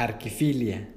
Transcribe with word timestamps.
Arquifilia. 0.00 0.94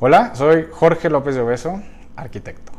Hola, 0.00 0.34
soy 0.34 0.66
Jorge 0.72 1.08
López 1.08 1.36
de 1.36 1.42
Obeso, 1.42 1.80
arquitecto. 2.16 2.72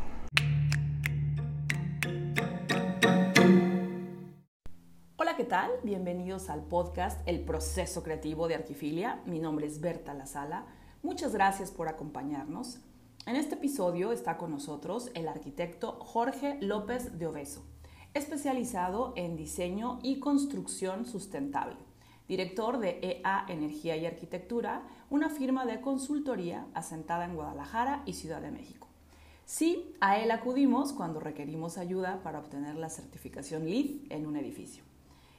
Hola, 5.16 5.38
¿qué 5.38 5.46
tal? 5.46 5.72
Bienvenidos 5.84 6.50
al 6.50 6.66
podcast 6.66 7.22
El 7.26 7.46
proceso 7.46 8.04
creativo 8.04 8.50
de 8.50 8.56
Arquifilia. 8.56 9.22
Mi 9.26 9.40
nombre 9.40 9.66
es 9.66 9.80
Berta 9.80 10.14
Lazala. 10.14 10.66
Muchas 11.04 11.34
gracias 11.34 11.72
por 11.72 11.88
acompañarnos. 11.88 12.82
En 13.28 13.36
este 13.36 13.54
episodio 13.54 14.12
está 14.12 14.38
con 14.38 14.50
nosotros 14.50 15.12
el 15.14 15.28
arquitecto 15.28 15.92
Jorge 16.00 16.58
López 16.60 17.20
de 17.20 17.28
Obeso, 17.28 17.64
especializado 18.16 19.14
en 19.16 19.38
diseño 19.38 20.00
y 20.02 20.20
construcción 20.20 21.06
sustentable, 21.06 21.78
director 22.28 22.80
de 22.80 23.00
EA 23.04 23.46
Energía 23.48 23.96
y 23.96 24.08
Arquitectura, 24.08 24.82
una 25.12 25.30
firma 25.30 25.68
de 25.68 25.82
consultoría 25.82 26.66
asentada 26.74 27.26
en 27.26 27.36
Guadalajara 27.36 28.02
y 28.08 28.14
Ciudad 28.14 28.42
de 28.42 28.50
México. 28.50 28.88
Sí, 29.46 29.94
a 30.02 30.18
él 30.18 30.32
acudimos 30.32 30.92
cuando 30.92 31.20
requerimos 31.20 31.78
ayuda 31.78 32.24
para 32.24 32.40
obtener 32.40 32.76
la 32.76 32.90
certificación 32.90 33.70
LEED 33.70 34.12
en 34.12 34.26
un 34.26 34.36
edificio. 34.36 34.84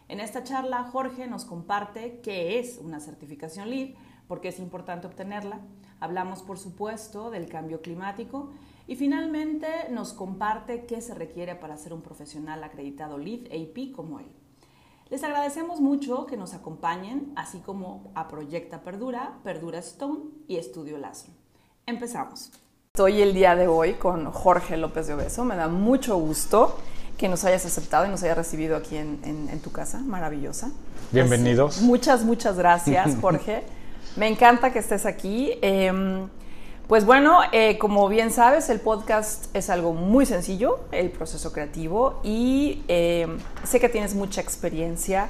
En 0.07 0.21
esta 0.21 0.45
charla, 0.45 0.85
Jorge 0.85 1.27
nos 1.27 1.45
comparte 1.45 2.21
qué 2.23 2.61
es 2.61 2.79
una 2.79 3.01
certificación 3.01 3.71
LEED, 3.71 3.97
por 4.29 4.41
qué 4.41 4.49
es 4.49 4.61
importante 4.61 5.09
obtenerla, 5.09 5.61
Hablamos, 6.03 6.43
por 6.43 6.59
supuesto, 6.59 7.31
del 7.31 7.49
cambio 7.49 7.81
climático 7.81 8.51
y 8.89 8.97
finalmente 8.97 9.69
nos 9.89 10.13
comparte 10.13 10.85
qué 10.85 11.01
se 11.01 11.15
requiere 11.15 11.55
para 11.55 11.77
ser 11.77 11.93
un 11.93 12.03
profesional 12.03 12.65
acreditado 12.65 13.19
LEED 13.19 13.47
AP 13.53 13.95
como 13.95 14.19
él. 14.19 14.27
Les 15.11 15.23
agradecemos 15.23 15.81
mucho 15.81 16.27
que 16.27 16.37
nos 16.37 16.55
acompañen, 16.55 17.33
así 17.37 17.61
como 17.61 18.11
a 18.17 18.27
Proyecta 18.27 18.83
Perdura, 18.83 19.39
Perdura 19.45 19.79
Stone 19.79 20.25
y 20.49 20.57
Estudio 20.57 20.99
Lazo. 20.99 21.29
Empezamos. 21.87 22.51
Estoy 22.93 23.23
el 23.23 23.33
día 23.33 23.55
de 23.55 23.69
hoy 23.69 23.93
con 23.93 24.29
Jorge 24.33 24.77
López 24.77 25.07
de 25.07 25.15
Obeso. 25.15 25.45
Me 25.45 25.55
da 25.55 25.69
mucho 25.69 26.17
gusto 26.17 26.79
que 27.17 27.29
nos 27.29 27.45
hayas 27.45 27.65
aceptado 27.65 28.07
y 28.07 28.09
nos 28.09 28.25
hayas 28.25 28.37
recibido 28.37 28.77
aquí 28.77 28.97
en, 28.97 29.61
tu 29.63 29.71
casa, 29.71 30.01
maravillosa. 30.01 30.73
Bienvenidos. 31.13 31.81
muchas, 31.81 32.25
muchas 32.25 32.59
gracias, 32.59 33.17
Jorge. 33.21 33.63
Me 34.17 34.29
encanta 34.29 34.73
que 34.73 34.79
estés 34.79 35.07
aquí. 35.07 35.53
Em, 35.63 36.29
pues 36.87 37.07
bueno, 37.07 37.41
eh, 37.53 37.79
como 37.79 38.09
bien 38.09 38.31
sabes, 38.31 38.69
el 38.69 38.81
podcast 38.81 39.47
es 39.57 39.71
algo 39.71 39.95
muy 39.95 40.27
sencillo, 40.27 40.81
el 40.93 41.11
proceso 41.11 41.53
creativo, 41.53 42.21
y 42.23 42.83
em, 42.89 43.39
sé 43.65 43.81
que 43.81 43.89
tienes 43.89 44.15
mucha 44.15 44.43
experiencia 44.43 45.29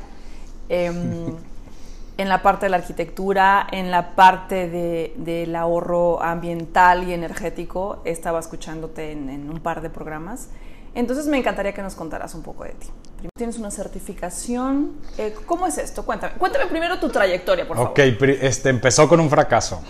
em, 0.68 1.36
en 2.18 2.28
la 2.28 2.42
parte 2.42 2.66
de 2.66 2.70
la 2.70 2.78
arquitectura, 2.78 3.66
en 3.70 3.92
la 3.92 4.16
parte 4.16 4.68
del 5.16 5.54
ahorro 5.54 6.20
ambiental 6.20 7.08
y 7.08 7.12
energético. 7.12 8.00
Estaba 8.04 8.40
escuchándote 8.40 9.12
en 9.12 9.48
un 9.48 9.60
par 9.60 9.80
de 9.80 9.90
programas. 9.90 10.48
Entonces 10.94 11.26
me 11.26 11.38
encantaría 11.38 11.72
que 11.72 11.82
nos 11.82 11.94
contaras 11.94 12.34
un 12.34 12.42
poco 12.42 12.64
de 12.64 12.70
ti. 12.70 12.88
Tienes 13.36 13.58
una 13.58 13.70
certificación. 13.70 14.92
Eh, 15.16 15.34
¿Cómo 15.46 15.66
es 15.66 15.78
esto? 15.78 16.04
Cuéntame. 16.04 16.34
Cuéntame 16.34 16.66
primero 16.66 16.98
tu 16.98 17.08
trayectoria, 17.08 17.66
por 17.66 17.76
favor. 17.76 17.92
Ok, 17.92 17.98
este, 18.40 18.68
empezó 18.68 19.08
con 19.08 19.20
un 19.20 19.30
fracaso. 19.30 19.82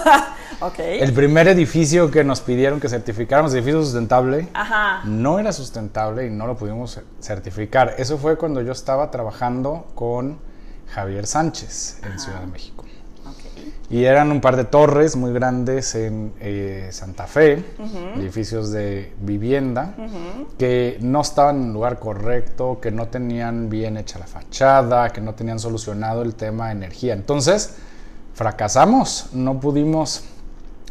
okay. 0.60 1.00
El 1.00 1.12
primer 1.12 1.48
edificio 1.48 2.10
que 2.10 2.22
nos 2.22 2.40
pidieron 2.40 2.78
que 2.78 2.88
certificáramos, 2.88 3.54
edificio 3.54 3.82
sustentable, 3.82 4.48
no 5.04 5.38
era 5.38 5.52
sustentable 5.52 6.26
y 6.26 6.30
no 6.30 6.46
lo 6.46 6.56
pudimos 6.56 7.00
certificar. 7.20 7.94
Eso 7.98 8.18
fue 8.18 8.36
cuando 8.36 8.62
yo 8.62 8.72
estaba 8.72 9.10
trabajando 9.10 9.86
con 9.94 10.38
Javier 10.88 11.26
Sánchez 11.26 12.00
en 12.04 12.18
Ciudad 12.20 12.40
de 12.40 12.46
México. 12.46 12.75
Y 13.88 14.04
eran 14.04 14.32
un 14.32 14.40
par 14.40 14.56
de 14.56 14.64
torres 14.64 15.14
muy 15.14 15.32
grandes 15.32 15.94
en 15.94 16.32
eh, 16.40 16.88
Santa 16.90 17.28
Fe, 17.28 17.64
edificios 18.16 18.72
de 18.72 19.12
vivienda, 19.20 19.94
que 20.58 20.98
no 21.00 21.20
estaban 21.20 21.56
en 21.56 21.66
el 21.68 21.72
lugar 21.72 22.00
correcto, 22.00 22.80
que 22.80 22.90
no 22.90 23.06
tenían 23.06 23.68
bien 23.70 23.96
hecha 23.96 24.18
la 24.18 24.26
fachada, 24.26 25.10
que 25.10 25.20
no 25.20 25.34
tenían 25.34 25.60
solucionado 25.60 26.22
el 26.22 26.34
tema 26.34 26.66
de 26.66 26.72
energía. 26.72 27.12
Entonces, 27.12 27.76
fracasamos, 28.34 29.28
no 29.32 29.60
pudimos 29.60 30.24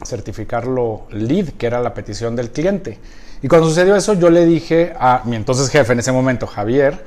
certificarlo 0.05 1.03
LEED, 1.09 1.49
que 1.57 1.67
era 1.67 1.81
la 1.81 1.93
petición 1.93 2.35
del 2.35 2.51
cliente. 2.51 2.99
Y 3.41 3.49
cuando 3.49 3.67
sucedió 3.67 3.97
eso, 3.97 4.13
yo 4.13 4.29
le 4.29 4.45
dije 4.45 4.93
a 4.97 5.21
mi 5.25 5.35
entonces 5.35 5.69
jefe 5.69 5.91
en 5.91 5.99
ese 5.99 6.13
momento, 6.13 6.47
Javier, 6.47 7.03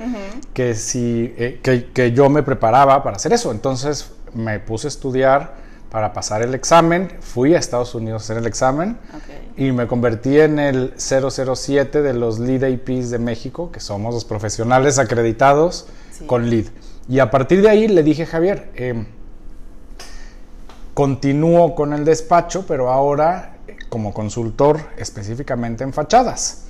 que, 0.52 0.74
si, 0.74 1.34
eh, 1.38 1.60
que, 1.62 1.86
que 1.86 2.12
yo 2.12 2.28
me 2.28 2.42
preparaba 2.42 3.02
para 3.02 3.16
hacer 3.16 3.32
eso. 3.32 3.50
Entonces 3.50 4.10
me 4.34 4.60
puse 4.60 4.86
a 4.86 4.90
estudiar 4.90 5.67
para 5.90 6.12
pasar 6.12 6.42
el 6.42 6.54
examen. 6.54 7.08
Fui 7.20 7.54
a 7.54 7.58
Estados 7.58 7.94
Unidos 7.94 8.22
a 8.22 8.24
hacer 8.24 8.36
el 8.38 8.46
examen 8.46 8.98
y 9.56 9.72
me 9.72 9.86
convertí 9.86 10.38
en 10.38 10.58
el 10.58 10.94
007 10.96 12.02
de 12.02 12.14
los 12.14 12.38
Lead 12.38 12.64
APs 12.64 13.10
de 13.10 13.18
México, 13.18 13.70
que 13.72 13.80
somos 13.80 14.14
los 14.14 14.24
profesionales 14.24 14.98
acreditados 14.98 15.86
con 16.26 16.50
Lead. 16.50 16.66
Y 17.08 17.20
a 17.20 17.30
partir 17.30 17.62
de 17.62 17.70
ahí 17.70 17.88
le 17.88 18.02
dije, 18.02 18.26
Javier, 18.26 18.70
eh, 18.74 19.06
continúo 20.94 21.74
con 21.74 21.92
el 21.92 22.04
despacho, 22.04 22.66
pero 22.66 22.90
ahora 22.90 23.54
como 23.88 24.12
consultor 24.12 24.80
específicamente 24.98 25.84
en 25.84 25.92
fachadas. 25.92 26.64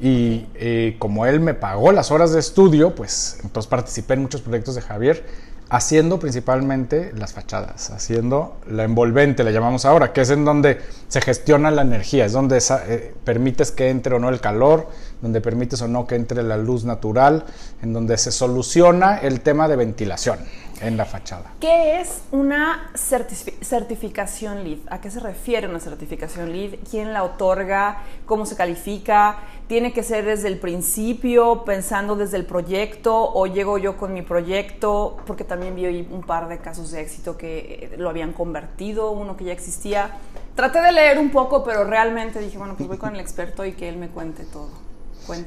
Y 0.00 0.46
eh, 0.54 0.96
como 0.98 1.26
él 1.26 1.40
me 1.40 1.54
pagó 1.54 1.90
las 1.90 2.10
horas 2.10 2.32
de 2.32 2.38
estudio, 2.38 2.94
pues 2.94 3.38
entonces 3.42 3.68
participé 3.68 4.14
en 4.14 4.22
muchos 4.22 4.42
proyectos 4.42 4.74
de 4.74 4.82
Javier 4.82 5.24
haciendo 5.70 6.18
principalmente 6.18 7.12
las 7.14 7.32
fachadas, 7.32 7.90
haciendo 7.90 8.56
la 8.70 8.84
envolvente, 8.84 9.44
le 9.44 9.52
llamamos 9.52 9.84
ahora, 9.84 10.12
que 10.12 10.22
es 10.22 10.30
en 10.30 10.44
donde 10.44 10.80
se 11.08 11.20
gestiona 11.20 11.70
la 11.70 11.82
energía, 11.82 12.24
es 12.24 12.32
donde 12.32 12.58
eh, 12.58 13.14
permites 13.24 13.70
que 13.70 13.90
entre 13.90 14.14
o 14.14 14.18
no 14.18 14.28
el 14.30 14.40
calor, 14.40 14.88
donde 15.20 15.40
permites 15.40 15.82
o 15.82 15.88
no 15.88 16.06
que 16.06 16.14
entre 16.14 16.42
la 16.42 16.56
luz 16.56 16.84
natural, 16.84 17.44
en 17.82 17.92
donde 17.92 18.16
se 18.18 18.32
soluciona 18.32 19.18
el 19.18 19.40
tema 19.40 19.68
de 19.68 19.76
ventilación 19.76 20.38
en 20.80 20.96
la 20.96 21.04
fachada. 21.04 21.54
¿Qué 21.60 22.00
es 22.00 22.20
una 22.30 22.92
certificación 22.94 24.62
LEED? 24.62 24.78
¿A 24.90 25.00
qué 25.00 25.10
se 25.10 25.18
refiere 25.18 25.66
una 25.66 25.80
certificación 25.80 26.52
LEED? 26.52 26.76
¿Quién 26.88 27.12
la 27.12 27.24
otorga? 27.24 28.02
¿Cómo 28.26 28.46
se 28.46 28.54
califica? 28.54 29.38
¿Tiene 29.66 29.92
que 29.92 30.04
ser 30.04 30.24
desde 30.24 30.46
el 30.46 30.58
principio, 30.58 31.64
pensando 31.64 32.14
desde 32.14 32.36
el 32.36 32.46
proyecto, 32.46 33.12
o 33.32 33.46
llego 33.46 33.78
yo 33.78 33.96
con 33.96 34.14
mi 34.14 34.22
proyecto? 34.22 35.16
Porque 35.26 35.42
también 35.42 35.74
vi 35.74 36.06
un 36.10 36.22
par 36.22 36.48
de 36.48 36.58
casos 36.58 36.92
de 36.92 37.00
éxito 37.00 37.36
que 37.36 37.94
lo 37.98 38.08
habían 38.08 38.32
convertido, 38.32 39.10
uno 39.10 39.36
que 39.36 39.46
ya 39.46 39.52
existía. 39.52 40.12
Traté 40.54 40.80
de 40.80 40.92
leer 40.92 41.18
un 41.18 41.30
poco, 41.30 41.64
pero 41.64 41.84
realmente 41.84 42.38
dije, 42.40 42.56
bueno, 42.56 42.74
pues 42.76 42.88
voy 42.88 42.98
con 42.98 43.14
el 43.14 43.20
experto 43.20 43.64
y 43.64 43.72
que 43.72 43.88
él 43.88 43.96
me 43.96 44.08
cuente 44.08 44.44
todo. 44.44 44.87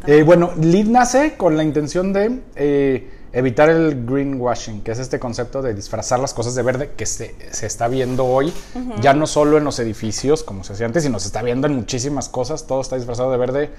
Eh, 0.08 0.24
bueno, 0.24 0.52
LEED 0.60 0.88
nace 0.88 1.34
con 1.38 1.58
la 1.58 1.64
intención 1.64 2.14
de... 2.14 2.40
Eh, 2.56 3.10
evitar 3.34 3.70
el 3.70 4.06
greenwashing, 4.06 4.82
que 4.82 4.92
es 4.92 5.00
este 5.00 5.20
concepto 5.20 5.62
de 5.62 5.74
disfrazar 5.74 6.20
las 6.20 6.34
cosas 6.34 6.54
de 6.56 6.64
verde 6.64 6.92
que 6.98 7.06
se, 7.06 7.34
está 7.62 7.88
viendo 7.88 8.26
hoy, 8.26 8.54
ya 9.00 9.14
no 9.14 9.26
solo 9.26 9.58
en 9.58 9.64
los 9.64 9.80
edificios, 9.80 10.44
como 10.44 10.64
se 10.64 10.74
hacía 10.74 10.86
antes, 10.86 11.04
sino 11.04 11.20
se 11.20 11.28
está 11.28 11.42
viendo 11.42 11.68
en 11.68 11.76
muchísimas 11.76 12.28
cosas, 12.28 12.68
todo 12.68 12.82
está 12.82 12.98
disfrazado 12.98 13.32
de 13.32 13.38
verde. 13.38 13.70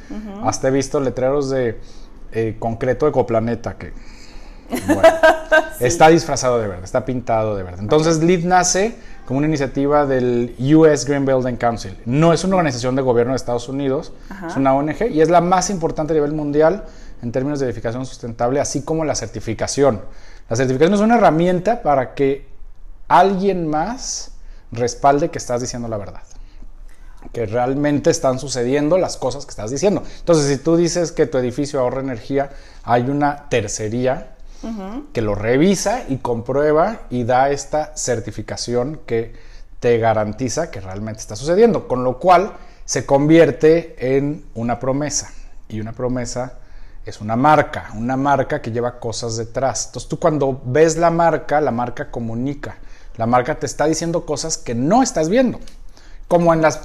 Hasta 0.43 0.69
he 0.69 0.71
visto 0.71 1.01
letreros 1.01 1.51
de 1.51 1.79
eh, 2.33 2.57
concreto 2.59 3.07
ecoplaneta 3.07 3.77
que 3.77 3.93
bueno, 4.87 5.03
está 5.81 6.09
disfrazado 6.09 6.59
de 6.59 6.67
verde, 6.67 6.85
está 6.85 7.05
pintado 7.05 7.57
de 7.57 7.63
verde. 7.63 7.83
Entonces, 7.83 8.23
LEED 8.23 8.45
nace 8.45 8.95
como 9.27 9.39
una 9.39 9.47
iniciativa 9.47 10.05
del 10.07 10.55
US 10.75 11.05
Green 11.05 11.25
Building 11.25 11.57
Council. 11.57 11.97
No 12.05 12.33
es 12.33 12.45
una 12.45 12.57
organización 12.57 12.97
de 12.97 13.03
gobierno 13.03 13.33
de 13.33 13.37
Estados 13.37 13.69
Unidos, 13.69 14.13
es 14.49 14.57
una 14.57 14.75
ONG 14.75 15.11
y 15.11 15.21
es 15.21 15.31
la 15.31 15.41
más 15.41 15.71
importante 15.71 16.13
a 16.13 16.15
nivel 16.15 16.33
mundial 16.33 16.85
en 17.23 17.31
términos 17.31 17.61
de 17.61 17.67
edificación 17.67 18.05
sustentable, 18.05 18.61
así 18.61 18.83
como 18.83 19.05
la 19.05 19.15
certificación. 19.15 20.03
La 20.49 20.57
certificación 20.57 20.95
es 20.95 21.01
una 21.01 21.17
herramienta 21.17 21.83
para 21.83 22.15
que 22.15 22.49
alguien 23.09 23.69
más 23.69 24.33
respalde 24.73 25.31
que 25.31 25.39
estás 25.39 25.61
diciendo 25.61 25.87
la 25.87 25.99
verdad. 25.99 26.23
Que 27.33 27.47
realmente 27.47 28.11
están 28.11 28.41
sucediendo 28.41 28.99
las 28.99 29.17
cosas 29.17 29.47
que 29.47 29.51
estás 29.51 29.71
diciendo. 29.71 30.03
Entonces, 30.19 30.47
si 30.47 30.59
tú 30.63 30.77
dices 30.77 31.13
que 31.13 31.27
tu 31.27 31.39
edificio 31.39 31.79
ahorra 31.79 32.01
energía, 32.01 32.51
hay 32.83 33.03
una 33.03 33.49
tercería 33.49 34.32
que 35.13 35.23
lo 35.23 35.35
revisa 35.35 36.05
y 36.09 36.19
comprueba 36.19 37.03
y 37.11 37.25
da 37.25 37.51
esta 37.51 37.97
certificación 37.97 39.01
que 39.07 39.35
te 39.81 39.99
garantiza 39.99 40.71
que 40.71 40.81
realmente 40.81 41.21
está 41.21 41.37
sucediendo. 41.37 41.89
Con 41.89 42.05
lo 42.05 42.19
cual 42.19 42.53
se 42.85 43.07
convierte 43.07 44.17
en 44.17 44.45
una 44.55 44.79
promesa. 44.79 45.33
Y 45.69 45.81
una 45.81 45.93
promesa 45.93 46.59
es 47.05 47.21
una 47.21 47.37
marca, 47.37 47.91
una 47.95 48.17
marca 48.17 48.63
que 48.63 48.71
lleva 48.71 49.01
cosas 49.01 49.37
detrás. 49.37 49.87
Entonces 49.87 50.09
tú 50.09 50.19
cuando 50.19 50.61
ves 50.65 50.97
la 50.97 51.11
marca, 51.11 51.61
la 51.61 51.71
marca 51.71 52.11
comunica. 52.11 52.77
La 53.17 53.27
marca 53.27 53.59
te 53.59 53.67
está 53.67 53.87
diciendo 53.87 54.25
cosas 54.25 54.57
que 54.57 54.75
no 54.75 55.03
estás 55.03 55.29
viendo. 55.29 55.59
Como 56.29 56.55
en 56.55 56.63
las, 56.63 56.81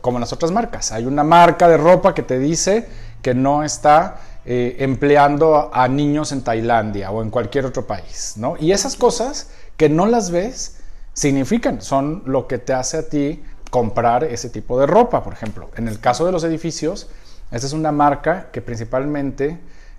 como 0.00 0.18
en 0.18 0.20
las 0.20 0.32
otras 0.32 0.50
marcas. 0.50 0.92
Hay 0.92 1.06
una 1.06 1.22
marca 1.22 1.68
de 1.68 1.76
ropa 1.76 2.14
que 2.14 2.22
te 2.22 2.38
dice 2.38 2.88
que 3.22 3.34
no 3.34 3.62
está 3.62 4.16
eh, 4.48 4.76
empleando 4.78 5.70
a, 5.74 5.88
niños 5.88 6.30
en 6.30 6.42
Tailandia 6.42 7.10
o 7.10 7.20
en 7.20 7.30
cualquier 7.30 7.66
otro 7.66 7.86
país, 7.86 8.34
¿no? 8.36 8.54
Y 8.60 8.70
esas 8.70 8.94
cosas 8.94 9.50
que 9.76 9.88
no 9.88 10.06
las 10.06 10.30
ves 10.30 10.76
significan, 11.14 11.82
son 11.82 12.22
lo 12.26 12.46
que 12.46 12.58
te 12.58 12.72
hace 12.72 12.98
a 12.98 13.08
ti 13.08 13.42
comprar 13.70 14.22
ese 14.22 14.48
tipo 14.48 14.78
de 14.78 14.86
ropa, 14.86 15.24
por 15.24 15.32
ejemplo. 15.32 15.70
En 15.76 15.88
el 15.88 15.98
caso 15.98 16.24
de 16.24 16.30
los 16.30 16.44
edificios, 16.44 17.08
esta 17.50 17.66
es 17.66 17.72
una 17.72 17.90
marca 17.90 18.50
que 18.52 18.62
principalmente 18.62 19.58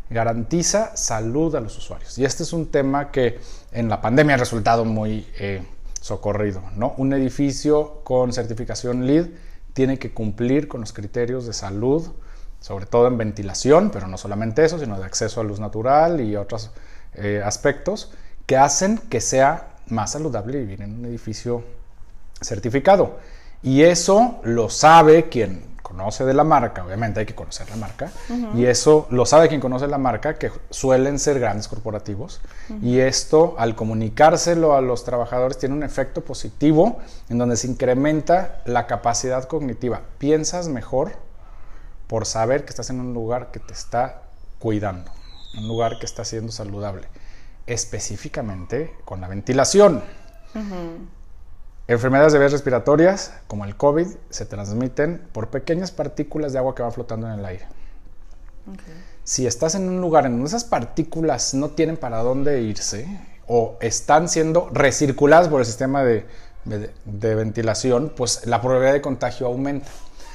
garantiza 0.10 0.96
salud 0.96 1.54
a 1.56 1.60
los 1.60 1.78
usuarios. 1.78 2.18
Y 2.18 2.24
este 2.24 2.44
es 2.44 2.54
un 2.54 2.68
tema 2.68 3.12
que 3.12 3.40
en 3.74 3.90
la 3.90 4.02
pandemia 4.02 4.36
ha 4.36 4.38
resultado 4.38 4.86
muy 4.86 5.28
eh, 5.40 5.62
socorrido. 6.00 6.64
¿no? 6.78 6.94
Un 6.98 7.12
edificio 7.12 8.02
con 8.06 8.32
certificación 8.32 9.06
LEED 9.06 9.28
tiene 9.74 10.00
que 10.00 10.14
cumplir 10.14 10.68
con 10.68 10.82
los 10.82 10.94
criterios 10.94 11.46
de 11.46 11.54
salud, 11.54 12.08
sobre 12.60 12.86
todo 12.86 13.08
en 13.08 13.18
ventilación, 13.18 13.90
pero 13.92 14.08
no 14.08 14.18
solamente 14.18 14.66
eso, 14.66 14.80
sino 14.80 15.00
de 15.00 15.06
acceso 15.06 15.42
a 15.42 15.44
luz 15.44 15.60
natural 15.60 16.22
y 16.22 16.36
otros 16.36 16.72
eh, 17.14 17.42
aspectos 17.44 18.12
que 18.46 18.58
hacen 18.58 18.98
que 19.10 19.22
sea 19.22 19.70
más 19.88 20.12
saludable 20.12 20.60
vivir 20.60 20.82
en 20.82 21.00
un 21.00 21.06
edificio 21.06 21.64
certificado. 22.42 23.18
Y 23.64 23.84
eso 23.84 24.40
lo 24.44 24.70
sabe 24.70 25.30
quien 25.30 25.78
conoce 25.82 26.26
de 26.26 26.34
la 26.34 26.44
marca, 26.44 26.84
obviamente 26.84 27.22
hay 27.22 27.26
que 27.26 27.34
conocer 27.34 27.70
la 27.70 27.78
marca, 27.78 28.12
y 28.54 28.66
eso 28.66 29.08
lo 29.10 29.26
sabe 29.26 29.48
quien 29.48 29.62
conoce 29.62 29.88
la 29.88 29.98
marca, 29.98 30.38
que 30.38 30.52
suelen 30.70 31.18
ser 31.18 31.40
grandes 31.40 31.70
corporativos, 31.70 32.42
y 32.82 33.00
esto 33.00 33.56
al 33.58 33.74
comunicárselo 33.74 34.76
a 34.76 34.82
los 34.82 35.06
trabajadores 35.06 35.58
tiene 35.58 35.76
un 35.76 35.84
efecto 35.84 36.22
positivo 36.26 37.00
en 37.30 37.38
donde 37.38 37.56
se 37.56 37.68
incrementa 37.68 38.62
la 38.66 38.86
capacidad 38.86 39.46
cognitiva. 39.46 40.02
Piensas 40.18 40.68
mejor 40.68 41.14
por 42.08 42.26
saber 42.26 42.66
que 42.66 42.70
estás 42.70 42.90
en 42.90 43.00
un 43.00 43.14
lugar 43.14 43.52
que 43.52 43.60
te 43.60 43.74
está 43.74 44.24
cuidando, 44.60 45.12
un 45.58 45.68
lugar 45.68 46.00
que 46.00 46.06
está 46.06 46.26
siendo 46.26 46.52
saludable, 46.52 47.08
específicamente 47.66 48.94
con 49.06 49.22
la 49.22 49.28
ventilación. 49.28 50.04
Enfermedades 51.88 52.34
de 52.34 52.40
vías 52.40 52.52
respiratorias, 52.52 53.34
como 53.48 53.64
el 53.64 53.78
COVID, 53.78 54.08
se 54.30 54.46
transmiten 54.46 55.26
por 55.32 55.50
pequeñas 55.50 55.92
partículas 55.92 56.52
de 56.52 56.60
agua 56.60 56.76
que 56.76 56.84
van 56.84 56.92
flotando 56.92 57.28
en 57.28 57.40
el 57.40 57.46
aire. 57.46 57.66
Si 59.24 59.48
estás 59.48 59.76
en 59.76 59.88
un 59.88 60.02
lugar 60.02 60.26
en 60.26 60.34
donde 60.34 60.48
esas 60.48 60.64
partículas 60.64 61.54
no 61.54 61.70
tienen 61.70 61.98
para 61.98 62.20
dónde 62.20 62.62
irse 62.62 63.08
o 63.48 63.78
están 63.80 64.28
siendo 64.28 64.70
recirculadas 64.72 65.48
por 65.48 65.62
el 65.62 65.66
sistema 65.66 66.04
de, 66.04 66.26
ventilación, 67.06 68.12
pues 68.16 68.46
la 68.46 68.62
probabilidad 68.62 68.94
de 68.94 69.02
contagio 69.02 69.48
aumenta. 69.48 69.88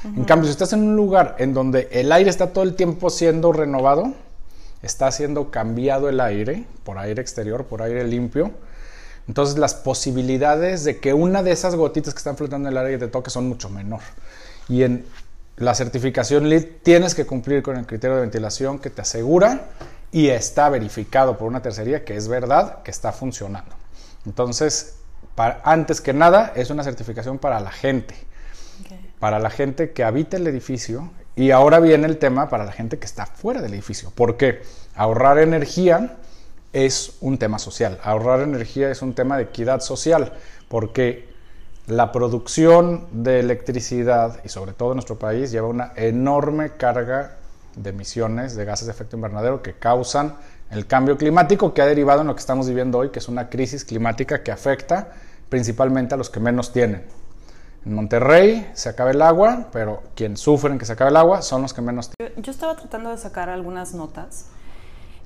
En 0.05 0.25
cambio, 0.25 0.47
si 0.47 0.53
estás 0.53 0.73
en 0.73 0.83
un 0.83 0.97
lugar 0.97 1.37
en 1.39 1.55
donde 1.55 1.89
el 1.93 2.11
aire 2.11 2.29
está 2.29 2.53
todo 2.53 2.65
el 2.65 2.75
tiempo 2.75 3.09
siendo 3.09 3.53
renovado, 3.53 4.13
está 4.83 5.11
siendo 5.13 5.51
cambiado 5.51 6.09
el 6.09 6.21
aire 6.21 6.65
por 6.85 6.99
aire 6.99 7.23
exterior, 7.23 7.65
por 7.65 7.83
aire 7.83 8.05
limpio, 8.05 8.51
entonces 9.29 9.57
las 9.59 9.75
posibilidades 9.75 10.85
de 10.85 10.99
que 10.99 11.15
una 11.15 11.43
de 11.43 11.53
esas 11.53 11.77
gotitas 11.77 12.13
que 12.15 12.19
están 12.19 12.37
flotando 12.37 12.69
en 12.69 12.77
el 12.77 12.85
aire 12.85 12.99
te 12.99 13.09
toque 13.09 13.31
son 13.31 13.49
mucho 13.49 13.71
menor. 13.71 14.01
Y 14.69 14.83
en 14.83 15.05
la 15.57 15.75
certificación 15.75 16.49
LEED 16.49 16.67
tienes 16.83 17.15
que 17.15 17.25
cumplir 17.25 17.63
con 17.63 17.77
el 17.77 17.87
criterio 17.87 18.17
de 18.17 18.23
ventilación 18.23 18.79
que 18.79 18.91
te 18.91 19.03
asegura 19.03 19.69
y 20.11 20.29
está 20.29 20.69
verificado 20.69 21.39
por 21.39 21.47
una 21.47 21.63
tercería 21.63 22.05
que 22.05 22.17
es 22.17 22.27
verdad 22.27 22.83
que 22.83 22.91
está 22.91 23.13
funcionando. 23.13 23.75
Entonces, 24.27 24.97
antes 25.63 26.01
que 26.01 26.13
nada, 26.13 26.53
es 26.55 26.71
una 26.71 26.83
certificación 26.83 27.39
para 27.39 27.61
la 27.61 27.71
gente. 27.71 28.15
Para 29.23 29.39
la 29.39 29.51
gente 29.51 29.93
que 29.93 30.03
habita 30.03 30.37
el 30.37 30.49
edificio. 30.49 31.13
Y 31.37 31.53
ahora 31.53 31.79
viene 31.79 32.09
el 32.09 32.19
tema 32.19 32.49
para 32.49 32.65
la 32.65 32.73
gente 32.73 32.99
que 32.99 33.07
está 33.07 33.25
fuera 33.25 33.63
del 33.63 33.73
edificio. 33.73 34.11
¿Por 34.11 34.37
qué? 34.37 34.63
Ahorrar 34.97 35.39
energía 35.39 36.17
es 36.73 37.19
un 37.21 37.39
tema 37.39 37.61
social. 37.61 38.01
Ahorrar 38.03 38.41
energía 38.41 38.91
es 38.91 39.01
un 39.01 39.15
tema 39.15 39.37
de 39.37 39.45
equidad 39.45 39.79
social, 39.79 40.33
porque 40.69 41.29
la 41.87 42.11
producción 42.11 43.07
de 43.13 43.39
electricidad, 43.39 44.41
y 44.45 44.49
sobre 44.49 44.73
todo 44.73 44.91
en 44.91 44.97
nuestro 44.97 45.21
país, 45.21 45.53
lleva 45.53 45.69
una 45.69 45.93
enorme 45.95 46.71
carga 46.71 47.37
de 47.77 47.91
emisiones 47.91 48.57
de 48.57 48.65
gases 48.65 48.87
de 48.87 48.93
efecto 48.93 49.15
invernadero 49.15 49.63
que 49.63 49.75
causan 49.75 50.35
el 50.73 50.89
cambio 50.89 51.17
climático 51.17 51.73
que 51.73 51.81
ha 51.81 51.87
derivado 51.87 52.23
en 52.23 52.27
lo 52.27 52.35
que 52.35 52.41
estamos 52.41 52.67
viviendo 52.67 52.99
hoy, 52.99 53.11
que 53.11 53.21
es 53.21 53.29
una 53.29 53.49
crisis 53.49 53.85
climática 53.85 54.43
que 54.43 54.51
afecta 54.51 55.13
principalmente 55.49 56.13
a 56.13 56.19
los 56.19 56.29
que 56.29 56.41
menos 56.41 56.73
tienen. 56.73 57.22
En 57.85 57.95
Monterrey 57.95 58.71
se 58.75 58.89
acaba 58.89 59.11
el 59.11 59.23
agua, 59.23 59.69
pero 59.73 60.03
quien 60.15 60.37
sufren 60.37 60.79
que 60.79 60.85
se 60.85 60.93
acabe 60.93 61.11
el 61.11 61.17
agua 61.17 61.43
son 61.43 61.63
los 61.63 61.75
que 61.75 61.83
menos 61.83 62.11
tienen. 62.11 62.43
Yo 62.43 62.53
estaba 62.53 62.77
tratando 62.77 63.11
de 63.11 63.19
sacar 63.19 63.49
algunas 63.49 63.93
notas 63.95 64.47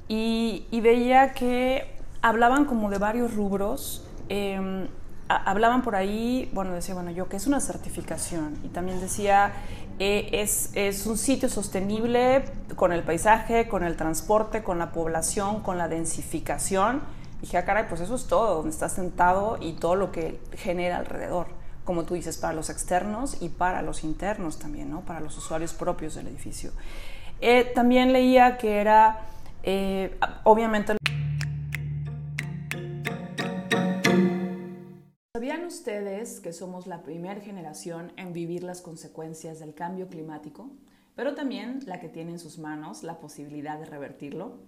y, 0.09 0.67
veía 0.81 1.33
que 1.33 1.95
hablaban 2.23 2.65
como 2.65 2.91
de 2.91 2.99
varios 2.99 3.35
rubros. 3.35 4.07
Em, 4.29 4.89
hablaban 5.29 5.83
por 5.83 5.97
ahí, 5.97 6.51
bueno, 6.55 6.73
decía, 6.73 6.95
bueno, 6.95 7.11
yo 7.11 7.29
que 7.29 7.37
es 7.37 7.47
una 7.47 7.61
certificación 7.61 8.59
y 8.63 8.69
también 8.69 9.01
decía, 9.01 9.53
eh, 9.99 10.29
es, 10.33 10.71
es, 10.75 11.07
un 11.07 11.19
sitio 11.19 11.49
sostenible 11.49 12.45
con 12.77 12.93
el 12.93 13.03
paisaje, 13.03 13.67
con 13.69 13.83
el 13.83 13.97
transporte, 13.97 14.63
con 14.63 14.79
la 14.79 14.93
población, 14.93 15.63
con 15.63 15.79
la 15.79 15.89
densificación. 15.89 17.03
Y 17.39 17.41
dije, 17.43 17.59
ah, 17.59 17.65
caray, 17.65 17.89
pues 17.89 18.01
eso 18.01 18.15
es 18.15 18.27
todo, 18.27 18.57
donde 18.57 18.71
estás 18.71 18.93
sentado 18.93 19.59
y 19.61 19.73
todo 19.73 19.95
lo 19.97 20.13
que 20.13 20.41
genera 20.53 20.99
alrededor, 20.99 21.49
como 21.87 22.05
tú 22.05 22.13
dices, 22.13 22.37
para 22.37 22.53
los 22.53 22.69
externos 22.69 23.41
y 23.41 23.49
para 23.49 23.81
los 23.81 24.05
internos 24.05 24.59
también, 24.59 24.91
¿no? 24.91 25.01
Para 25.01 25.21
los 25.21 25.39
usuarios 25.39 25.73
propios 25.73 26.15
del 26.17 26.27
edificio. 26.27 26.73
Eh, 27.41 27.73
también 27.75 28.13
leía 28.13 28.59
que 28.59 28.81
era 28.81 29.21
eh, 29.69 30.17
obviamente... 30.45 30.97
¿Sabían 35.35 35.65
ustedes 35.65 36.41
que 36.41 36.53
somos 36.53 36.87
la 36.87 37.03
primera 37.03 37.41
generación 37.41 38.13
en 38.17 38.33
vivir 38.33 38.63
las 38.63 38.81
consecuencias 38.81 39.59
del 39.59 39.75
cambio 39.75 40.09
climático, 40.09 40.71
pero 41.17 41.35
también 41.35 41.81
la 41.85 41.99
que 41.99 42.09
tiene 42.09 42.33
en 42.33 42.39
sus 42.39 42.59
manos 42.59 43.03
la 43.03 43.19
posibilidad 43.19 43.77
de 43.79 43.87
revertirlo? 43.87 44.59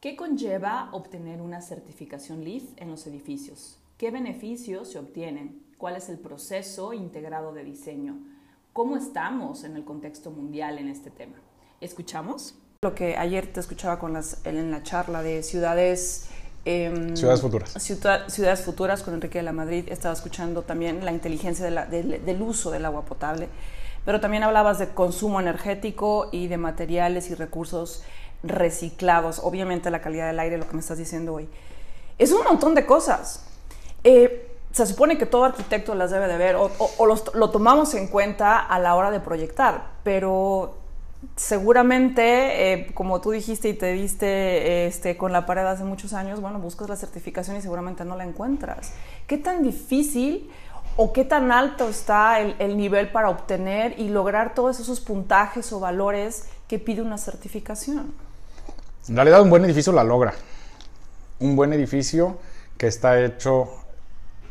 ¿Qué 0.00 0.14
conlleva 0.14 0.90
obtener 0.92 1.42
una 1.42 1.60
certificación 1.60 2.44
LEED 2.44 2.62
en 2.76 2.88
los 2.88 3.06
edificios? 3.08 3.80
¿Qué 3.98 4.12
beneficios 4.12 4.92
se 4.92 5.00
obtienen? 5.00 5.65
¿Cuál 5.78 5.96
es 5.96 6.08
el 6.08 6.18
proceso 6.18 6.94
integrado 6.94 7.52
de 7.52 7.62
diseño? 7.62 8.16
¿Cómo 8.72 8.96
estamos 8.96 9.62
en 9.64 9.76
el 9.76 9.84
contexto 9.84 10.30
mundial 10.30 10.78
en 10.78 10.88
este 10.88 11.10
tema? 11.10 11.36
¿Escuchamos? 11.82 12.54
Lo 12.82 12.94
que 12.94 13.16
ayer 13.16 13.52
te 13.52 13.60
escuchaba 13.60 13.98
con 13.98 14.14
las, 14.14 14.44
en 14.46 14.70
la 14.70 14.82
charla 14.82 15.22
de 15.22 15.42
ciudades... 15.42 16.28
Em, 16.64 17.14
ciudades 17.14 17.42
futuras. 17.42 17.70
ciudades 17.72 18.62
futuras 18.62 19.02
con 19.02 19.14
Enrique 19.14 19.38
de 19.38 19.44
la 19.44 19.52
Madrid. 19.52 19.84
Estaba 19.88 20.14
escuchando 20.14 20.62
también 20.62 21.04
la 21.04 21.12
inteligencia 21.12 21.66
del 21.66 22.42
uso 22.42 22.70
del 22.70 22.86
agua 22.86 23.04
potable. 23.04 23.48
Pero 24.06 24.20
también 24.20 24.44
hablabas 24.44 24.78
de 24.78 24.88
consumo 24.88 25.40
energético 25.40 26.30
y 26.32 26.46
de 26.46 26.56
materiales 26.56 27.28
y 27.30 27.34
recursos 27.34 28.02
reciclados. 28.42 29.40
Obviamente 29.42 29.90
la 29.90 30.00
calidad 30.00 30.26
del 30.26 30.40
aire, 30.40 30.56
lo 30.56 30.66
que 30.66 30.74
me 30.74 30.80
estás 30.80 30.96
diciendo 30.96 31.34
hoy. 31.34 31.48
Es 32.18 32.32
un 32.32 32.44
montón 32.44 32.74
de 32.74 32.86
cosas. 32.86 33.44
Eh, 34.04 34.55
se 34.76 34.84
supone 34.84 35.16
que 35.16 35.24
todo 35.24 35.44
arquitecto 35.44 35.94
las 35.94 36.10
debe 36.10 36.28
de 36.28 36.36
ver 36.36 36.54
o, 36.56 36.70
lo 37.06 37.50
tomamos 37.50 37.94
en 37.94 38.08
cuenta 38.08 38.58
a 38.58 38.78
la 38.78 38.94
hora 38.94 39.10
de 39.10 39.20
proyectar, 39.20 39.86
pero 40.02 40.74
seguramente, 41.34 42.74
eh, 42.74 42.90
como 42.92 43.22
tú 43.22 43.30
dijiste 43.30 43.70
y 43.70 43.72
te 43.72 43.94
viste 43.94 44.86
este, 44.86 45.16
con 45.16 45.32
la 45.32 45.46
pared 45.46 45.64
hace 45.64 45.82
muchos 45.84 46.12
años, 46.12 46.42
bueno, 46.42 46.58
buscas 46.58 46.90
la 46.90 46.96
certificación 46.96 47.56
y 47.56 47.62
seguramente 47.62 48.04
no 48.04 48.16
la 48.16 48.24
encuentras. 48.24 48.92
¿Qué 49.26 49.38
tan 49.38 49.62
difícil 49.62 50.50
o 50.96 51.10
qué 51.14 51.24
tan 51.24 51.52
alto 51.52 51.88
está 51.88 52.42
el, 52.42 52.76
nivel 52.76 53.10
para 53.10 53.30
obtener 53.30 53.98
y 53.98 54.10
lograr 54.10 54.54
todos 54.54 54.78
esos 54.78 55.00
puntajes 55.00 55.72
o 55.72 55.80
valores 55.80 56.50
que 56.68 56.78
pide 56.78 57.00
una 57.00 57.16
certificación? 57.16 58.12
En 59.08 59.16
realidad 59.16 59.40
un 59.40 59.48
buen 59.48 59.64
edificio 59.64 59.90
la 59.94 60.04
logra. 60.04 60.34
Un 61.40 61.56
buen 61.56 61.72
edificio 61.72 62.36
que 62.76 62.88
está 62.88 63.18
hecho 63.24 63.85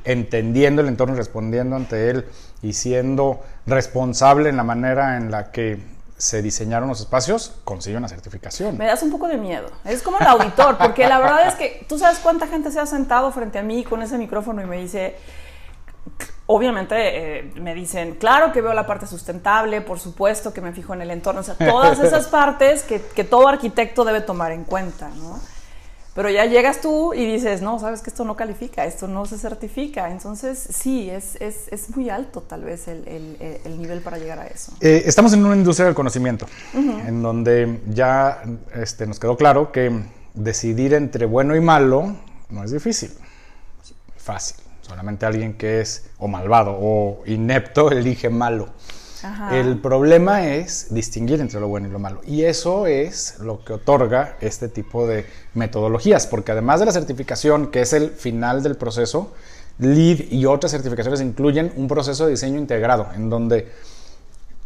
entendiendo 0.05 0.81
el 0.81 0.87
entorno 0.87 1.15
y 1.15 1.17
respondiendo 1.17 1.75
ante 1.75 2.09
él 2.09 2.25
y 2.61 2.73
siendo 2.73 3.41
responsable 3.65 4.49
en 4.49 4.57
la 4.57 4.63
manera 4.63 5.17
en 5.17 5.31
la 5.31 5.51
que 5.51 5.79
se 6.17 6.41
diseñaron 6.41 6.87
los 6.87 7.01
espacios, 7.01 7.57
consigue 7.65 7.97
una 7.97 8.07
certificación. 8.07 8.77
Me 8.77 8.85
das 8.85 9.03
un 9.03 9.11
poco 9.11 9.27
de 9.27 9.37
miedo. 9.37 9.67
Es 9.83 10.01
como 10.01 10.17
el 10.19 10.25
auditor, 10.25 10.77
porque 10.77 11.07
la 11.07 11.19
verdad 11.19 11.47
es 11.47 11.55
que 11.55 11.85
tú 11.89 11.99
sabes 11.99 12.19
cuánta 12.19 12.47
gente 12.47 12.71
se 12.71 12.79
ha 12.79 12.85
sentado 12.85 13.31
frente 13.31 13.59
a 13.59 13.63
mí 13.63 13.83
con 13.83 14.01
ese 14.01 14.17
micrófono 14.17 14.61
y 14.61 14.65
me 14.65 14.77
dice, 14.77 15.17
obviamente 16.45 16.95
eh, 17.39 17.51
me 17.55 17.73
dicen, 17.73 18.15
claro 18.15 18.53
que 18.53 18.61
veo 18.61 18.73
la 18.73 18.87
parte 18.87 19.07
sustentable, 19.07 19.81
por 19.81 19.99
supuesto 19.99 20.53
que 20.53 20.61
me 20.61 20.71
fijo 20.71 20.93
en 20.93 21.01
el 21.01 21.11
entorno, 21.11 21.41
o 21.41 21.43
sea, 21.43 21.55
todas 21.55 21.99
esas 21.99 22.27
partes 22.29 22.83
que, 22.83 23.01
que 23.01 23.25
todo 23.25 23.49
arquitecto 23.49 24.05
debe 24.05 24.21
tomar 24.21 24.53
en 24.53 24.63
cuenta, 24.63 25.09
¿no? 25.09 25.39
Pero 26.15 26.29
ya 26.29 26.45
llegas 26.45 26.79
tú 26.79 27.13
y 27.13 27.25
dices, 27.25 27.61
no, 27.61 27.77
sabes 27.77 28.01
que 28.01 28.09
esto 28.09 28.23
no 28.23 28.37
califica, 28.37 28.85
esto 28.85 29.05
no 29.05 29.25
se 29.25 29.37
certifica. 29.37 30.09
Entonces, 30.09 30.57
sí, 30.57 31.09
es, 31.09 31.35
es, 31.41 31.67
es 31.71 31.93
muy 31.93 32.09
alto 32.09 32.39
tal 32.39 32.63
vez 32.63 32.87
el, 32.87 33.05
el, 33.05 33.59
el, 33.65 33.77
nivel 33.77 33.99
para 33.99 34.17
llegar 34.17 34.39
a 34.39 34.47
eso. 34.47 34.71
Eh, 34.79 35.03
estamos 35.05 35.33
en 35.33 35.45
una 35.45 35.57
industria 35.57 35.87
del 35.87 35.93
conocimiento, 35.93 36.47
en 36.73 37.21
donde 37.21 37.81
ya 37.89 38.43
este, 38.75 39.05
nos 39.05 39.19
quedó 39.19 39.35
claro 39.35 39.73
que 39.73 39.91
decidir 40.33 40.93
entre 40.93 41.25
bueno 41.25 41.53
y 41.53 41.59
malo 41.59 42.15
no 42.49 42.63
es 42.63 42.71
difícil, 42.71 43.11
fácil. 44.15 44.55
Solamente 44.79 45.25
alguien 45.25 45.55
que 45.55 45.81
es 45.81 46.05
o 46.17 46.29
malvado 46.29 46.77
o 46.79 47.23
inepto 47.25 47.91
elige 47.91 48.29
malo. 48.29 48.69
El 49.51 49.79
problema 49.79 50.47
es 50.47 50.93
distinguir 50.93 51.39
entre 51.41 51.59
lo 51.59 51.67
bueno 51.67 51.87
y 51.87 51.91
lo 51.91 51.99
malo. 51.99 52.21
Y 52.25 52.43
eso 52.43 52.87
es 52.87 53.39
lo 53.39 53.63
que 53.63 53.73
otorga 53.73 54.37
este 54.41 54.67
tipo 54.67 55.07
de 55.07 55.25
metodologías, 55.53 56.27
porque 56.27 56.51
además 56.51 56.79
de 56.79 56.87
la 56.87 56.91
certificación, 56.91 57.67
que 57.67 57.81
es 57.81 57.93
el 57.93 58.09
final 58.11 58.63
del 58.63 58.75
proceso, 58.75 59.33
LEED 59.79 60.31
y 60.31 60.45
otras 60.45 60.71
certificaciones 60.71 61.21
incluyen 61.21 61.73
un 61.75 61.87
proceso 61.87 62.25
de 62.25 62.31
diseño 62.31 62.57
integrado, 62.57 63.07
en 63.15 63.29
donde 63.29 63.71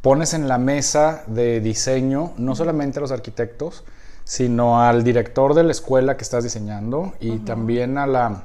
pones 0.02 0.34
en 0.34 0.48
la 0.48 0.58
mesa 0.58 1.24
de 1.28 1.60
diseño 1.60 2.34
no 2.38 2.56
solamente 2.56 3.00
a 3.00 3.02
los 3.02 3.12
arquitectos, 3.12 3.84
sino 4.24 4.82
al 4.82 5.04
director 5.04 5.56
de 5.56 5.64
la 5.64 5.72
escuela 5.72 6.16
que 6.16 6.24
estás 6.24 6.44
diseñando 6.44 7.14
y 7.20 7.40
también 7.40 7.98
a 7.98 8.06
la 8.06 8.44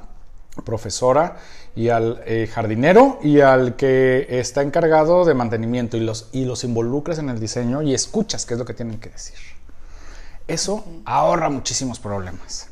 profesora 0.63 1.37
y 1.75 1.89
al 1.89 2.21
eh, 2.25 2.49
jardinero 2.51 3.19
y 3.21 3.41
al 3.41 3.75
que 3.75 4.27
está 4.29 4.61
encargado 4.61 5.25
de 5.25 5.33
mantenimiento 5.33 5.97
y 5.97 5.99
los, 5.99 6.29
y 6.31 6.45
los 6.45 6.63
involucras 6.63 7.19
en 7.19 7.29
el 7.29 7.39
diseño 7.39 7.81
y 7.81 7.93
escuchas 7.93 8.45
qué 8.45 8.53
es 8.53 8.59
lo 8.59 8.65
que 8.65 8.73
tienen 8.73 8.99
que 8.99 9.09
decir. 9.09 9.35
Eso 10.47 10.85
ahorra 11.05 11.49
muchísimos 11.49 11.99
problemas. 11.99 12.69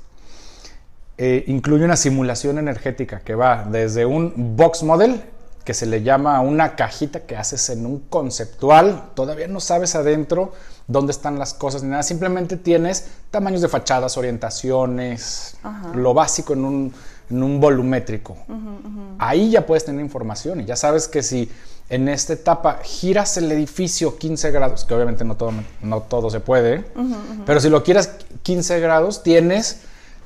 Eh, 1.17 1.43
incluye 1.47 1.85
una 1.85 1.95
simulación 1.95 2.57
energética 2.57 3.19
que 3.19 3.35
va 3.35 3.65
desde 3.69 4.05
un 4.05 4.55
box 4.55 4.83
model, 4.83 5.21
que 5.63 5.73
se 5.73 5.85
le 5.85 6.03
llama 6.03 6.39
una 6.41 6.75
cajita 6.75 7.21
que 7.21 7.37
haces 7.37 7.69
en 7.69 7.85
un 7.85 7.99
conceptual, 8.09 9.11
todavía 9.15 9.47
no 9.47 9.59
sabes 9.59 9.95
adentro 9.95 10.53
dónde 10.87 11.11
están 11.11 11.39
las 11.39 11.53
cosas 11.53 11.83
ni 11.83 11.89
nada, 11.89 12.03
simplemente 12.03 12.57
tienes 12.57 13.07
tamaños 13.31 13.61
de 13.61 13.69
fachadas, 13.69 14.17
orientaciones, 14.17 15.55
lo 15.93 16.13
básico 16.13 16.53
en 16.53 16.65
un 16.65 16.93
en 17.29 17.43
un 17.43 17.59
volumétrico. 17.59 18.37
Ahí 19.19 19.51
ya 19.51 19.65
puedes 19.65 19.85
tener 19.85 20.01
información 20.03 20.61
y 20.61 20.65
ya 20.65 20.75
sabes 20.75 21.07
que 21.07 21.23
si 21.23 21.49
en 21.89 22.07
esta 22.07 22.33
etapa 22.33 22.79
giras 22.83 23.37
el 23.37 23.51
edificio 23.51 24.17
15 24.17 24.51
grados, 24.51 24.85
que 24.85 24.93
obviamente 24.93 25.23
no 25.23 25.35
todo, 25.35 25.51
no 25.81 26.01
todo 26.01 26.29
se 26.29 26.39
puede, 26.39 26.85
pero 27.45 27.59
si 27.59 27.69
lo 27.69 27.83
quieras 27.83 28.11
15 28.43 28.79
grados, 28.79 29.23
tienes 29.23 29.81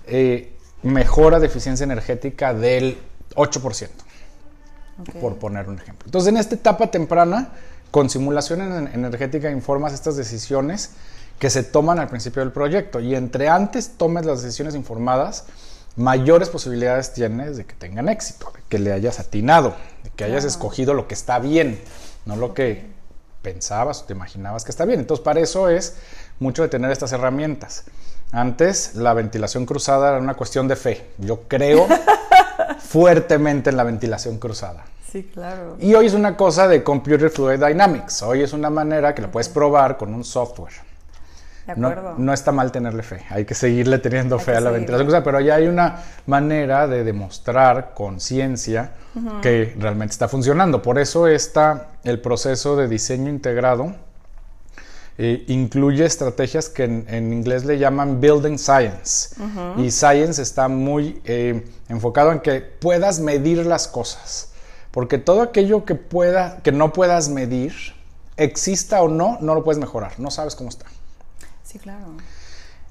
eh, 0.08 0.54
mejora 0.84 1.40
de 1.40 1.48
eficiencia 1.48 1.84
energética 1.84 2.54
del 2.54 2.98
8%, 3.36 3.90
por 5.20 5.36
poner 5.36 5.68
un 5.68 5.78
ejemplo. 5.78 6.06
Entonces, 6.06 6.30
en 6.30 6.38
esta 6.38 6.56
etapa 6.56 6.88
temprana, 6.92 7.50
con 7.92 8.10
simulación 8.10 8.62
energética, 8.94 9.50
informas 9.50 9.94
estas 9.94 10.16
decisiones 10.16 10.92
que 11.40 11.50
se 11.50 11.64
toman 11.64 12.00
al 12.00 12.08
principio 12.08 12.42
del 12.42 12.52
proyecto. 12.52 13.00
Y 13.00 13.16
entre 13.16 13.48
antes 13.48 13.92
tomes 13.98 14.26
las 14.26 14.42
decisiones 14.42 14.76
informadas, 14.76 15.46
mayores 15.98 16.50
posibilidades 16.50 17.14
tienes 17.14 17.58
de 17.58 17.66
que 17.66 17.74
tengan 17.74 18.08
éxito, 18.08 18.52
de 18.56 18.62
que 18.70 18.80
le 18.80 18.94
hayas 18.94 19.20
atinado, 19.20 19.76
de 20.04 20.12
que 20.12 20.24
hayas 20.24 20.46
escogido 20.46 20.94
lo 20.94 21.08
que 21.08 21.16
está 21.16 21.40
bien, 21.40 21.82
no 22.26 22.36
lo 22.36 22.54
que 22.54 22.86
pensabas 23.42 24.02
o 24.02 24.06
te 24.06 24.14
imaginabas 24.14 24.64
que 24.64 24.72
está 24.72 24.86
bien. 24.86 25.00
Entonces, 25.00 25.24
para 25.24 25.40
eso 25.40 25.70
es 25.70 25.96
mucho 26.40 26.62
de 26.62 26.70
tener 26.70 26.92
estas 26.92 27.12
herramientas. 27.12 27.86
Antes, 28.32 28.96
la 28.96 29.14
ventilación 29.14 29.66
cruzada 29.66 30.10
era 30.10 30.18
una 30.20 30.36
cuestión 30.36 30.68
de 30.68 30.76
fe. 30.76 31.08
Yo 31.18 31.42
creo 31.48 31.88
fuertemente 32.80 33.70
en 33.70 33.78
la 33.78 33.84
ventilación 33.84 34.38
cruzada. 34.38 34.86
Sí, 35.12 35.24
claro. 35.24 35.78
Y 35.80 35.96
hoy 35.96 36.06
es 36.08 36.14
una 36.14 36.36
cosa 36.36 36.68
de 36.68 36.84
Computer 36.84 37.30
Fluid 37.30 37.64
Dynamics. 37.64 38.22
Hoy 38.22 38.44
es 38.44 38.54
una 38.54 38.70
manera 38.70 39.16
que 39.16 39.22
lo 39.22 39.32
puedes 39.32 39.48
probar 39.48 39.98
con 39.98 40.14
un 40.14 40.26
software. 40.26 40.87
No, 41.76 42.34
está 42.34 42.52
mal 42.52 42.72
tenerle 42.72 43.04
fe, 43.04 43.26
hay 43.30 43.44
que 43.44 43.54
seguirle 43.54 44.00
teniendo 44.00 44.40
fe 44.40 44.56
a 44.56 44.62
la 44.62 44.72
ventilación, 44.72 45.22
pero 45.24 45.40
ya 45.42 45.56
hay 45.56 45.68
una 45.68 45.98
manera 46.26 46.88
de 46.88 47.04
demostrar 47.04 47.94
con 47.94 48.22
ciencia 48.22 48.92
que 49.42 49.76
realmente 49.78 50.14
está 50.14 50.28
funcionando. 50.28 50.82
Por 50.82 50.98
eso 50.98 51.28
está 51.28 51.88
el 52.04 52.20
proceso 52.22 52.76
de 52.76 52.88
diseño 52.88 53.30
integrado. 53.30 53.96
Eh, 55.20 55.46
incluye 55.48 56.06
estrategias 56.06 56.70
que 56.70 56.84
en, 56.84 57.34
inglés 57.34 57.66
le 57.66 57.80
llaman 57.80 58.22
building 58.22 58.58
science. 58.58 59.36
Y 59.78 59.90
science 59.90 60.42
está 60.42 60.68
muy 60.68 61.22
eh, 61.26 61.66
enfocado 61.90 62.32
en 62.32 62.40
que 62.40 62.62
puedas 62.62 63.20
medir 63.20 63.66
las 63.66 63.88
cosas. 63.88 64.52
Porque 64.92 65.18
todo 65.18 65.42
aquello 65.42 65.86
que, 65.86 65.96
pueda, 65.96 66.60
que 66.64 66.72
no 66.72 66.94
puedas 66.94 67.30
medir, 67.30 67.74
exista 68.38 69.02
o 69.02 69.10
no, 69.10 69.38
no 69.42 69.56
lo 69.56 69.64
puedes 69.64 69.80
mejorar. 69.80 70.20
No 70.20 70.32
sabes 70.32 70.56
cómo 70.56 70.70
está. 70.70 70.86
Sí, 71.68 71.80
claro. 71.80 72.06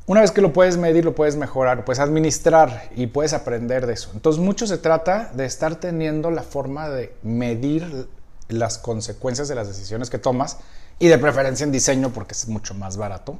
Una 0.05 0.21
vez 0.21 0.31
que 0.31 0.43
lo 0.43 0.53
puedes 0.53 0.77
medir, 0.77 1.05
lo 1.05 1.15
puedes 1.15 1.35
mejorar, 1.35 1.85
puedes 1.85 1.99
administrar 1.99 2.91
y 2.95 3.07
puedes 3.07 3.33
aprender 3.33 3.87
de 3.87 3.95
eso. 3.95 4.11
Entonces, 4.13 4.41
mucho 4.41 4.67
se 4.67 4.77
trata 4.77 5.33
de 5.33 5.47
estar 5.47 5.77
teniendo 5.77 6.31
la 6.31 6.43
forma 6.43 6.91
de 6.91 7.17
medir 7.23 8.07
las 8.49 8.77
consecuencias 8.79 9.49
de 9.49 9.55
las 9.55 9.67
decisiones 9.67 10.11
que 10.11 10.19
tomas 10.19 10.59
y 10.99 11.09
de 11.09 11.19
preferencia 11.19 11.65
en 11.65 11.73
diseño 11.73 12.11
porque 12.11 12.33
es 12.33 12.49
mucho 12.49 12.75
más 12.75 12.99
barato. 12.99 13.39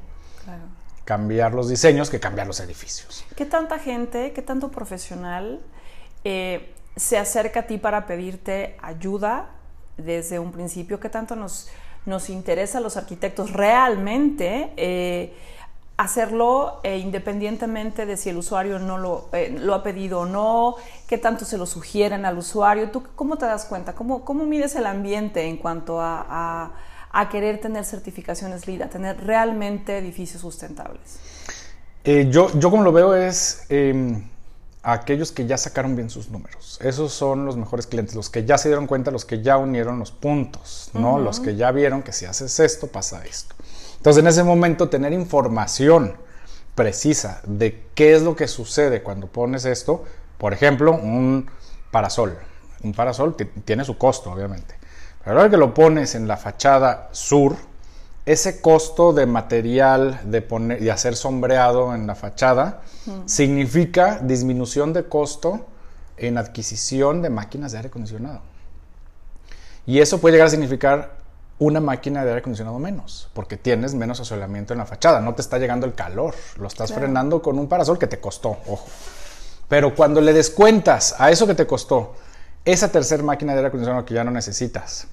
Cambiar 1.05 1.53
los 1.53 1.69
diseños 1.69 2.09
que 2.09 2.19
cambiar 2.19 2.47
los 2.47 2.59
edificios. 2.59 3.23
¿Qué 3.35 3.45
tanta 3.45 3.79
gente, 3.79 4.33
qué 4.33 4.41
tanto 4.41 4.69
profesional 4.71 5.61
eh, 6.23 6.73
se 6.95 7.17
acerca 7.17 7.61
a 7.61 7.67
ti 7.67 7.77
para 7.77 8.07
pedirte 8.07 8.75
ayuda 8.81 9.51
desde 9.97 10.39
un 10.39 10.51
principio? 10.51 10.99
¿Qué 10.99 11.09
tanto 11.09 11.35
nos 11.35 11.69
nos 12.07 12.29
interesa 12.29 12.77
a 12.77 12.81
los 12.81 12.97
arquitectos 12.97 13.51
realmente 13.51 14.71
eh, 14.77 15.33
hacerlo 15.97 16.79
eh, 16.83 16.97
independientemente 16.97 18.05
de 18.05 18.15
si 18.17 18.29
el 18.29 18.37
usuario 18.37 18.79
no 18.79 18.97
lo, 18.97 19.29
eh, 19.33 19.55
lo, 19.59 19.75
ha 19.75 19.83
pedido 19.83 20.21
o 20.21 20.25
no, 20.25 20.75
qué 21.07 21.17
tanto 21.17 21.43
se 21.43 21.57
lo 21.57 21.65
sugieren 21.65 22.25
al 22.25 22.37
usuario. 22.37 22.89
¿Tú 22.91 23.03
cómo 23.15 23.37
te 23.37 23.45
das 23.45 23.65
cuenta? 23.65 23.93
¿Cómo, 23.93 24.23
cómo 24.23 24.45
mides 24.45 24.75
el 24.75 24.85
ambiente 24.85 25.43
en 25.43 25.57
cuanto 25.57 25.99
a, 25.99 26.71
a, 27.11 27.29
querer 27.29 27.59
tener 27.59 27.83
certificaciones 27.83 28.67
LEED, 28.67 28.83
a 28.83 28.89
tener 28.89 29.23
realmente 29.25 29.97
edificios 29.97 30.41
sustentables? 30.41 31.19
yo, 32.05 32.57
yo 32.57 32.71
como 32.71 32.83
lo 32.83 32.93
veo 32.93 33.13
es 33.13 33.67
aquellos 34.93 35.33
que 35.33 35.45
ya 35.45 35.57
sacaron 35.57 35.97
bien 35.97 36.09
sus 36.09 36.29
números. 36.29 36.79
Esos 36.81 37.11
son 37.11 37.45
los 37.45 37.57
mejores 37.57 37.87
clientes, 37.87 38.15
los 38.15 38.29
que 38.29 38.45
ya 38.45 38.57
se 38.57 38.69
dieron 38.69 38.87
cuenta, 38.87 39.11
los 39.11 39.25
que 39.25 39.41
ya 39.41 39.57
unieron 39.57 39.99
los 39.99 40.11
puntos, 40.11 40.91
¿no? 40.93 41.19
Los 41.19 41.41
que 41.41 41.57
ya 41.57 41.71
vieron 41.71 42.03
que 42.03 42.13
si 42.13 42.25
haces 42.25 42.57
esto, 42.61 42.87
pasa 42.87 43.25
esto. 43.25 43.53
Entonces, 43.97 44.21
en 44.21 44.27
ese 44.27 44.43
momento, 44.43 44.87
tener 44.87 45.11
información 45.11 46.15
precisa 46.73 47.41
de 47.45 47.83
qué 47.95 48.15
es 48.15 48.21
lo 48.21 48.37
que 48.37 48.47
sucede 48.47 49.03
cuando 49.03 49.27
pones 49.27 49.65
esto, 49.65 50.05
por 50.37 50.53
ejemplo, 50.53 50.93
un 50.93 51.49
parasol. 51.91 52.37
Un 52.81 52.93
parasol 52.93 53.35
tiene 53.65 53.83
su 53.83 53.97
costo, 53.97 54.31
obviamente. 54.31 54.75
Pero 55.21 55.37
ahora 55.37 55.49
que 55.49 55.57
lo 55.57 55.73
pones 55.73 56.15
en 56.15 56.29
la 56.29 56.37
fachada 56.37 57.09
sur, 57.11 57.57
ese 58.27 58.59
costo 58.59 59.13
de 59.13 59.25
material 59.25 60.19
de, 60.25 60.41
poner, 60.41 60.81
de 60.81 60.91
hacer 60.91 61.15
sombreado 61.15 61.95
en 61.95 62.05
la 62.05 62.13
fachada 62.13 62.81
significa 63.25 64.19
disminución 64.21 64.91
de 64.91 65.05
costo 65.05 65.65
en 66.17 66.37
adquisición 66.37 67.21
de 67.21 67.29
máquinas 67.29 67.71
de 67.71 67.77
aire 67.77 67.87
acondicionado. 67.87 68.41
Y 69.85 69.99
eso 69.99 70.19
puede 70.19 70.33
llegar 70.33 70.47
a 70.47 70.51
significar 70.51 71.15
una 71.57 71.79
máquina 71.79 72.25
de 72.25 72.31
aire 72.31 72.39
acondicionado 72.39 72.77
menos, 72.79 73.29
porque 73.33 73.55
tienes 73.55 73.95
menos 73.95 74.19
asolamiento 74.19 74.73
en 74.73 74.79
la 74.79 74.85
fachada, 74.85 75.21
no 75.21 75.33
te 75.33 75.41
está 75.41 75.57
llegando 75.57 75.85
el 75.85 75.93
calor, 75.93 76.35
lo 76.57 76.67
estás 76.67 76.91
frenando 76.91 77.41
con 77.41 77.57
un 77.57 77.69
parasol 77.69 77.97
que 77.97 78.07
te 78.07 78.19
costó, 78.19 78.57
ojo. 78.67 78.87
Pero 79.69 79.95
cuando 79.95 80.19
le 80.19 80.33
descuentas 80.33 81.15
a 81.17 81.31
eso 81.31 81.47
que 81.47 81.55
te 81.55 81.65
costó 81.65 82.15
esa 82.65 82.91
tercera 82.91 83.23
máquina 83.23 83.53
de 83.53 83.59
aire 83.59 83.67
acondicionado 83.69 84.03
que 84.03 84.15
ya 84.15 84.25
no 84.25 84.31
necesitas 84.31 85.07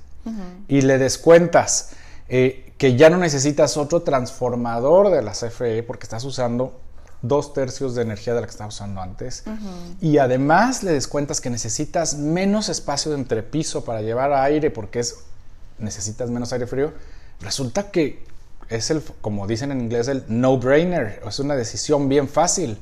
y 0.66 0.80
le 0.80 0.98
descuentas 0.98 1.90
eh, 2.28 2.63
que 2.78 2.96
ya 2.96 3.10
no 3.10 3.18
necesitas 3.18 3.76
otro 3.76 4.02
transformador 4.02 5.10
de 5.10 5.22
la 5.22 5.32
CFE 5.32 5.82
porque 5.82 6.04
estás 6.04 6.24
usando 6.24 6.80
dos 7.22 7.54
tercios 7.54 7.94
de 7.94 8.02
energía 8.02 8.34
de 8.34 8.40
la 8.40 8.46
que 8.46 8.50
estabas 8.50 8.74
usando 8.74 9.00
antes. 9.00 9.44
Y 10.00 10.18
además 10.18 10.82
le 10.82 10.92
descuentas 10.92 11.40
que 11.40 11.50
necesitas 11.50 12.16
menos 12.16 12.68
espacio 12.68 13.12
de 13.12 13.18
entrepiso 13.18 13.84
para 13.84 14.02
llevar 14.02 14.32
aire 14.32 14.70
porque 14.70 15.00
es, 15.00 15.20
necesitas 15.78 16.30
menos 16.30 16.52
aire 16.52 16.66
frío. 16.66 16.92
Resulta 17.40 17.90
que 17.90 18.24
es 18.68 18.90
el, 18.90 19.02
como 19.20 19.46
dicen 19.46 19.70
en 19.70 19.80
inglés, 19.80 20.08
el 20.08 20.24
no-brainer. 20.28 21.22
Es 21.26 21.38
una 21.38 21.54
decisión 21.54 22.08
bien 22.08 22.28
fácil. 22.28 22.78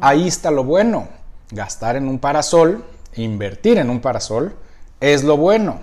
Ahí 0.00 0.26
está 0.26 0.50
lo 0.50 0.64
bueno. 0.64 1.08
Gastar 1.50 1.96
en 1.96 2.08
un 2.08 2.18
parasol, 2.18 2.84
invertir 3.14 3.78
en 3.78 3.90
un 3.90 4.00
parasol, 4.00 4.54
es 5.00 5.22
lo 5.22 5.36
bueno 5.36 5.80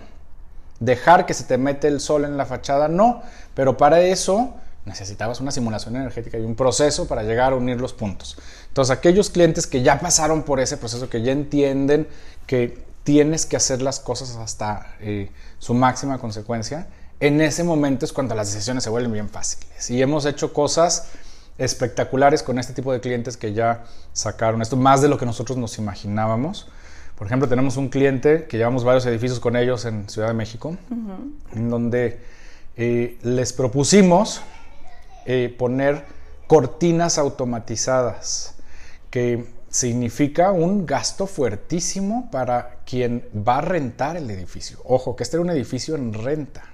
dejar 0.86 1.26
que 1.26 1.34
se 1.34 1.44
te 1.44 1.58
mete 1.58 1.88
el 1.88 2.00
sol 2.00 2.26
en 2.26 2.38
la 2.38 2.46
fachada, 2.46 2.88
no, 2.88 3.22
pero 3.56 3.78
para 3.78 4.02
eso 4.02 4.54
necesitabas 4.86 5.40
una 5.40 5.52
simulación 5.52 5.96
energética 5.96 6.38
y 6.38 6.42
un 6.42 6.56
proceso 6.56 7.08
para 7.08 7.24
llegar 7.24 7.54
a 7.54 7.56
unir 7.56 7.80
los 7.80 7.94
puntos. 7.94 8.38
Entonces, 8.68 8.96
aquellos 8.96 9.30
clientes 9.30 9.66
que 9.66 9.82
ya 9.82 10.00
pasaron 10.00 10.44
por 10.44 10.60
ese 10.60 10.78
proceso, 10.78 11.10
que 11.10 11.22
ya 11.22 11.32
entienden 11.32 12.08
que 12.48 12.84
tienes 13.04 13.46
que 13.46 13.56
hacer 13.56 13.82
las 13.82 14.00
cosas 14.00 14.36
hasta 14.36 14.96
eh, 15.00 15.32
su 15.60 15.74
máxima 15.74 16.18
consecuencia, 16.18 16.88
en 17.20 17.40
ese 17.40 17.64
momento 17.64 18.06
es 18.06 18.12
cuando 18.12 18.36
las 18.36 18.52
decisiones 18.52 18.84
se 18.84 18.90
vuelven 18.90 19.14
bien 19.14 19.30
fáciles. 19.30 19.90
Y 19.90 20.02
hemos 20.02 20.26
hecho 20.26 20.52
cosas 20.52 21.08
espectaculares 21.58 22.44
con 22.44 22.60
este 22.60 22.74
tipo 22.74 22.92
de 22.92 23.00
clientes 23.00 23.38
que 23.38 23.54
ya 23.54 23.86
sacaron 24.12 24.62
esto, 24.62 24.76
más 24.76 25.02
de 25.02 25.08
lo 25.08 25.18
que 25.18 25.26
nosotros 25.26 25.58
nos 25.58 25.78
imaginábamos. 25.78 26.68
Por 27.18 27.28
ejemplo, 27.28 27.48
tenemos 27.48 27.78
un 27.78 27.90
cliente 27.90 28.46
que 28.46 28.58
llevamos 28.58 28.84
varios 28.84 29.06
edificios 29.06 29.40
con 29.40 29.56
ellos 29.56 29.86
en 29.86 30.10
Ciudad 30.10 30.30
de 30.30 30.34
México, 30.34 30.76
en 31.54 31.70
donde 31.70 32.20
eh, 32.76 33.18
les 33.22 33.54
propusimos 33.54 34.42
eh, 35.26 35.54
poner 35.58 36.06
cortinas 36.48 37.18
automatizadas, 37.18 38.56
que 39.10 39.46
significa 39.70 40.52
un 40.52 40.86
gasto 40.86 41.28
fuertísimo 41.28 42.30
para 42.32 42.78
quien 42.86 43.28
va 43.36 43.60
a 43.60 43.62
rentar 43.62 44.18
el 44.18 44.30
edificio. 44.30 44.80
Ojo, 44.84 45.16
que 45.16 45.24
este 45.24 45.38
era 45.38 45.42
un 45.42 45.50
edificio 45.50 45.96
en 45.96 46.14
renta. 46.14 46.73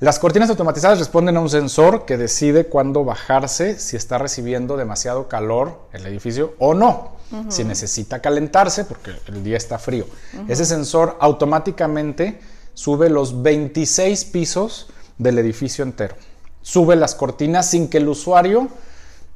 Las 0.00 0.18
cortinas 0.18 0.50
automatizadas 0.50 0.98
responden 0.98 1.36
a 1.36 1.40
un 1.40 1.48
sensor 1.48 2.04
que 2.04 2.16
decide 2.16 2.66
cuándo 2.66 3.04
bajarse, 3.04 3.78
si 3.78 3.96
está 3.96 4.18
recibiendo 4.18 4.76
demasiado 4.76 5.28
calor 5.28 5.88
el 5.92 6.06
edificio 6.06 6.54
o 6.58 6.74
no, 6.74 7.16
si 7.48 7.64
necesita 7.64 8.20
calentarse 8.20 8.84
porque 8.84 9.12
el 9.28 9.42
día 9.42 9.56
está 9.56 9.78
frío. 9.78 10.06
Ese 10.48 10.64
sensor 10.64 11.16
automáticamente 11.20 12.40
sube 12.74 13.08
los 13.08 13.42
26 13.42 14.24
pisos 14.26 14.88
del 15.18 15.38
edificio 15.38 15.84
entero. 15.84 16.16
Sube 16.62 16.96
las 16.96 17.14
cortinas 17.14 17.70
sin 17.70 17.88
que 17.88 17.98
el 17.98 18.08
usuario 18.08 18.68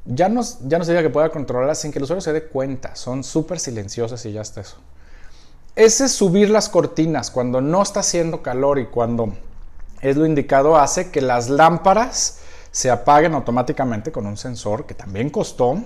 ya 0.05 0.29
no, 0.29 0.41
ya 0.61 0.77
no 0.77 0.85
se 0.85 0.91
diga 0.91 1.01
que 1.01 1.09
pueda 1.09 1.29
controlarlas, 1.29 1.79
sin 1.79 1.91
que 1.91 1.97
el 1.97 2.03
usuario 2.03 2.21
se 2.21 2.33
dé 2.33 2.43
cuenta. 2.43 2.95
Son 2.95 3.23
súper 3.23 3.59
silenciosas 3.59 4.23
y 4.25 4.31
ya 4.31 4.41
está 4.41 4.61
eso. 4.61 4.77
Ese 5.75 6.07
subir 6.07 6.49
las 6.49 6.69
cortinas 6.69 7.31
cuando 7.31 7.59
no 7.59 7.81
está 7.81 8.01
haciendo 8.01 8.41
calor 8.41 8.79
y 8.79 8.85
cuando 8.85 9.33
es 10.05 10.17
lo 10.17 10.25
indicado 10.27 10.77
hace 10.77 11.09
que 11.09 11.19
las 11.19 11.49
lámparas 11.49 12.39
se 12.71 12.91
apaguen 12.91 13.33
automáticamente 13.33 14.11
con 14.11 14.27
un 14.27 14.37
sensor 14.37 14.85
que 14.85 14.93
también 14.93 15.31
costó, 15.31 15.81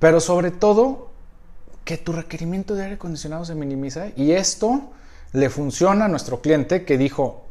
pero 0.00 0.18
sobre 0.18 0.50
todo 0.50 1.10
que 1.84 1.98
tu 1.98 2.12
requerimiento 2.12 2.74
de 2.74 2.82
aire 2.82 2.94
acondicionado 2.96 3.44
se 3.44 3.54
minimiza 3.54 4.08
y 4.16 4.32
esto 4.32 4.90
le 5.32 5.50
funciona 5.50 6.06
a 6.06 6.08
nuestro 6.08 6.40
cliente 6.40 6.84
que 6.84 6.98
dijo, 6.98 7.44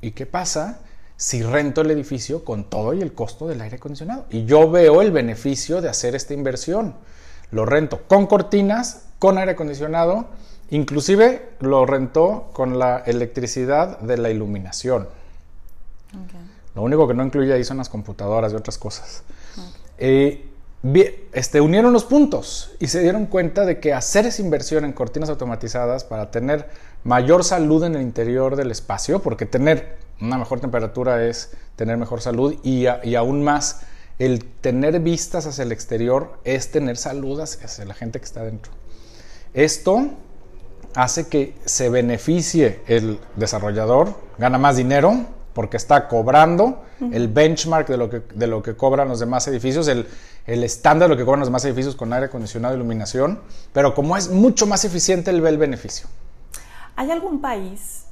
¿y 0.00 0.12
qué 0.12 0.26
pasa 0.26 0.78
si 1.16 1.42
rento 1.42 1.80
el 1.80 1.90
edificio 1.90 2.44
con 2.44 2.70
todo 2.70 2.94
y 2.94 3.02
el 3.02 3.12
costo 3.12 3.48
del 3.48 3.60
aire 3.62 3.76
acondicionado? 3.76 4.26
Y 4.30 4.44
yo 4.44 4.70
veo 4.70 5.02
el 5.02 5.10
beneficio 5.10 5.80
de 5.80 5.88
hacer 5.88 6.14
esta 6.14 6.34
inversión. 6.34 6.94
Lo 7.50 7.66
rento 7.66 8.02
con 8.06 8.28
cortinas, 8.28 9.06
con 9.18 9.38
aire 9.38 9.52
acondicionado 9.52 10.28
Inclusive 10.70 11.50
lo 11.60 11.84
rentó 11.84 12.50
con 12.52 12.78
la 12.78 12.98
electricidad 12.98 13.98
de 13.98 14.16
la 14.16 14.30
iluminación. 14.30 15.08
Lo 16.74 16.82
único 16.82 17.08
que 17.08 17.14
no 17.14 17.24
incluye 17.24 17.52
ahí 17.52 17.64
son 17.64 17.78
las 17.78 17.88
computadoras 17.88 18.52
y 18.52 18.56
otras 18.56 18.78
cosas. 18.78 19.24
Eh, 19.98 20.46
este, 21.32 21.60
unieron 21.60 21.92
los 21.92 22.04
puntos 22.04 22.72
y 22.78 22.86
se 22.86 23.00
dieron 23.00 23.26
cuenta 23.26 23.66
de 23.66 23.80
que 23.80 23.92
hacer 23.92 24.26
esa 24.26 24.40
inversión 24.40 24.84
en 24.84 24.92
cortinas 24.92 25.28
automatizadas 25.28 26.04
para 26.04 26.30
tener 26.30 26.68
mayor 27.04 27.44
salud 27.44 27.84
en 27.84 27.96
el 27.96 28.02
interior 28.02 28.56
del 28.56 28.70
espacio, 28.70 29.20
porque 29.20 29.46
tener 29.46 29.98
una 30.20 30.38
mejor 30.38 30.60
temperatura 30.60 31.26
es 31.26 31.52
tener 31.76 31.96
mejor 31.96 32.20
salud 32.20 32.54
y, 32.62 32.86
y 33.02 33.14
aún 33.14 33.42
más 33.42 33.82
el 34.18 34.44
tener 34.44 35.00
vistas 35.00 35.46
hacia 35.46 35.64
el 35.64 35.72
exterior 35.72 36.38
es 36.44 36.70
tener 36.70 36.96
salud 36.96 37.40
hacia 37.40 37.84
la 37.84 37.94
gente 37.94 38.20
que 38.20 38.24
está 38.24 38.44
dentro. 38.44 38.72
Esto 39.52 40.10
hace 40.94 41.28
que 41.28 41.54
se 41.64 41.88
beneficie 41.88 42.80
el 42.86 43.20
desarrollador, 43.36 44.14
gana 44.38 44.58
más 44.58 44.76
dinero 44.76 45.26
porque 45.52 45.76
está 45.76 46.08
cobrando 46.08 46.84
el 47.12 47.28
benchmark 47.28 47.88
de 47.88 47.96
lo, 47.96 48.10
que, 48.10 48.22
de 48.34 48.46
lo 48.46 48.62
que 48.62 48.76
cobran 48.76 49.08
los 49.08 49.20
demás 49.20 49.46
edificios, 49.48 49.88
el, 49.88 50.06
estándar 50.46 51.08
de 51.08 51.14
lo 51.14 51.18
que 51.18 51.24
cobran 51.24 51.40
los 51.40 51.48
demás 51.48 51.64
edificios 51.64 51.96
con 51.96 52.12
aire 52.12 52.26
acondicionado 52.26 52.74
e 52.74 52.76
iluminación, 52.76 53.40
pero 53.72 53.94
como 53.94 54.16
es 54.16 54.28
mucho 54.28 54.66
más 54.66 54.84
eficiente, 54.84 55.30
él 55.30 55.40
ve 55.40 55.48
el 55.48 55.58
beneficio. 55.58 56.08
¿Hay 56.96 57.10
algún 57.10 57.40
país 57.40 58.04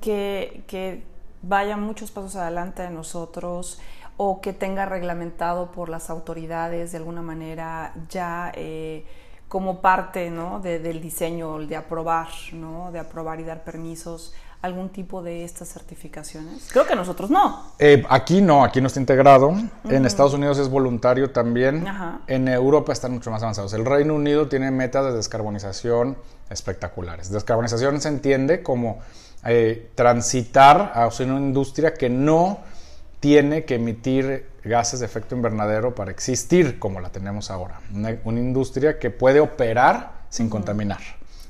que, 0.00 0.62
que 0.66 1.02
vaya 1.42 1.76
muchos 1.76 2.10
pasos 2.10 2.36
adelante 2.36 2.82
de 2.82 2.90
nosotros 2.90 3.78
o 4.16 4.40
que 4.40 4.52
tenga 4.52 4.86
reglamentado 4.86 5.72
por 5.72 5.88
las 5.88 6.10
autoridades 6.10 6.92
de 6.92 6.98
alguna 6.98 7.22
manera 7.22 7.94
ya... 8.08 8.52
Eh, 8.54 9.04
como 9.50 9.80
parte 9.80 10.30
¿no? 10.30 10.60
del 10.60 11.02
diseño, 11.02 11.58
de 11.58 11.74
aprobar, 11.74 12.28
¿no? 12.52 12.92
de 12.92 13.00
aprobar 13.00 13.40
y 13.40 13.42
dar 13.42 13.64
permisos, 13.64 14.32
algún 14.62 14.90
tipo 14.90 15.24
de 15.24 15.42
estas 15.42 15.72
certificaciones? 15.72 16.68
Creo 16.70 16.86
que 16.86 16.94
nosotros 16.94 17.30
no. 17.30 17.72
Eh, 17.80 18.04
aquí 18.08 18.42
no, 18.42 18.62
aquí 18.62 18.80
no 18.80 18.86
está 18.86 19.00
integrado. 19.00 19.52
En 19.88 20.06
Estados 20.06 20.34
Unidos 20.34 20.56
es 20.58 20.68
voluntario 20.68 21.32
también. 21.32 21.84
En 22.28 22.46
Europa 22.46 22.92
están 22.92 23.10
mucho 23.10 23.32
más 23.32 23.42
avanzados. 23.42 23.72
El 23.72 23.84
Reino 23.84 24.14
Unido 24.14 24.46
tiene 24.46 24.70
metas 24.70 25.04
de 25.06 25.14
descarbonización 25.14 26.16
espectaculares. 26.48 27.32
Descarbonización 27.32 28.00
se 28.00 28.06
entiende 28.06 28.62
como 28.62 29.00
eh, 29.44 29.90
transitar 29.96 30.92
a 30.94 31.08
una 31.24 31.40
industria 31.40 31.92
que 31.92 32.08
no 32.08 32.60
tiene 33.20 33.64
que 33.64 33.76
emitir 33.76 34.46
gases 34.64 35.00
de 35.00 35.06
efecto 35.06 35.36
invernadero 35.36 35.94
para 35.94 36.10
existir 36.10 36.78
como 36.78 37.00
la 37.00 37.10
tenemos 37.10 37.50
ahora. 37.50 37.80
Una, 37.94 38.40
industria 38.40 38.98
que 38.98 39.10
puede 39.10 39.40
operar 39.40 40.12
sin 40.30 40.48
contaminar. 40.48 41.00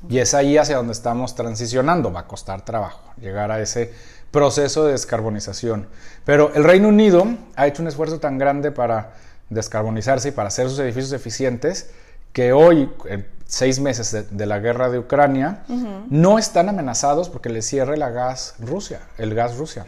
Y 0.09 0.19
es 0.19 0.33
ahí 0.33 0.57
hacia 0.57 0.77
donde 0.77 0.93
estamos 0.93 1.35
transicionando. 1.35 2.11
Va 2.11 2.21
a 2.21 2.27
costar 2.27 2.63
trabajo 2.63 3.01
llegar 3.19 3.51
a 3.51 3.61
ese 3.61 3.93
proceso 4.31 4.85
de 4.85 4.93
descarbonización. 4.93 5.87
Pero 6.25 6.53
el 6.53 6.63
Reino 6.63 6.89
Unido 6.89 7.25
ha 7.55 7.67
hecho 7.67 7.81
un 7.81 7.87
esfuerzo 7.87 8.19
tan 8.19 8.37
grande 8.37 8.71
para 8.71 9.13
descarbonizarse 9.49 10.29
y 10.29 10.31
para 10.31 10.47
hacer 10.47 10.69
sus 10.69 10.79
edificios 10.79 11.13
eficientes 11.13 11.91
que 12.33 12.53
hoy, 12.53 12.89
en 13.05 13.27
seis 13.45 13.79
meses 13.79 14.27
de, 14.31 14.45
la 14.45 14.59
guerra 14.59 14.89
de 14.89 14.99
Ucrania, 14.99 15.63
no 16.09 16.39
están 16.39 16.69
amenazados 16.69 17.29
porque 17.29 17.49
les 17.49 17.65
cierre 17.65 17.97
la 17.97 18.09
gas 18.09 18.55
Rusia, 18.59 19.01
el 19.17 19.35
gas 19.35 19.57
Rusia 19.57 19.85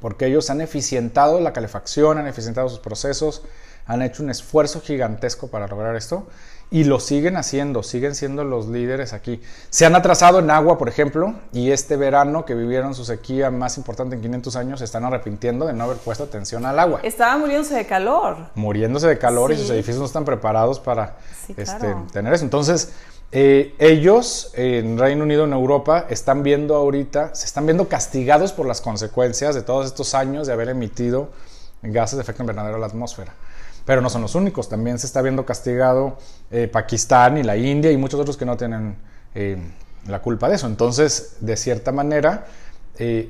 porque 0.00 0.26
ellos 0.26 0.50
han 0.50 0.60
eficientado 0.60 1.40
la 1.40 1.52
calefacción, 1.52 2.18
han 2.18 2.26
eficientado 2.26 2.68
sus 2.68 2.78
procesos, 2.78 3.42
han 3.86 4.02
hecho 4.02 4.22
un 4.22 4.30
esfuerzo 4.30 4.80
gigantesco 4.80 5.48
para 5.48 5.66
lograr 5.66 5.96
esto 5.96 6.28
y 6.70 6.84
lo 6.84 7.00
siguen 7.00 7.36
haciendo, 7.36 7.82
siguen 7.82 8.14
siendo 8.14 8.44
los 8.44 8.68
líderes 8.68 9.12
aquí. 9.12 9.42
Se 9.70 9.86
han 9.86 9.96
atrasado 9.96 10.38
en 10.38 10.50
agua, 10.50 10.78
por 10.78 10.88
ejemplo, 10.88 11.34
y 11.52 11.72
este 11.72 11.96
verano 11.96 12.44
que 12.44 12.54
vivieron 12.54 12.94
su 12.94 13.04
sequía 13.04 13.50
más 13.50 13.76
importante 13.76 14.14
en 14.14 14.22
500 14.22 14.56
años 14.56 14.78
se 14.78 14.84
están 14.84 15.04
arrepintiendo 15.04 15.66
de 15.66 15.72
no 15.72 15.84
haber 15.84 15.96
puesto 15.96 16.24
atención 16.24 16.64
al 16.64 16.78
agua. 16.78 17.00
Estaban 17.02 17.40
muriéndose 17.40 17.74
de 17.74 17.86
calor. 17.86 18.36
Muriéndose 18.54 19.08
de 19.08 19.18
calor 19.18 19.50
y 19.50 19.56
sus 19.56 19.70
edificios 19.70 19.98
no 19.98 20.06
están 20.06 20.24
preparados 20.24 20.78
para 20.78 21.16
este, 21.56 21.96
tener 22.12 22.32
eso. 22.32 22.44
Entonces, 22.44 22.92
eh, 23.32 23.76
ellos 23.78 24.50
en 24.54 24.98
Reino 24.98 25.22
Unido, 25.22 25.44
en 25.44 25.52
Europa, 25.52 26.06
están 26.10 26.42
viendo 26.42 26.74
ahorita, 26.74 27.32
se 27.32 27.46
están 27.46 27.64
viendo 27.64 27.88
castigados 27.88 28.52
por 28.52 28.66
las 28.66 28.80
consecuencias 28.80 29.54
de 29.54 29.62
todos 29.62 29.86
estos 29.86 30.14
años 30.14 30.48
de 30.48 30.52
haber 30.52 30.68
emitido 30.68 31.30
gases 31.82 32.16
de 32.16 32.22
efecto 32.22 32.42
invernadero 32.42 32.76
a 32.76 32.80
la 32.80 32.86
atmósfera. 32.86 33.32
Pero 33.84 34.00
no 34.00 34.10
son 34.10 34.22
los 34.22 34.34
únicos, 34.34 34.68
también 34.68 34.98
se 34.98 35.06
está 35.06 35.22
viendo 35.22 35.46
castigado 35.46 36.18
eh, 36.50 36.66
Pakistán 36.66 37.38
y 37.38 37.44
la 37.44 37.56
India 37.56 37.92
y 37.92 37.96
muchos 37.96 38.18
otros 38.18 38.36
que 38.36 38.44
no 38.44 38.56
tienen 38.56 38.96
eh, 39.36 39.58
la 40.08 40.20
culpa 40.20 40.48
de 40.48 40.56
eso. 40.56 40.66
Entonces, 40.66 41.36
de 41.40 41.56
cierta 41.56 41.92
manera, 41.92 42.46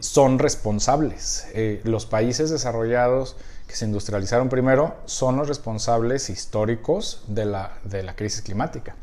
son 0.01 0.41
responsables. 0.41 1.47
los 1.85 2.05
países 2.05 2.51
desarrollados 2.51 3.37
que 3.69 3.77
se 3.77 3.85
industrializaron 3.85 4.49
primero 4.49 4.97
son 5.05 5.37
los 5.37 5.47
responsables 5.47 6.29
históricos 6.29 7.23
de 7.29 7.45
la, 7.45 7.75
de 7.85 8.03
la 8.03 8.17
crisis 8.17 8.43
climática 8.43 8.97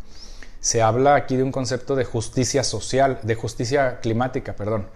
se 0.67 0.82
habla 0.82 1.15
aquí 1.15 1.38
de 1.38 1.43
un 1.43 1.53
concepto 1.53 1.95
de 1.95 2.03
justicia 2.03 2.62
social, 2.62 3.19
de 3.23 3.36
justicia 3.36 4.01
climática, 4.01 4.53
perdón, 4.53 4.88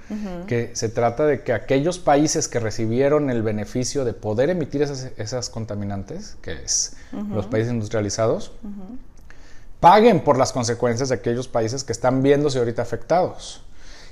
que 0.45 0.71
se 0.73 0.89
trata 0.89 1.25
de 1.25 1.43
que 1.43 1.53
aquellos 1.53 1.97
países 1.97 2.49
que 2.49 2.59
recibieron 2.59 3.29
el 3.29 3.41
beneficio 3.41 4.03
de 4.03 4.11
poder 4.11 4.49
emitir 4.49 4.81
esas, 4.81 5.49
contaminantes, 5.49 6.35
que 6.41 6.61
es 6.61 6.97
los 7.33 7.45
países 7.45 7.71
industrializados, 7.71 8.51
paguen 9.79 10.19
por 10.25 10.37
las 10.37 10.51
consecuencias 10.51 11.07
de 11.07 11.15
aquellos 11.15 11.47
países 11.47 11.85
que 11.85 11.93
están 11.93 12.21
viéndose 12.21 12.59
ahorita 12.59 12.81
afectados. 12.81 13.63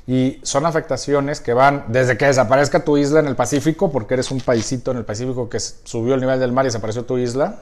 Y 0.10 0.40
son 0.42 0.66
afectaciones 0.66 1.40
que 1.40 1.54
van 1.54 1.86
desde 1.90 2.18
que 2.18 2.26
desaparezca 2.26 2.84
tu 2.84 2.98
isla 2.98 3.20
en 3.20 3.28
el 3.28 3.36
Pacífico, 3.36 3.92
porque 3.92 4.16
eres 4.16 4.32
un 4.32 4.42
paisito 4.42 4.90
en 4.90 4.98
el 4.98 5.06
Pacífico 5.06 5.48
que 5.48 5.60
subió 5.60 6.16
el 6.16 6.20
nivel 6.20 6.40
del 6.40 6.52
mar 6.52 6.66
y 6.66 6.70
desapareció 6.70 7.06
tu 7.06 7.20
isla, 7.20 7.60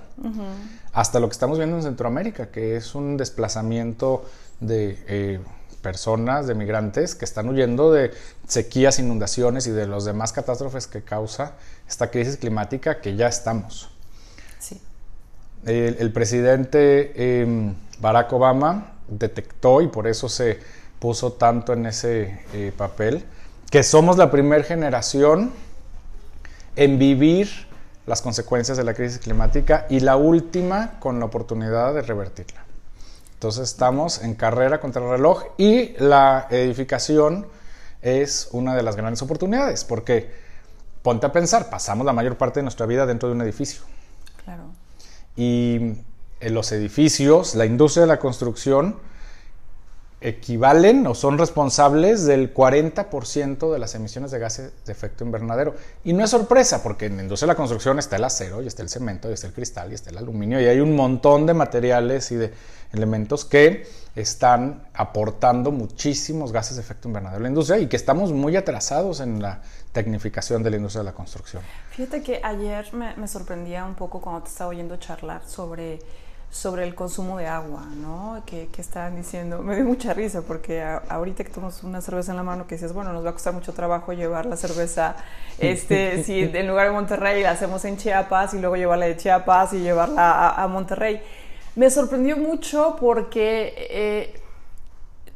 hasta 0.94 1.20
lo 1.20 1.28
que 1.28 1.34
estamos 1.34 1.58
viendo 1.58 1.76
en 1.76 1.84
Centroamérica, 1.84 2.48
que 2.48 2.78
es 2.78 2.96
un 2.96 3.18
desplazamiento 3.18 4.24
de 4.62 4.98
eh, 5.08 5.40
personas, 5.82 6.48
de 6.48 6.56
migrantes, 6.56 7.16
que 7.16 7.26
están 7.26 7.50
huyendo 7.50 7.92
de 7.92 8.12
sequías, 8.48 8.98
inundaciones 8.98 9.68
y 9.68 9.72
de 9.72 9.86
los 9.86 10.06
demás 10.06 10.32
catástrofes 10.32 10.88
que 10.88 11.02
causa 11.02 11.56
esta 11.86 12.12
crisis 12.12 12.38
climática 12.38 13.02
que 13.02 13.18
ya 13.18 13.28
estamos. 13.28 13.90
Sí. 14.60 14.80
El, 15.66 16.14
presidente 16.14 17.42
em, 17.42 17.76
Barack 18.00 18.32
Obama 18.32 18.94
detectó 19.10 19.82
y 19.82 19.88
por 19.88 20.08
eso 20.08 20.30
se 20.30 20.60
puso 21.00 21.34
tanto 21.34 21.74
en 21.74 21.86
ese 21.86 22.42
eh, 22.54 22.74
papel, 22.76 23.26
que 23.70 23.84
somos 23.84 24.18
la 24.18 24.32
primera 24.32 24.64
generación 24.64 25.52
en 26.76 27.00
vivir 27.00 27.68
las 28.06 28.22
consecuencias 28.22 28.78
de 28.78 28.84
la 28.84 28.94
crisis 28.94 29.20
climática 29.20 29.86
y 29.90 30.00
la 30.00 30.16
última 30.16 31.00
con 31.00 31.20
la 31.20 31.26
oportunidad 31.26 31.94
de 31.94 32.02
revertirla. 32.02 32.64
Entonces 33.34 33.70
estamos 33.70 34.24
en 34.24 34.34
carrera 34.34 34.80
contra 34.80 35.04
el 35.04 35.10
reloj 35.10 35.44
y 35.58 35.94
la 36.00 36.48
edificación 36.50 37.48
es 38.02 38.48
una 38.52 38.76
de 38.76 38.84
las 38.84 38.96
grandes 38.96 39.22
oportunidades, 39.22 39.84
porque 39.84 40.32
ponte 41.04 41.26
a 41.26 41.32
pensar, 41.32 41.70
pasamos 41.70 42.06
la 42.06 42.14
mayor 42.14 42.38
parte 42.38 42.60
de 42.60 42.64
nuestra 42.64 42.86
vida 42.86 43.06
dentro 43.06 43.30
de 43.30 43.36
un 43.36 43.42
edificio. 43.42 43.82
Claro. 44.44 44.64
Y 45.36 45.98
en 46.40 46.54
los 46.54 46.72
edificios, 46.72 47.56
la 47.56 47.66
industria 47.66 48.02
de 48.02 48.08
la 48.08 48.20
construcción, 48.20 48.98
equivalen 50.20 51.06
o 51.06 51.14
son 51.14 51.38
responsables 51.38 52.26
del 52.26 52.52
40% 52.52 53.72
de 53.72 53.80
las 53.80 53.94
emisiones 53.94 54.32
de 54.32 54.40
gases 54.40 54.72
de 54.86 54.92
efecto 54.92 55.24
invernadero. 55.24 55.76
Y 56.04 56.14
no 56.14 56.24
es 56.24 56.32
sorpresa, 56.32 56.82
porque 56.82 57.06
en 57.06 57.18
la 57.18 57.24
industria 57.24 57.48
de 57.48 57.54
la 57.54 57.58
construcción 57.58 58.00
está 58.00 58.16
el 58.16 58.24
acero, 58.24 58.64
y 58.64 58.68
está 58.68 58.82
el 58.82 58.90
cemento, 58.90 59.30
y 59.30 59.34
está 59.34 59.48
el 59.48 59.54
cristal, 59.54 59.92
y 59.92 59.96
está 59.96 60.10
el 60.10 60.18
aluminio, 60.18 60.60
y 60.60 60.66
hay 60.66 60.80
un 60.80 60.96
montón 60.96 61.46
de 61.46 61.54
materiales 61.54 62.32
y 62.32 62.36
de 62.36 62.52
elementos 62.94 63.46
que 63.46 63.86
están 64.16 64.88
aportando 64.94 65.72
muchísimos 65.72 66.52
gases 66.52 66.78
de 66.78 66.82
efecto 66.82 67.08
invernadero 67.08 67.40
a 67.40 67.44
la 67.44 67.50
industria 67.50 67.78
y 67.78 67.88
que 67.88 67.98
estamos 67.98 68.32
muy 68.32 68.56
atrasados 68.56 69.20
en 69.20 69.42
la 69.42 69.62
tecnificación 69.92 70.64
de 70.64 70.72
la 70.72 70.78
industria 70.78 71.02
de 71.02 71.06
la 71.06 71.14
construcción. 71.14 71.62
Fíjate 71.92 72.24
que 72.24 72.42
ayer 72.44 72.92
me, 72.94 73.16
me 73.16 73.28
sorprendía 73.28 73.86
un 73.86 73.94
poco 73.94 74.22
cuando 74.22 74.44
te 74.44 74.50
estaba 74.50 74.72
oyendo 74.72 74.98
charlar 74.98 75.44
sobre 75.46 76.00
sobre 76.50 76.84
el 76.86 76.96
consumo 76.96 77.38
de 77.38 77.46
agua, 77.46 77.86
¿no? 78.02 78.42
Que, 78.46 78.68
que, 78.68 78.82
estaban 78.82 79.16
diciendo, 79.16 79.62
me 79.62 79.76
dio 79.76 79.86
mucha 79.86 80.14
risa 80.14 80.42
porque 80.42 80.82
ahorita 80.82 81.44
que 81.44 81.50
tomamos 81.50 81.84
una 81.84 82.02
cerveza 82.02 82.32
en 82.32 82.38
la 82.38 82.44
mano 82.44 82.68
que 82.68 82.76
dices, 82.76 82.94
bueno, 82.94 83.12
nos 83.14 83.26
va 83.26 83.32
a 83.32 83.34
costar 83.34 83.54
mucho 83.54 83.74
trabajo 83.74 84.14
llevar 84.14 84.46
la 84.46 84.56
cerveza, 84.56 85.16
este, 85.60 86.24
si 86.24 86.42
en 86.42 86.68
lugar 86.68 86.88
de 86.88 86.94
Monterrey 86.94 87.44
la 87.44 87.52
hacemos 87.52 87.84
en 87.86 87.98
Chiapas 87.98 88.54
y 88.54 88.60
luego 88.60 88.76
llevarla 88.76 89.06
de 89.06 89.18
Chiapas 89.18 89.74
y 89.74 89.80
llevarla 89.80 90.50
a, 90.50 90.68
Monterrey. 90.68 91.22
Me 91.76 91.90
sorprendió 91.92 92.38
mucho 92.38 92.96
porque 93.00 93.74
eh, 93.92 94.42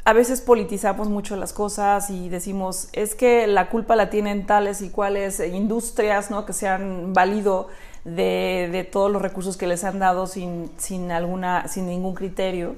a 0.05 0.13
veces 0.13 0.41
politizamos 0.41 1.09
mucho 1.09 1.35
las 1.35 1.53
cosas 1.53 2.09
y 2.09 2.29
decimos, 2.29 2.89
es 2.93 3.13
que 3.13 3.45
la 3.45 3.69
culpa 3.69 3.95
la 3.95 4.09
tienen 4.09 4.45
tales 4.47 4.81
y 4.81 4.89
cuales 4.89 5.39
industrias, 5.39 6.31
¿no? 6.31 6.45
Que 6.45 6.53
se 6.53 6.67
han 6.67 7.13
valido 7.13 7.67
de, 8.03 8.87
todos 8.91 9.11
los 9.11 9.21
recursos 9.21 9.57
que 9.57 9.67
les 9.67 9.83
han 9.83 9.99
dado 9.99 10.27
sin, 10.27 10.71
sin, 10.77 11.11
alguna, 11.11 11.67
sin 11.67 11.87
ningún 11.87 12.15
criterio. 12.15 12.75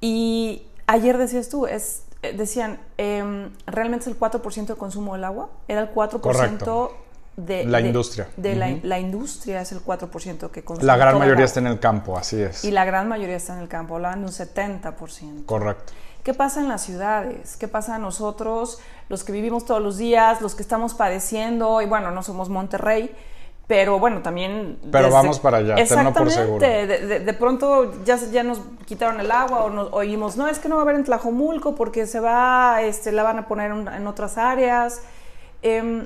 Y 0.00 0.62
ayer 0.86 1.18
decías 1.18 1.48
tú, 1.48 1.66
es, 1.66 2.04
eh, 2.22 2.32
decían, 2.36 2.80
em, 2.98 3.50
realmente 3.66 4.04
es 4.04 4.08
el 4.08 4.18
4% 4.18 4.74
de 4.74 4.78
consumo 4.78 5.14
del 5.14 5.24
agua, 5.24 5.50
era 5.68 5.80
el 5.80 5.90
4% 5.92 6.92
de 7.36 7.64
la 7.64 7.80
industria. 7.80 8.28
De 8.36 8.54
la, 8.56 8.98
industria 8.98 9.60
es 9.60 9.72
el 9.72 9.80
4% 9.80 10.50
que 10.50 10.62
consume. 10.62 10.86
La 10.86 10.96
gran 10.96 11.18
mayoría 11.18 11.44
está 11.44 11.60
en 11.60 11.68
el 11.68 11.80
campo, 11.80 12.18
así 12.18 12.40
es. 12.40 12.64
Y 12.64 12.70
la 12.70 12.84
gran 12.84 13.08
mayoría 13.08 13.36
está 13.36 13.54
en 13.54 13.60
el 13.60 13.68
campo, 13.68 13.96
hablan 13.96 14.20
de 14.20 14.26
un 14.26 14.32
70%. 14.32 15.46
Correcto. 15.46 15.92
¿Qué 16.22 16.34
pasa 16.34 16.60
en 16.60 16.68
las 16.68 16.82
ciudades? 16.82 17.56
¿Qué 17.56 17.66
pasa 17.66 17.94
a 17.94 17.98
nosotros, 17.98 18.78
los 19.08 19.24
que 19.24 19.32
vivimos 19.32 19.64
todos 19.64 19.80
los 19.82 19.96
días, 19.96 20.42
los 20.42 20.54
que 20.54 20.62
estamos 20.62 20.92
padeciendo? 20.92 21.80
Y 21.80 21.86
bueno, 21.86 22.10
no 22.10 22.22
somos 22.22 22.50
Monterrey, 22.50 23.10
pero 23.70 24.00
bueno, 24.00 24.20
también... 24.20 24.80
Pero 24.90 25.12
vamos 25.12 25.38
para 25.38 25.58
allá, 25.58 25.76
tenlo 25.76 26.12
por 26.12 26.28
seguro. 26.28 26.58
De, 26.58 27.20
de, 27.20 27.32
pronto 27.34 28.02
ya, 28.04 28.16
ya 28.16 28.42
nos 28.42 28.58
quitaron 28.84 29.20
el 29.20 29.30
agua 29.30 29.62
o 29.62 29.70
nos 29.70 29.92
oímos, 29.92 30.36
no, 30.36 30.48
es 30.48 30.58
que 30.58 30.68
no 30.68 30.74
va 30.74 30.80
a 30.80 30.84
haber 30.84 30.96
en 30.96 31.04
Tlajomulco 31.04 31.76
porque 31.76 32.08
se 32.08 32.18
va, 32.18 32.82
este, 32.82 33.12
la 33.12 33.22
van 33.22 33.38
a 33.38 33.46
poner 33.46 33.70
en, 33.70 34.06
otras 34.08 34.38
áreas. 34.38 35.02
Em, 35.62 36.04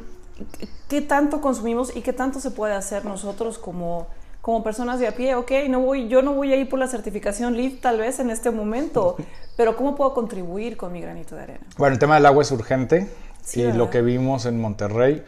¿Qué 0.91 1.01
tanto 1.01 1.41
consumimos 1.41 1.97
y 1.97 2.03
qué 2.03 2.13
tanto 2.13 2.39
se 2.39 2.51
puede 2.51 2.75
hacer 2.75 3.07
nosotros 3.07 3.57
como, 3.57 4.09
como 4.43 4.63
personas 4.63 5.01
de 5.01 5.09
a 5.09 5.13
pie? 5.13 5.35
Ok, 5.35 5.53
no 5.71 5.81
voy, 5.81 6.09
yo 6.09 6.21
no 6.21 6.35
voy 6.35 6.53
a 6.53 6.57
ir 6.57 6.69
por 6.69 6.79
la 6.79 6.87
certificación 6.87 7.57
LEED 7.57 7.81
tal 7.81 7.97
vez 7.97 8.21
en 8.21 8.29
este 8.29 8.51
momento, 8.51 9.17
pero 9.57 9.75
¿cómo 9.75 9.97
puedo 9.97 10.13
contribuir 10.13 10.77
con 10.77 10.93
mi 10.93 11.01
granito 11.01 11.35
de 11.35 11.45
arena? 11.45 11.67
Bueno, 11.79 11.95
el 11.95 11.99
tema 11.99 12.17
del 12.17 12.27
agua 12.27 12.43
es 12.43 12.53
urgente 12.53 13.09
y 13.55 13.73
lo 13.73 13.89
que 13.89 14.03
vimos 14.03 14.45
en 14.45 14.61
Monterrey 14.61 15.25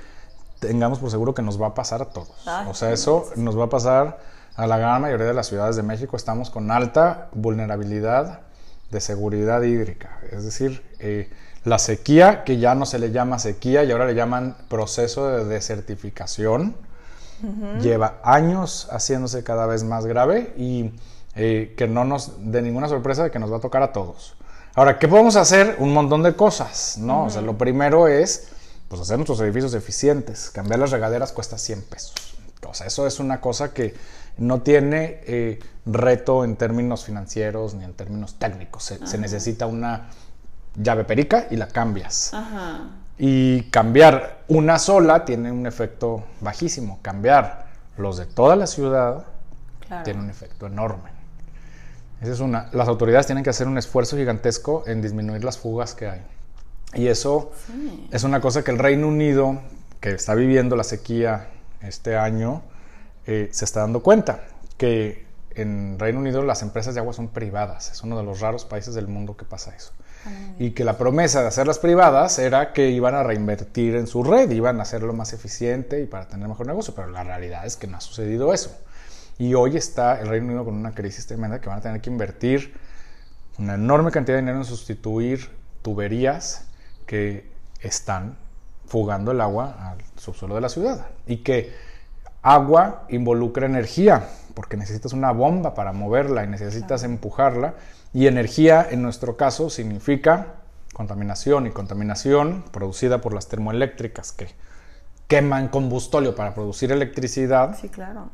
tengamos 0.58 0.98
por 0.98 1.10
seguro 1.10 1.34
que 1.34 1.42
nos 1.42 1.60
va 1.60 1.68
a 1.68 1.74
pasar 1.74 2.02
a 2.02 2.06
todos. 2.06 2.46
o 2.68 2.74
sea, 2.74 2.92
eso 2.92 3.30
nos 3.36 3.58
va 3.58 3.64
a 3.64 3.68
pasar 3.68 4.18
a 4.56 4.66
la 4.66 4.78
gran 4.78 5.02
mayoría 5.02 5.26
de 5.26 5.34
las 5.34 5.46
ciudades 5.46 5.76
de 5.76 5.82
México. 5.82 6.16
Estamos 6.16 6.50
con 6.50 6.70
alta 6.70 7.28
vulnerabilidad 7.32 8.40
de 8.90 9.00
seguridad 9.00 9.62
hídrica. 9.62 10.18
Es 10.30 10.44
decir, 10.44 10.82
eh, 10.98 11.30
la 11.64 11.78
sequía, 11.78 12.44
que 12.44 12.58
ya 12.58 12.74
no 12.74 12.86
se 12.86 12.98
le 12.98 13.10
llama 13.10 13.38
sequía 13.38 13.84
y 13.84 13.90
ahora 13.90 14.06
le 14.06 14.14
llaman 14.14 14.56
proceso 14.68 15.28
de 15.28 15.44
desertificación, 15.44 16.76
lleva 17.82 18.18
años 18.22 18.88
haciéndose 18.90 19.44
cada 19.44 19.66
vez 19.66 19.84
más 19.84 20.06
grave 20.06 20.54
y 20.56 20.92
eh, 21.34 21.74
que 21.76 21.86
no 21.86 22.04
nos 22.04 22.32
dé 22.38 22.62
ninguna 22.62 22.88
sorpresa 22.88 23.24
de 23.24 23.30
que 23.30 23.38
nos 23.38 23.52
va 23.52 23.58
a 23.58 23.60
tocar 23.60 23.82
a 23.82 23.92
todos. 23.92 24.36
Ahora, 24.74 24.98
¿qué 24.98 25.08
podemos 25.08 25.36
hacer? 25.36 25.76
Un 25.78 25.92
montón 25.92 26.22
de 26.22 26.34
cosas, 26.34 26.96
¿no? 26.98 27.24
O 27.24 27.30
sea, 27.30 27.42
lo 27.42 27.58
primero 27.58 28.08
es 28.08 28.48
pues 28.88 29.00
hacer 29.00 29.16
nuestros 29.16 29.40
edificios 29.40 29.74
eficientes. 29.74 30.50
Cambiar 30.50 30.78
las 30.78 30.90
regaderas 30.90 31.32
cuesta 31.32 31.58
100 31.58 31.82
pesos. 31.82 32.14
O 32.66 32.74
sea, 32.74 32.86
eso 32.86 33.06
es 33.06 33.20
una 33.20 33.40
cosa 33.40 33.72
que 33.72 33.94
no 34.38 34.60
tiene 34.62 35.20
eh, 35.24 35.58
reto 35.86 36.44
en 36.44 36.56
términos 36.56 37.04
financieros 37.04 37.74
ni 37.74 37.84
en 37.84 37.94
términos 37.94 38.38
técnicos. 38.38 38.92
Se, 39.04 39.18
necesita 39.18 39.66
una 39.66 40.08
llave 40.74 41.04
perica 41.04 41.46
y 41.50 41.56
la 41.56 41.68
cambias. 41.68 42.32
Y 43.18 43.62
cambiar 43.70 44.44
una 44.48 44.78
sola 44.78 45.24
tiene 45.24 45.50
un 45.50 45.66
efecto 45.66 46.24
bajísimo. 46.40 46.98
Cambiar 47.02 47.66
los 47.96 48.18
de 48.18 48.26
toda 48.26 48.56
la 48.56 48.66
ciudad 48.66 49.24
tiene 50.04 50.20
un 50.20 50.30
efecto 50.30 50.66
enorme. 50.66 51.10
Esa 52.20 52.32
es 52.32 52.40
una. 52.40 52.68
Las 52.72 52.88
autoridades 52.88 53.26
tienen 53.26 53.44
que 53.44 53.50
hacer 53.50 53.68
un 53.68 53.78
esfuerzo 53.78 54.16
gigantesco 54.16 54.84
en 54.86 55.02
disminuir 55.02 55.44
las 55.44 55.58
fugas 55.58 55.94
que 55.94 56.08
hay. 56.08 56.22
Y 56.96 57.08
eso 57.08 57.52
es 58.10 58.24
una 58.24 58.40
cosa 58.40 58.64
que 58.64 58.70
el 58.70 58.78
Reino 58.78 59.08
Unido, 59.08 59.60
que 60.00 60.10
está 60.10 60.34
viviendo 60.34 60.76
la 60.76 60.84
sequía 60.84 61.48
este 61.82 62.16
año, 62.16 62.62
eh, 63.26 63.48
se 63.52 63.64
está 63.64 63.80
dando 63.80 64.02
cuenta. 64.02 64.44
Que 64.78 65.26
en 65.54 65.98
Reino 65.98 66.20
Unido 66.20 66.42
las 66.42 66.62
empresas 66.62 66.94
de 66.94 67.00
agua 67.00 67.12
son 67.12 67.28
privadas. 67.28 67.90
Es 67.90 68.02
uno 68.02 68.16
de 68.16 68.24
los 68.24 68.40
raros 68.40 68.64
países 68.64 68.94
del 68.94 69.08
mundo 69.08 69.36
que 69.36 69.44
pasa 69.44 69.74
eso. 69.74 69.92
Ah, 70.24 70.30
y 70.58 70.72
que 70.72 70.84
la 70.84 70.98
promesa 70.98 71.42
de 71.42 71.48
hacerlas 71.48 71.78
privadas 71.78 72.38
era 72.38 72.72
que 72.72 72.90
iban 72.90 73.14
a 73.14 73.22
reinvertir 73.22 73.94
en 73.94 74.06
su 74.06 74.22
red, 74.22 74.50
iban 74.50 74.80
a 74.80 74.82
hacerlo 74.82 75.12
más 75.12 75.32
eficiente 75.32 76.00
y 76.00 76.06
para 76.06 76.28
tener 76.28 76.48
mejor 76.48 76.66
negocio. 76.66 76.94
Pero 76.94 77.08
la 77.08 77.24
realidad 77.24 77.66
es 77.66 77.76
que 77.76 77.86
no 77.86 77.96
ha 77.96 78.00
sucedido 78.00 78.52
eso. 78.52 78.76
Y 79.38 79.54
hoy 79.54 79.76
está 79.76 80.20
el 80.20 80.28
Reino 80.28 80.46
Unido 80.46 80.64
con 80.64 80.74
una 80.74 80.92
crisis 80.92 81.26
tremenda 81.26 81.60
que 81.60 81.68
van 81.68 81.78
a 81.78 81.82
tener 81.82 82.00
que 82.00 82.10
invertir 82.10 82.74
una 83.58 83.74
enorme 83.74 84.10
cantidad 84.10 84.36
de 84.36 84.42
dinero 84.42 84.58
en 84.58 84.64
sustituir 84.64 85.50
tuberías 85.82 86.65
que 87.06 87.48
están 87.80 88.36
fugando 88.86 89.32
el 89.32 89.40
agua 89.40 89.90
al 89.90 89.98
subsuelo 90.16 90.54
de 90.54 90.60
la 90.60 90.68
ciudad 90.68 91.06
y 91.26 91.38
que 91.38 91.72
agua 92.42 93.04
involucra 93.08 93.66
energía 93.66 94.28
porque 94.54 94.76
necesitas 94.76 95.12
una 95.12 95.32
bomba 95.32 95.74
para 95.74 95.92
moverla 95.92 96.44
y 96.44 96.46
necesitas 96.46 97.02
empujarla 97.02 97.74
y 98.14 98.26
energía 98.26 98.86
en 98.90 99.02
nuestro 99.02 99.36
caso 99.36 99.70
significa 99.70 100.54
contaminación 100.94 101.66
y 101.66 101.70
contaminación 101.70 102.64
producida 102.70 103.20
por 103.20 103.34
las 103.34 103.48
termoeléctricas 103.48 104.32
que 104.32 104.48
queman 105.28 105.68
combustóleo 105.68 106.34
para 106.34 106.54
producir 106.54 106.92
electricidad. 106.92 107.76
Sí, 107.78 107.88
claro. 107.88 108.30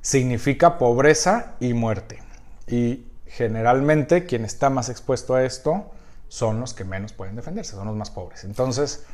Significa 0.00 0.78
pobreza 0.78 1.52
y 1.60 1.74
muerte. 1.74 2.20
Y 2.66 3.06
generalmente 3.26 4.24
quien 4.24 4.44
está 4.44 4.70
más 4.70 4.88
expuesto 4.88 5.34
a 5.34 5.44
esto 5.44 5.90
son 6.28 6.60
los 6.60 6.74
que 6.74 6.84
menos 6.84 7.12
pueden 7.12 7.36
defenderse, 7.36 7.72
son 7.72 7.86
los 7.86 7.96
más 7.96 8.10
pobres. 8.10 8.44
Entonces, 8.44 9.04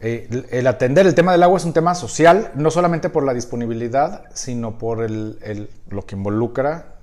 eh, 0.00 0.46
el, 0.50 0.66
atender 0.66 1.06
el 1.06 1.14
tema 1.14 1.32
del 1.32 1.42
agua 1.42 1.58
es 1.58 1.64
un 1.64 1.72
tema 1.72 1.94
social, 1.94 2.52
no 2.54 2.70
solamente 2.70 3.08
por 3.08 3.24
la 3.24 3.34
disponibilidad, 3.34 4.24
sino 4.34 4.78
por 4.78 5.02
el, 5.02 5.70
lo 5.88 6.06
que 6.06 6.16
involucra 6.16 6.98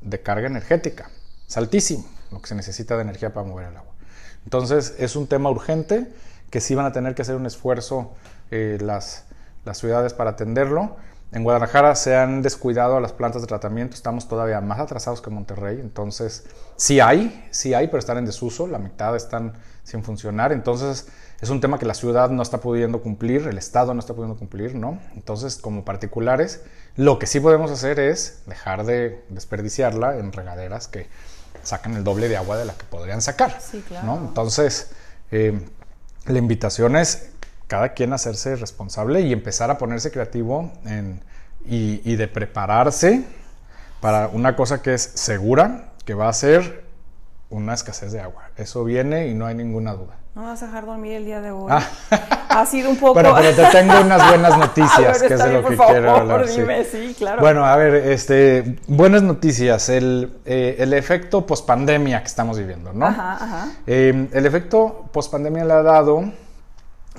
de 0.00 0.20
carga 0.20 0.46
energética. 0.46 1.10
Es 1.46 1.56
altísimo 1.56 2.04
lo 2.30 2.40
que 2.40 2.48
se 2.48 2.54
necesita 2.54 2.96
de 2.96 3.02
energía 3.02 3.32
para 3.32 3.46
mover 3.46 3.68
el 3.68 3.76
agua. 3.76 3.92
Entonces, 4.44 4.94
es 4.98 5.14
un 5.16 5.26
tema 5.26 5.50
urgente 5.50 6.12
que 6.50 6.60
sí 6.60 6.74
van 6.74 6.86
a 6.86 6.92
tener 6.92 7.14
que 7.14 7.22
hacer 7.22 7.36
un 7.36 7.46
esfuerzo 7.46 8.12
eh, 8.50 8.78
las, 8.80 9.24
las 9.64 9.78
ciudades 9.78 10.14
para 10.14 10.30
atenderlo 10.30 10.96
En 11.32 11.44
Guadalajara 11.44 11.94
se 11.94 12.14
han 12.14 12.42
descuidado 12.42 13.00
las 13.00 13.12
plantas 13.12 13.40
de 13.40 13.48
tratamiento, 13.48 13.94
estamos 13.94 14.28
todavía 14.28 14.60
más 14.60 14.78
atrasados 14.78 15.22
que 15.22 15.30
Monterrey, 15.30 15.80
entonces 15.80 16.44
sí 16.76 17.00
hay, 17.00 17.48
sí 17.50 17.72
hay, 17.72 17.86
pero 17.86 17.98
están 17.98 18.18
en 18.18 18.26
desuso, 18.26 18.66
la 18.66 18.78
mitad 18.78 19.16
están 19.16 19.54
sin 19.82 20.04
funcionar, 20.04 20.52
entonces 20.52 21.08
es 21.40 21.48
un 21.48 21.62
tema 21.62 21.78
que 21.78 21.86
la 21.86 21.94
ciudad 21.94 22.28
no 22.28 22.42
está 22.42 22.58
pudiendo 22.58 23.00
cumplir, 23.00 23.48
el 23.48 23.56
Estado 23.56 23.94
no 23.94 24.00
está 24.00 24.12
pudiendo 24.12 24.36
cumplir, 24.36 24.74
¿no? 24.74 25.00
Entonces, 25.14 25.56
como 25.56 25.86
particulares, 25.86 26.62
lo 26.96 27.18
que 27.18 27.26
sí 27.26 27.40
podemos 27.40 27.70
hacer 27.70 27.98
es 27.98 28.42
dejar 28.46 28.84
de 28.84 29.24
desperdiciarla 29.30 30.18
en 30.18 30.32
regaderas 30.32 30.86
que 30.86 31.08
sacan 31.62 31.96
el 31.96 32.04
doble 32.04 32.28
de 32.28 32.36
agua 32.36 32.58
de 32.58 32.66
la 32.66 32.74
que 32.74 32.84
podrían 32.84 33.22
sacar, 33.22 33.58
Sí, 33.58 33.82
claro. 33.88 34.06
¿no? 34.06 34.16
Entonces, 34.18 34.92
eh, 35.30 35.58
la 36.26 36.38
invitación 36.38 36.94
es 36.94 37.31
cada 37.72 37.94
quien 37.94 38.12
hacerse 38.12 38.54
responsable 38.56 39.22
y 39.22 39.32
empezar 39.32 39.70
a 39.70 39.78
ponerse 39.78 40.10
creativo 40.10 40.70
en- 40.84 41.22
y, 41.64 42.02
y 42.04 42.16
de 42.16 42.28
prepararse 42.28 43.24
para 44.02 44.28
una 44.28 44.54
cosa 44.56 44.82
que 44.82 44.92
es 44.92 45.00
segura, 45.14 45.86
que 46.04 46.12
va 46.12 46.28
a 46.28 46.32
ser 46.34 46.84
una 47.48 47.72
escasez 47.72 48.12
de 48.12 48.20
agua. 48.20 48.42
Eso 48.58 48.84
viene 48.84 49.28
y 49.28 49.34
no 49.34 49.46
hay 49.46 49.54
ninguna 49.54 49.94
duda. 49.94 50.16
No 50.34 50.42
vas 50.42 50.62
a 50.62 50.66
dejar 50.66 50.84
dormir 50.84 51.12
el 51.14 51.24
día 51.24 51.40
de 51.40 51.50
hoy. 51.50 51.70
Ah. 51.70 51.82
Ha 52.50 52.66
sido 52.66 52.90
un 52.90 52.96
poco. 52.96 53.14
Bueno, 53.22 53.34
pero 53.34 53.54
te 53.56 53.64
tengo 53.78 54.00
unas 54.02 54.28
buenas 54.28 54.58
noticias, 54.66 55.20
ver, 55.20 55.28
que 55.28 55.34
es 55.34 55.42
de 55.44 55.52
lo 55.54 55.66
que 55.66 55.76
por 55.76 55.86
quiero 55.86 56.06
favor, 56.14 56.20
hablar. 56.32 56.48
sí. 56.48 56.60
Dime, 56.60 56.84
sí, 56.84 57.14
claro. 57.16 57.40
Bueno, 57.40 57.64
a 57.64 57.74
ver, 57.76 57.94
este, 57.94 58.76
buenas 58.86 59.22
noticias. 59.22 59.88
El, 59.88 60.30
eh, 60.44 60.76
el 60.78 60.92
efecto 60.92 61.46
pospandemia 61.46 62.20
que 62.20 62.26
estamos 62.28 62.58
viviendo, 62.58 62.92
¿no? 62.92 63.06
Ajá, 63.06 63.32
ajá. 63.42 63.68
Eh, 63.86 64.28
el 64.30 64.44
efecto 64.44 65.08
pospandemia 65.10 65.64
le 65.64 65.72
ha 65.72 65.82
dado 65.82 66.24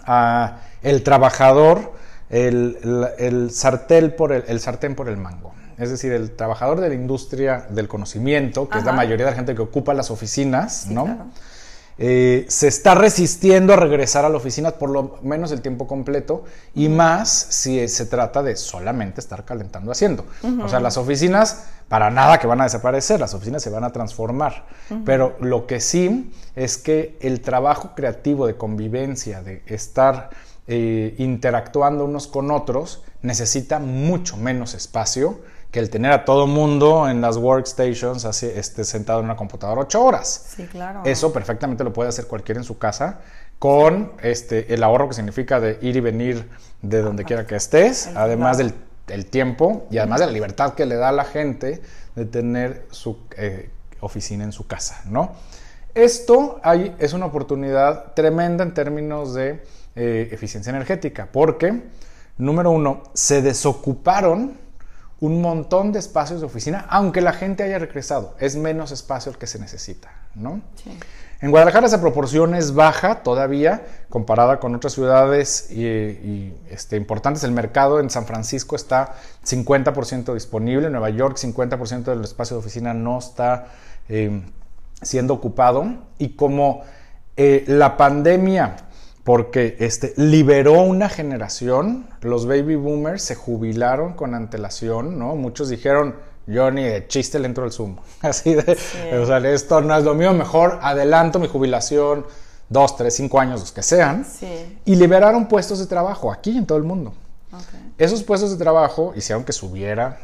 a 0.05 0.57
el 0.81 1.03
trabajador 1.03 1.93
el, 2.29 2.77
el- 2.83 3.07
el 3.25 3.51
sartén 3.51 4.15
por 4.15 4.31
el, 4.33 4.43
el 4.47 4.59
sartén 4.59 4.95
por 4.95 5.07
el 5.09 5.17
mango. 5.17 5.53
Es 5.77 5.89
decir, 5.89 6.11
el 6.13 6.31
trabajador 6.35 6.79
de 6.81 6.89
la 6.89 6.95
industria 6.95 7.65
del 7.69 7.87
conocimiento, 7.87 8.69
que 8.69 8.77
es 8.77 8.83
la 8.85 8.91
mayoría 8.91 9.25
de 9.25 9.31
la 9.31 9.35
gente 9.35 9.55
que 9.55 9.61
ocupa 9.61 9.93
las 9.93 10.11
oficinas, 10.11 10.83
Sí, 10.87 10.93
¿no? 10.93 11.05
claro. 11.05 11.25
Eh, 12.05 12.45
se 12.49 12.67
está 12.67 12.95
resistiendo 12.95 13.71
a 13.71 13.77
regresar 13.77 14.25
a 14.25 14.29
la 14.29 14.35
oficina 14.35 14.71
por 14.71 14.89
lo 14.89 15.19
menos 15.21 15.53
el 15.53 15.61
tiempo 15.61 15.87
completo 15.87 16.43
y 16.75 16.89
más 16.89 17.29
si 17.29 17.87
se 17.87 18.05
trata 18.05 18.43
de 18.43 18.57
solamente 18.57 19.21
estar 19.21 19.45
calentando 19.45 19.89
haciendo. 19.89 20.25
O 20.61 20.67
sea, 20.67 20.81
las 20.81 20.97
oficinas 20.97 21.67
para 21.87 22.09
nada 22.09 22.39
que 22.39 22.47
van 22.47 22.59
a 22.59 22.65
desaparecer, 22.65 23.21
las 23.21 23.33
oficinas 23.33 23.63
se 23.63 23.69
van 23.69 23.85
a 23.85 23.93
transformar. 23.93 24.65
Pero 25.05 25.37
lo 25.39 25.65
que 25.65 25.79
sí 25.79 26.29
es 26.57 26.77
que 26.77 27.17
el 27.21 27.39
trabajo 27.39 27.91
creativo 27.95 28.47
de 28.47 28.57
convivencia, 28.57 29.41
de 29.41 29.61
estar 29.65 30.31
eh, 30.67 31.15
interactuando 31.19 32.03
unos 32.03 32.27
con 32.27 32.51
otros, 32.51 33.01
necesita 33.21 33.79
mucho 33.79 34.35
menos 34.35 34.73
espacio 34.73 35.39
que 35.73 35.79
el 35.79 35.89
tener 35.89 36.13
a 36.13 36.23
todo 36.23 36.47
mundo 36.47 37.09
en 37.09 37.19
las 37.19 37.35
workstations 37.35 38.23
así, 38.23 38.45
este, 38.45 38.85
sentado 38.85 39.19
en 39.19 39.25
una 39.25 39.35
computadora 39.35 39.81
ocho 39.81 40.05
horas. 40.05 40.45
Sí, 40.55 40.65
claro. 40.67 41.01
Eso 41.03 41.33
perfectamente 41.33 41.83
lo 41.83 41.91
puede 41.91 42.09
hacer 42.09 42.27
cualquiera 42.27 42.61
en 42.61 42.63
su 42.63 42.77
casa 42.77 43.19
con 43.59 44.13
este, 44.21 44.73
el 44.73 44.83
ahorro 44.83 45.09
que 45.09 45.15
significa 45.15 45.59
de 45.59 45.79
ir 45.81 45.97
y 45.97 45.99
venir 45.99 46.47
de 46.81 47.01
donde 47.01 47.25
quiera 47.25 47.45
que 47.45 47.55
estés, 47.55 48.07
El 48.07 48.17
además 48.17 48.57
del 48.57 48.73
el 49.07 49.25
tiempo 49.25 49.87
y 49.91 49.97
además 49.97 50.21
de 50.21 50.27
la 50.27 50.31
libertad 50.31 50.75
que 50.75 50.85
le 50.85 50.95
da 50.95 51.09
a 51.09 51.11
la 51.11 51.25
gente 51.25 51.81
de 52.15 52.25
tener 52.25 52.85
su 52.91 53.17
eh, 53.37 53.69
oficina 53.99 54.43
en 54.43 54.51
su 54.51 54.67
casa, 54.67 55.01
¿no? 55.09 55.33
Esto 55.93 56.59
hay, 56.63 56.95
es 56.99 57.13
una 57.13 57.25
oportunidad 57.25 58.13
tremenda 58.13 58.63
en 58.63 58.73
términos 58.73 59.33
de 59.33 59.63
eh, 59.95 60.29
eficiencia 60.31 60.69
energética, 60.69 61.27
porque, 61.31 61.83
número 62.37 62.71
uno, 62.71 63.03
se 63.13 63.41
desocuparon 63.41 64.57
un 65.23 65.39
montón 65.39 65.93
de 65.93 65.99
espacios 65.99 66.41
de 66.41 66.47
oficina, 66.47 66.85
aunque 66.89 67.21
la 67.21 67.31
gente 67.31 67.63
haya 67.63 67.79
regresado. 67.79 68.35
Es 68.41 68.57
menos 68.57 68.91
espacio 68.91 69.31
el 69.31 69.37
que 69.37 69.47
se 69.47 69.57
necesita, 69.57 70.11
¿no? 70.35 70.59
Sí. 70.83 70.91
En 71.39 71.49
Guadalajara 71.49 71.87
esa 71.87 72.01
proporción 72.01 72.55
es 72.55 72.73
baja 72.73 73.23
todavía 73.23 73.83
comparada 74.09 74.59
con 74.59 74.75
otras 74.75 74.91
ciudades 74.91 75.71
y, 75.71 75.85
y, 75.85 76.57
este, 76.69 76.97
importantes. 76.97 77.45
El 77.45 77.53
mercado 77.53 78.01
en 78.01 78.09
San 78.09 78.25
Francisco 78.25 78.75
está 78.75 79.13
50% 79.45 80.33
disponible, 80.33 80.87
en 80.87 80.91
Nueva 80.91 81.09
York 81.09 81.37
50% 81.37 82.03
del 82.03 82.21
espacio 82.25 82.57
de 82.57 82.59
oficina 82.59 82.93
no 82.93 83.19
está 83.19 83.67
eh, 84.09 84.41
siendo 85.01 85.35
ocupado 85.35 85.85
y 86.17 86.35
como 86.35 86.81
eh, 87.37 87.63
la 87.67 87.95
pandemia 87.95 88.75
porque 89.23 89.77
este, 89.79 90.13
liberó 90.17 90.81
una 90.81 91.07
generación, 91.07 92.07
los 92.21 92.45
baby 92.45 92.75
boomers 92.75 93.23
se 93.23 93.35
jubilaron 93.35 94.13
con 94.13 94.35
antelación, 94.35 95.17
¿no? 95.17 95.35
Muchos 95.35 95.69
dijeron, 95.69 96.15
yo 96.45 96.69
ni 96.71 96.83
de 96.83 97.07
chiste 97.07 97.39
le 97.39 97.47
entro 97.47 97.63
al 97.63 97.71
Zoom. 97.71 97.97
Así 98.21 98.53
de, 98.53 98.77
o 99.17 99.25
sea, 99.25 99.37
esto 99.49 99.81
no 99.81 99.97
es 99.97 100.03
lo 100.03 100.13
mío, 100.13 100.33
mejor 100.33 100.79
adelanto 100.81 101.39
mi 101.39 101.47
jubilación, 101.47 102.25
dos, 102.67 102.97
tres, 102.97 103.15
cinco 103.15 103.39
años, 103.39 103.61
los 103.61 103.71
que 103.71 103.81
sean. 103.81 104.25
Sí. 104.25 104.79
Y 104.83 104.95
liberaron 104.95 105.47
puestos 105.47 105.79
de 105.79 105.85
trabajo 105.85 106.31
aquí 106.31 106.57
en 106.57 106.65
todo 106.65 106.77
el 106.77 106.83
mundo. 106.83 107.13
Ok. 107.53 107.61
Esos 107.97 108.23
puestos 108.23 108.51
de 108.51 108.57
trabajo 108.57 109.13
hicieron 109.15 109.45
que 109.45 109.53
subiera 109.53 110.19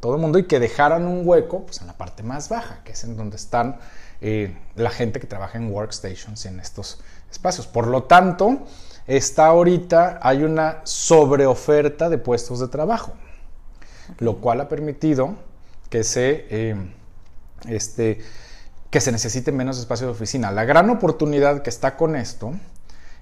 todo 0.00 0.14
el 0.14 0.20
mundo 0.20 0.38
y 0.38 0.44
que 0.44 0.58
dejaran 0.58 1.06
un 1.06 1.28
hueco 1.28 1.66
pues, 1.66 1.80
en 1.82 1.86
la 1.86 1.92
parte 1.92 2.22
más 2.22 2.48
baja, 2.48 2.80
que 2.84 2.92
es 2.92 3.04
en 3.04 3.16
donde 3.16 3.36
están 3.36 3.76
eh, 4.22 4.56
la 4.74 4.90
gente 4.90 5.20
que 5.20 5.26
trabaja 5.26 5.58
en 5.58 5.70
workstations 5.70 6.44
y 6.46 6.48
en 6.48 6.58
estos 6.58 7.00
espacios. 7.30 7.66
Por 7.66 7.86
lo 7.86 8.04
tanto, 8.04 8.66
está 9.06 9.46
ahorita, 9.46 10.20
hay 10.22 10.44
una 10.44 10.80
sobreoferta 10.84 12.08
de 12.08 12.18
puestos 12.18 12.60
de 12.60 12.68
trabajo, 12.68 13.12
lo 14.18 14.38
cual 14.38 14.60
ha 14.60 14.68
permitido 14.68 15.34
que 15.88 16.04
se, 16.04 16.46
eh, 16.50 16.76
este, 17.68 18.20
que 18.90 19.00
se 19.00 19.12
necesite 19.12 19.52
menos 19.52 19.78
espacio 19.78 20.06
de 20.06 20.12
oficina. 20.12 20.50
La 20.52 20.64
gran 20.64 20.90
oportunidad 20.90 21.62
que 21.62 21.70
está 21.70 21.96
con 21.96 22.16
esto 22.16 22.52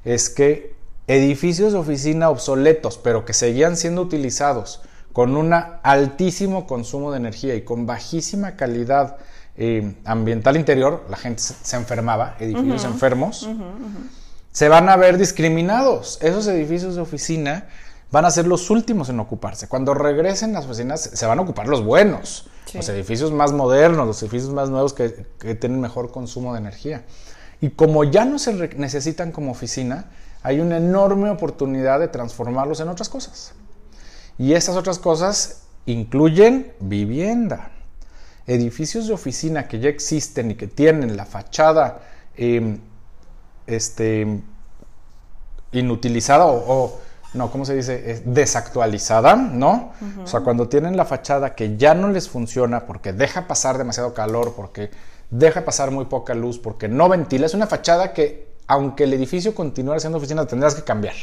es 0.04 0.28
que 0.30 0.74
edificios 1.06 1.72
de 1.72 1.78
oficina 1.78 2.30
obsoletos, 2.30 2.98
pero 2.98 3.24
que 3.24 3.32
seguían 3.32 3.76
siendo 3.76 4.02
utilizados 4.02 4.82
con 5.12 5.36
un 5.36 5.52
altísimo 5.52 6.66
consumo 6.66 7.10
de 7.10 7.16
energía 7.16 7.54
y 7.54 7.62
con 7.62 7.86
bajísima 7.86 8.56
calidad 8.56 9.16
eh, 9.58 9.96
ambiental 10.04 10.56
interior, 10.56 11.04
la 11.10 11.16
gente 11.16 11.42
se, 11.42 11.76
enfermaba, 11.76 12.36
edificios 12.38 12.84
enfermos, 12.84 13.48
se 14.52 14.68
van 14.68 14.88
a 14.88 14.96
ver 14.96 15.18
discriminados. 15.18 16.18
Esos 16.22 16.46
edificios 16.46 16.94
de 16.94 17.00
oficina 17.00 17.66
van 18.12 18.24
a 18.24 18.30
ser 18.30 18.46
los 18.46 18.70
últimos 18.70 19.08
en 19.08 19.18
ocuparse. 19.18 19.66
Cuando 19.66 19.94
regresen 19.94 20.52
las 20.52 20.64
oficinas, 20.64 21.00
se 21.00 21.26
van 21.26 21.40
a 21.40 21.42
ocupar 21.42 21.66
los 21.66 21.84
buenos, 21.84 22.48
Sí. 22.66 22.78
los 22.78 22.88
edificios 22.90 23.32
más 23.32 23.52
modernos, 23.52 24.06
los 24.06 24.22
edificios 24.22 24.52
más 24.52 24.70
nuevos 24.70 24.92
que, 24.92 25.26
que 25.38 25.54
tienen 25.54 25.80
mejor 25.80 26.10
consumo 26.12 26.52
de 26.52 26.60
energía. 26.60 27.04
Y 27.60 27.70
como 27.70 28.04
ya 28.04 28.24
no 28.24 28.38
se 28.38 28.52
necesitan 28.76 29.32
como 29.32 29.50
oficina, 29.50 30.04
hay 30.42 30.60
una 30.60 30.76
enorme 30.76 31.30
oportunidad 31.30 31.98
de 31.98 32.08
transformarlos 32.08 32.80
en 32.80 32.88
otras 32.88 33.08
cosas. 33.08 33.54
Y 34.38 34.52
estas 34.52 34.76
otras 34.76 34.98
cosas 34.98 35.62
incluyen 35.86 36.72
vivienda, 36.78 37.72
edificios 38.48 39.06
de 39.06 39.14
oficina 39.14 39.68
que 39.68 39.78
ya 39.78 39.88
existen 39.88 40.50
y 40.50 40.54
que 40.56 40.66
tienen 40.66 41.16
la 41.16 41.26
fachada 41.26 42.00
eh, 42.36 42.78
este, 43.66 44.40
inutilizada 45.72 46.46
o, 46.46 46.64
o, 46.66 47.00
no, 47.34 47.50
¿cómo 47.50 47.66
se 47.66 47.74
dice? 47.74 48.10
Es 48.10 48.22
desactualizada, 48.24 49.36
¿no? 49.36 49.92
O 50.22 50.26
sea, 50.26 50.40
cuando 50.40 50.68
tienen 50.68 50.96
la 50.96 51.04
fachada 51.04 51.54
que 51.54 51.76
ya 51.76 51.94
no 51.94 52.08
les 52.08 52.28
funciona 52.28 52.86
porque 52.86 53.12
deja 53.12 53.46
pasar 53.46 53.76
demasiado 53.76 54.14
calor, 54.14 54.54
porque 54.56 54.90
deja 55.30 55.64
pasar 55.64 55.90
muy 55.90 56.06
poca 56.06 56.34
luz, 56.34 56.58
porque 56.58 56.88
no 56.88 57.06
ventila, 57.08 57.44
es 57.44 57.52
una 57.52 57.66
fachada 57.66 58.14
que 58.14 58.48
aunque 58.66 59.04
el 59.04 59.12
edificio 59.12 59.54
continuara 59.54 60.00
siendo 60.00 60.18
oficina, 60.18 60.46
tendrás 60.46 60.74
que 60.74 60.82
cambiar. 60.82 61.14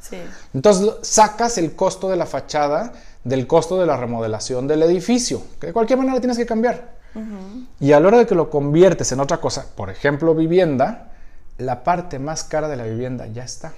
Sí. 0.00 0.16
Entonces 0.54 0.94
sacas 1.02 1.58
el 1.58 1.74
costo 1.74 2.08
de 2.08 2.16
la 2.16 2.26
fachada 2.26 2.92
del 3.24 3.46
costo 3.46 3.80
de 3.80 3.86
la 3.86 3.96
remodelación 3.96 4.68
del 4.68 4.82
edificio, 4.82 5.42
que 5.60 5.68
de 5.68 5.72
cualquier 5.72 5.98
manera 5.98 6.20
tienes 6.20 6.38
que 6.38 6.46
cambiar. 6.46 6.94
Y 7.80 7.92
a 7.92 8.00
la 8.00 8.08
hora 8.08 8.18
de 8.18 8.26
que 8.26 8.34
lo 8.34 8.50
conviertes 8.50 9.12
en 9.12 9.20
otra 9.20 9.38
cosa, 9.38 9.66
por 9.74 9.88
ejemplo 9.88 10.34
vivienda, 10.34 11.12
la 11.58 11.84
parte 11.84 12.18
más 12.18 12.44
cara 12.44 12.68
de 12.68 12.76
la 12.76 12.84
vivienda 12.84 13.26
ya 13.28 13.44
está, 13.44 13.72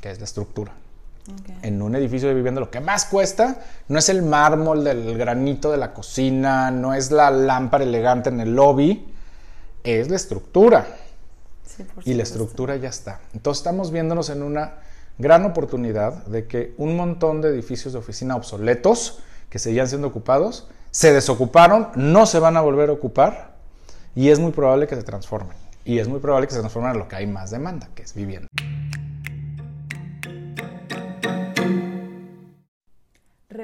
que 0.00 0.10
es 0.10 0.18
la 0.18 0.24
estructura. 0.24 0.72
En 1.62 1.80
un 1.80 1.96
edificio 1.96 2.28
de 2.28 2.34
vivienda 2.34 2.60
lo 2.60 2.70
que 2.70 2.80
más 2.80 3.06
cuesta 3.06 3.62
no 3.88 3.98
es 3.98 4.10
el 4.10 4.22
mármol 4.22 4.84
del 4.84 5.16
granito 5.16 5.70
de 5.72 5.78
la 5.78 5.94
cocina, 5.94 6.70
no 6.70 6.92
es 6.92 7.10
la 7.10 7.30
lámpara 7.30 7.84
elegante 7.84 8.28
en 8.28 8.40
el 8.40 8.54
lobby, 8.54 9.06
es 9.82 10.10
la 10.10 10.16
estructura 10.16 10.86
Sí, 11.64 11.84
y 12.04 12.14
la 12.14 12.22
estructura 12.22 12.76
ya 12.76 12.90
está. 12.90 13.20
Entonces 13.32 13.60
estamos 13.60 13.90
viéndonos 13.90 14.28
en 14.30 14.42
una 14.42 14.74
gran 15.18 15.44
oportunidad 15.44 16.24
de 16.26 16.46
que 16.46 16.74
un 16.78 16.96
montón 16.96 17.40
de 17.40 17.48
edificios 17.48 17.92
de 17.92 17.98
oficina 17.98 18.36
obsoletos 18.36 19.20
que 19.48 19.58
seguían 19.58 19.88
siendo 19.88 20.08
ocupados 20.08 20.68
se 20.90 21.12
desocuparon, 21.12 21.88
no 21.94 22.26
se 22.26 22.38
van 22.38 22.56
a 22.56 22.60
volver 22.60 22.90
a 22.90 22.92
ocupar 22.92 23.54
y 24.14 24.30
es 24.30 24.38
muy 24.38 24.52
probable 24.52 24.86
que 24.86 24.96
se 24.96 25.02
transformen. 25.02 25.56
Y 25.84 25.98
es 25.98 26.08
muy 26.08 26.20
probable 26.20 26.46
que 26.46 26.54
se 26.54 26.60
transformen 26.60 26.92
en 26.92 26.98
lo 26.98 27.08
que 27.08 27.16
hay 27.16 27.26
más 27.26 27.50
demanda, 27.50 27.88
que 27.94 28.02
es 28.02 28.14
vivienda. 28.14 28.48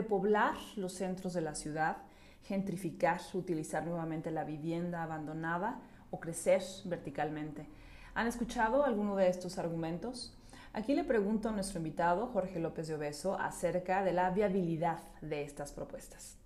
repoblar 0.00 0.54
los 0.76 0.94
centros 0.94 1.34
de 1.34 1.42
la 1.42 1.54
ciudad, 1.54 1.98
gentrificar, 2.44 3.20
utilizar 3.34 3.84
nuevamente 3.84 4.30
la 4.30 4.44
vivienda 4.44 5.02
abandonada 5.02 5.80
o 6.10 6.18
crecer 6.18 6.62
verticalmente. 6.86 7.66
¿Han 8.14 8.26
escuchado 8.26 8.84
alguno 8.84 9.14
de 9.14 9.28
estos 9.28 9.58
argumentos? 9.58 10.34
Aquí 10.72 10.94
le 10.94 11.02
pregunto 11.02 11.48
a 11.48 11.52
nuestro 11.52 11.78
invitado, 11.78 12.28
Jorge 12.28 12.60
López 12.60 12.86
de 12.86 12.94
Obeso, 12.94 13.36
acerca 13.36 14.04
de 14.04 14.12
la 14.12 14.30
viabilidad 14.30 14.98
de 15.20 15.42
estas 15.42 15.72
propuestas. 15.72 16.36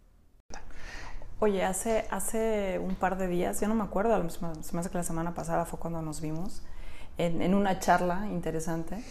Oye, 1.40 1.62
hace, 1.62 2.06
hace 2.10 2.78
un 2.78 2.94
par 2.94 3.18
de 3.18 3.28
días, 3.28 3.60
ya 3.60 3.68
no 3.68 3.74
me 3.74 3.84
acuerdo, 3.84 4.30
se 4.30 4.72
me 4.72 4.80
hace 4.80 4.88
que 4.88 4.96
la 4.96 5.04
semana 5.04 5.34
pasada 5.34 5.66
fue 5.66 5.78
cuando 5.78 6.00
nos 6.00 6.22
vimos, 6.22 6.62
en, 7.18 7.54
una 7.54 7.78
charla 7.80 8.26
interesante, 8.28 9.04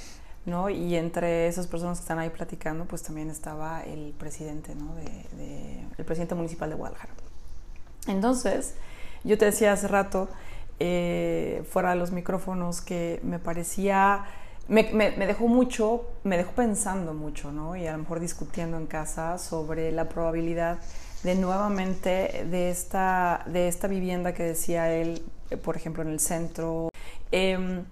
¿no? 0.47 0.69
Y 0.69 0.95
entre 0.95 1.47
esas 1.47 1.67
personas 1.67 1.99
que 1.99 2.03
están 2.03 2.17
ahí 2.17 2.31
platicando, 2.31 2.85
pues 2.85 3.03
también 3.03 3.29
estaba 3.29 3.83
el 3.83 4.15
presidente, 4.17 4.73
¿no? 4.73 4.95
El 4.97 6.05
presidente 6.05 6.33
municipal 6.33 6.71
de 6.71 6.75
Guadalajara. 6.75 7.13
Entonces, 8.07 8.73
yo 9.23 9.37
te 9.37 9.45
decía 9.45 9.73
hace 9.73 9.87
rato, 9.87 10.27
eh, 10.79 11.63
fuera 11.69 11.91
de 11.91 11.97
los 11.97 12.11
micrófonos, 12.11 12.81
que 12.81 13.19
me 13.21 13.37
parecía... 13.37 14.25
Me, 14.67 14.89
me, 14.93 15.11
dejó 15.27 15.47
mucho, 15.47 16.07
me 16.23 16.37
dejó 16.37 16.53
pensando 16.53 17.13
mucho, 17.13 17.51
¿no? 17.51 17.75
Y 17.75 17.85
a 17.85 17.91
lo 17.91 17.97
mejor 17.99 18.19
discutiendo 18.19 18.77
en 18.77 18.87
casa 18.87 19.37
sobre 19.37 19.91
la 19.91 20.07
probabilidad 20.07 20.79
de 21.23 21.35
nuevamente 21.35 22.45
de 22.49 22.69
esta, 22.69 23.43
de 23.45 23.67
esta 23.67 23.87
vivienda 23.87 24.33
que 24.33 24.43
decía 24.43 24.91
él, 24.91 25.21
eh, 25.49 25.57
por 25.57 25.75
ejemplo, 25.75 26.03
en 26.03 26.09
el 26.09 26.19
centro. 26.19 26.89
Em, 27.31 27.83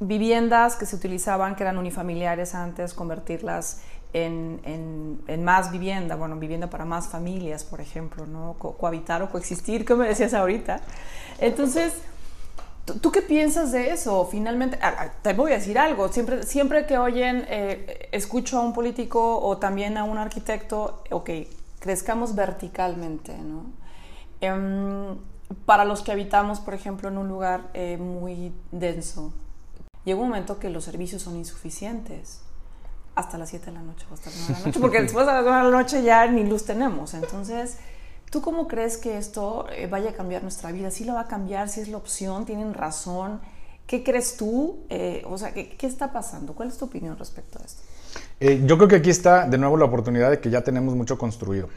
viviendas 0.00 0.76
que 0.76 0.86
se 0.86 0.96
utilizaban, 0.96 1.54
que 1.54 1.62
eran 1.62 1.76
unifamiliares 1.76 2.54
antes, 2.54 2.94
convertirlas 2.94 3.82
en, 4.12 5.20
en, 5.26 5.44
más 5.44 5.70
vivienda, 5.70 6.16
bueno, 6.16 6.36
vivienda 6.36 6.68
para 6.68 6.84
más 6.84 7.08
familias, 7.08 7.64
por 7.64 7.80
ejemplo, 7.80 8.26
¿no? 8.26 8.54
cohabitar 8.54 9.22
o 9.22 9.30
coexistir, 9.30 9.84
como 9.84 10.02
decías 10.02 10.34
ahorita. 10.34 10.80
Entonces, 11.38 11.94
¿tú, 13.00 13.10
qué 13.12 13.22
piensas 13.22 13.72
de 13.72 13.90
eso? 13.90 14.26
Finalmente, 14.30 14.78
te 15.22 15.32
voy 15.32 15.52
a 15.52 15.56
decir 15.56 15.78
algo, 15.78 16.08
siempre, 16.08 16.42
siempre 16.42 16.86
que 16.86 16.98
oyen, 16.98 17.44
eh, 17.48 18.08
escucho 18.12 18.58
a 18.58 18.62
un 18.62 18.72
político 18.72 19.38
o 19.40 19.58
también 19.58 19.96
a 19.96 20.04
un 20.04 20.18
arquitecto, 20.18 21.02
ok, 21.10 21.30
crezcamos 21.78 22.34
verticalmente, 22.34 23.36
¿no? 23.38 23.66
Em, 24.40 25.18
para 25.66 25.84
los 25.84 26.02
que 26.02 26.12
habitamos, 26.12 26.60
por 26.60 26.74
ejemplo, 26.74 27.08
en 27.08 27.18
un 27.18 27.28
lugar 27.28 27.70
eh, 27.74 27.96
muy 27.98 28.52
denso, 28.70 29.32
llega 30.04 30.20
un 30.20 30.28
momento 30.28 30.58
que 30.58 30.70
los 30.70 30.84
servicios 30.84 31.22
son 31.22 31.36
insuficientes 31.36 32.42
hasta 33.14 33.36
las 33.36 33.50
7 33.50 33.66
de 33.66 33.72
la 33.72 33.82
noche 33.82 34.06
o 34.10 34.14
hasta 34.14 34.30
las 34.30 34.38
9 34.38 34.54
de 34.54 34.60
la 34.60 34.66
noche, 34.66 34.80
porque 34.80 35.02
después 35.02 35.26
de 35.26 35.32
las 35.32 35.44
9 35.44 35.58
de 35.58 35.64
la 35.64 35.76
noche 35.76 36.02
ya 36.02 36.26
ni 36.26 36.44
luz 36.44 36.64
tenemos. 36.64 37.14
Entonces, 37.14 37.78
¿tú 38.30 38.40
cómo 38.40 38.68
crees 38.68 38.96
que 38.96 39.18
esto 39.18 39.66
eh, 39.70 39.86
vaya 39.86 40.10
a 40.10 40.12
cambiar 40.14 40.42
nuestra 40.42 40.72
vida? 40.72 40.90
¿Sí 40.90 41.04
lo 41.04 41.14
va 41.14 41.22
a 41.22 41.28
cambiar? 41.28 41.68
¿Sí 41.68 41.80
es 41.80 41.88
la 41.88 41.96
opción? 41.96 42.46
¿Tienen 42.46 42.74
razón? 42.74 43.40
¿Qué 43.86 44.02
crees 44.02 44.36
tú? 44.36 44.78
Eh, 44.88 45.22
o 45.26 45.36
sea, 45.36 45.52
¿qué, 45.52 45.76
¿qué, 45.76 45.86
está 45.86 46.12
pasando? 46.12 46.54
¿Cuál 46.54 46.68
es 46.68 46.78
tu 46.78 46.84
opinión 46.84 47.18
respecto 47.18 47.58
a 47.58 47.62
esto? 47.64 47.82
Eh, 48.38 48.62
yo 48.64 48.76
creo 48.76 48.88
que 48.88 48.96
aquí 48.96 49.10
está 49.10 49.46
de 49.46 49.58
nuevo 49.58 49.76
la 49.76 49.84
oportunidad 49.84 50.30
de 50.30 50.40
que 50.40 50.50
ya 50.50 50.62
tenemos 50.62 50.94
mucho 50.94 51.18
construido. 51.18 51.68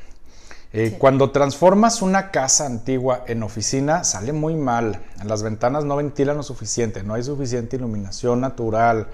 Eh, 0.75 0.95
cuando 0.97 1.29
transformas 1.29 2.01
una 2.01 2.31
casa 2.31 2.65
antigua 2.65 3.25
en 3.27 3.43
oficina, 3.43 4.03
sale 4.03 4.33
muy 4.33 4.55
mal. 4.55 4.99
Las 5.23 5.43
ventanas 5.43 5.85
no 5.85 5.95
ventilan 5.95 6.35
lo 6.35 6.41
suficiente, 6.41 7.03
no 7.03 7.13
hay 7.13 7.21
suficiente 7.21 7.75
iluminación 7.75 8.41
natural, 8.41 9.07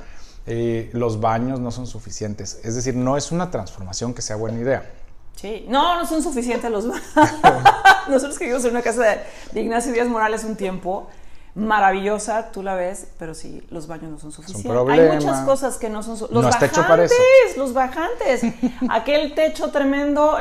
eh, 0.48 0.90
los 0.94 1.20
baños 1.20 1.60
no 1.60 1.72
son 1.72 1.86
suficientes. 1.86 2.62
Es 2.64 2.76
decir, 2.76 2.96
no 2.96 3.18
es 3.18 3.34
una 3.34 3.52
transformación 3.52 4.14
que 4.14 4.22
sea 4.22 4.38
buena 4.38 4.58
idea. 4.60 4.90
Sí, 5.40 5.66
no, 5.70 5.98
no 5.98 6.06
son 6.06 6.22
suficientes 6.22 6.70
los 6.70 6.88
baños. 6.88 7.06
Nosotros 8.10 8.38
que 8.38 8.46
vivimos 8.46 8.66
en 8.66 8.72
una 8.72 8.82
casa 8.82 9.20
de 9.52 9.62
Ignacio 9.62 9.94
Díaz 9.94 10.08
Morales 10.08 10.44
un 10.44 10.56
tiempo, 10.56 11.08
maravillosa, 11.56 12.52
tú 12.52 12.62
la 12.62 12.76
ves, 12.76 13.08
pero 13.18 13.34
sí, 13.34 13.66
los 13.70 13.88
baños 13.88 14.12
no 14.12 14.20
son 14.20 14.32
suficientes. 14.32 14.72
Hay 14.90 15.10
muchas 15.10 15.42
cosas 15.42 15.78
que 15.78 15.90
no 15.90 16.04
son 16.04 16.18
suficientes. 16.18 16.76
Los 16.76 16.94
bajantes, 16.94 17.58
los 17.58 17.74
bajantes. 17.74 18.42
Aquel 18.90 19.34
techo 19.34 19.72
tremendo, 19.72 20.38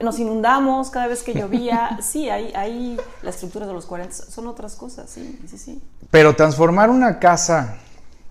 nos 0.00 0.18
inundamos 0.18 0.90
cada 0.90 1.08
vez 1.08 1.22
que 1.22 1.34
llovía. 1.34 1.98
Sí, 2.00 2.30
hay, 2.30 2.52
hay 2.54 2.96
la 3.22 3.30
estructura 3.30 3.66
de 3.66 3.72
los 3.72 3.86
40, 3.86 4.14
son 4.14 4.46
otras 4.46 4.76
cosas, 4.76 5.10
sí, 5.10 5.40
sí, 5.48 5.58
sí. 5.58 5.82
Pero 6.10 6.34
transformar 6.34 6.90
una 6.90 7.18
casa, 7.18 7.76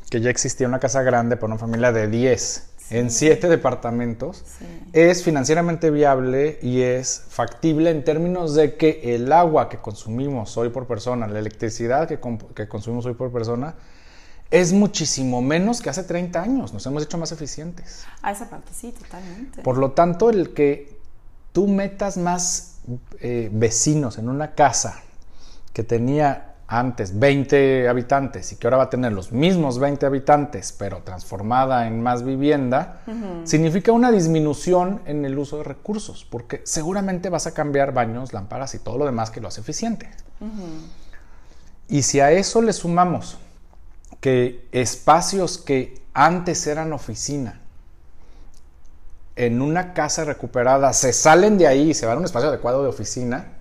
que 0.10 0.22
ya 0.22 0.30
existía, 0.30 0.68
una 0.68 0.80
casa 0.80 1.02
grande 1.04 1.36
para 1.36 1.48
una 1.54 1.60
familia 1.60 1.92
de 1.92 2.08
10, 2.08 2.70
en 2.90 3.12
siete 3.12 3.48
departamentos, 3.48 4.44
es 4.94 5.24
financieramente 5.24 5.92
viable 5.92 6.60
y 6.62 6.82
es 6.82 7.24
factible 7.30 7.90
en 7.90 8.04
términos 8.04 8.56
de 8.56 8.76
que 8.76 9.16
el 9.16 9.32
agua 9.32 9.70
que 9.70 9.78
consumimos 9.78 10.56
hoy 10.58 10.70
por 10.70 10.88
persona, 10.88 11.28
la 11.28 11.40
electricidad 11.40 12.08
que, 12.08 12.20
que 12.56 12.68
consumimos 12.68 13.06
hoy 13.06 13.14
por 13.14 13.32
persona, 13.32 13.76
es 14.50 14.72
muchísimo 14.72 15.42
menos 15.42 15.82
que 15.82 15.90
hace 15.90 16.04
30 16.04 16.42
años. 16.42 16.74
Nos 16.74 16.86
hemos 16.86 17.04
hecho 17.04 17.18
más 17.18 17.32
eficientes. 17.32 18.06
A 18.22 18.32
esa 18.32 18.50
parte 18.50 18.72
sí, 18.74 18.94
totalmente. 18.94 19.62
Por 19.62 19.78
lo 19.78 19.92
tanto, 19.92 20.30
el 20.30 20.54
que 20.54 20.98
tú 21.52 21.68
metas 21.68 22.18
más 22.18 22.80
eh, 23.20 23.50
vecinos 23.52 24.18
en 24.18 24.30
una 24.30 24.56
casa 24.56 25.02
que 25.74 25.84
tenía 25.84 26.56
antes 26.68 27.18
20 27.18 27.88
habitantes 27.88 28.52
y 28.52 28.58
que 28.58 28.68
ahora 28.68 28.78
va 28.78 28.84
a 28.84 28.90
tener 28.90 29.14
los 29.14 29.32
mismos 29.32 29.80
20 29.80 30.06
habitantes, 30.06 30.74
pero 30.78 31.02
transformada 31.02 31.88
en 31.88 32.04
más 32.04 32.24
vivienda, 32.24 33.02
significa 33.46 33.94
una 33.94 34.12
disminución 34.12 35.02
en 35.06 35.24
el 35.24 35.40
uso 35.40 35.60
de 35.60 35.64
recursos, 35.64 36.28
porque 36.30 36.62
seguramente 36.66 37.30
vas 37.30 37.48
a 37.48 37.54
cambiar 37.54 37.94
baños, 37.94 38.34
lámparas 38.34 38.76
y 38.76 38.80
todo 38.80 38.98
lo 38.98 39.06
demás 39.06 39.32
que 39.32 39.40
lo 39.40 39.48
hace 39.48 39.62
eficiente. 39.62 40.10
Y 41.88 42.02
si 42.02 42.20
a 42.20 42.32
eso 42.32 42.62
le 42.62 42.74
sumamos 42.74 43.38
que 44.20 44.68
espacios 44.74 45.58
que 45.58 46.02
antes 46.14 46.68
eran 46.68 46.92
oficina, 46.92 47.62
en 49.38 49.62
una 49.62 49.94
casa 49.94 50.26
recuperada, 50.26 50.92
se 50.94 51.14
salen 51.14 51.58
de 51.58 51.68
ahí 51.68 51.92
y 51.92 51.94
se 51.94 52.08
van 52.08 52.16
a 52.16 52.20
un 52.20 52.26
espacio 52.26 52.50
adecuado 52.50 52.82
de 52.82 52.90
oficina, 52.90 53.54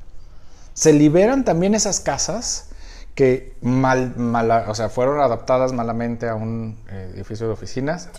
se 0.73 0.93
liberan 0.93 1.45
también 1.45 1.75
esas 1.75 2.01
casas 2.01 2.71
que 3.17 3.55
mal, 3.63 4.15
o 4.69 4.75
sea, 4.75 4.91
fueron 4.91 5.21
adaptadas 5.21 5.73
malamente 5.73 6.29
a 6.29 6.35
un 6.35 6.79
eh, 6.91 7.13
edificio 7.15 7.47
de 7.47 7.55
oficinas 7.55 8.11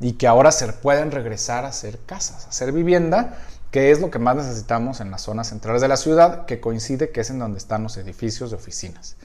y 0.00 0.12
que 0.14 0.26
ahora 0.26 0.50
se 0.50 0.72
pueden 0.72 1.10
regresar 1.10 1.66
a 1.66 1.72
ser 1.72 1.98
casas, 2.06 2.46
a 2.48 2.52
ser 2.52 2.72
vivienda, 2.72 3.38
que 3.70 3.90
es 3.90 4.00
lo 4.00 4.10
que 4.10 4.18
más 4.18 4.34
necesitamos 4.36 5.00
en 5.00 5.10
las 5.10 5.20
zonas 5.20 5.50
centrales 5.50 5.82
de 5.82 5.88
la 5.88 5.98
ciudad, 5.98 6.46
que 6.46 6.58
coincide 6.58 7.10
que 7.10 7.20
es 7.20 7.28
en 7.28 7.38
donde 7.38 7.58
están 7.58 7.82
los 7.82 7.98
edificios 7.98 8.48
de 8.48 8.56
oficinas. 8.56 9.16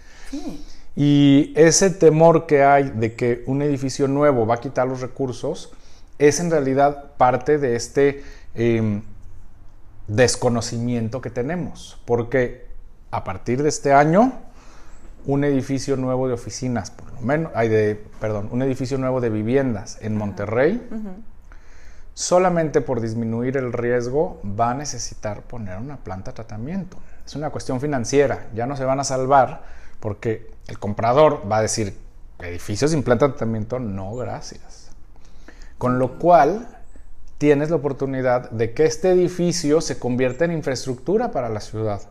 Y 0.97 1.53
ese 1.55 1.91
temor 1.91 2.45
que 2.45 2.63
hay 2.65 2.89
de 2.89 3.15
que 3.15 3.43
un 3.47 3.61
edificio 3.61 4.09
nuevo 4.09 4.45
va 4.45 4.55
a 4.55 4.59
quitar 4.59 4.85
los 4.85 4.99
recursos 4.99 5.71
es 6.17 6.41
en 6.41 6.51
realidad 6.51 7.13
parte 7.15 7.57
de 7.57 7.77
este 7.77 8.21
em, 8.53 9.03
desconocimiento 10.09 11.21
que 11.21 11.29
tenemos, 11.29 12.01
porque 12.05 12.67
a 13.11 13.23
partir 13.23 13.63
de 13.63 13.69
este 13.69 13.93
año 13.93 14.48
un 15.29 15.43
edificio 15.43 15.95
nuevo 15.95 16.27
de 16.27 16.33
oficinas, 16.33 16.89
por 16.89 17.13
lo 17.13 17.21
menos, 17.21 17.51
hay 17.53 17.69
de, 17.69 18.03
perdón, 18.19 18.49
un 18.51 18.63
edificio 18.63 18.97
nuevo 18.97 19.21
de 19.21 19.29
viviendas 19.29 19.99
en 20.01 20.17
Monterrey, 20.17 20.81
solamente 22.15 22.81
por 22.81 22.99
disminuir 22.99 23.55
el 23.55 23.71
riesgo 23.71 24.41
va 24.43 24.71
a 24.71 24.73
necesitar 24.73 25.43
poner 25.43 25.77
una 25.77 25.97
planta 25.97 26.31
de 26.31 26.35
tratamiento. 26.35 26.97
Es 27.27 27.35
una 27.35 27.51
cuestión 27.51 27.79
financiera, 27.79 28.47
ya 28.55 28.65
no 28.65 28.75
se 28.75 28.85
van 28.85 28.99
a 28.99 29.03
salvar 29.03 29.61
porque 29.99 30.49
el 30.67 30.79
comprador 30.79 31.43
va 31.49 31.57
a 31.57 31.61
decir, 31.61 31.95
edificios 32.39 32.89
sin 32.89 33.03
planta 33.03 33.27
de 33.27 33.33
tratamiento, 33.33 33.77
no, 33.77 34.15
gracias. 34.15 34.89
Con 35.77 35.99
lo 35.99 36.17
cual, 36.17 36.67
tienes 37.37 37.69
la 37.69 37.75
oportunidad 37.75 38.49
de 38.49 38.73
que 38.73 38.85
este 38.85 39.11
edificio 39.11 39.79
se 39.79 39.99
convierta 39.99 40.45
en 40.45 40.53
infraestructura 40.53 41.29
para 41.29 41.49
la 41.49 41.59
ciudad. 41.59 42.01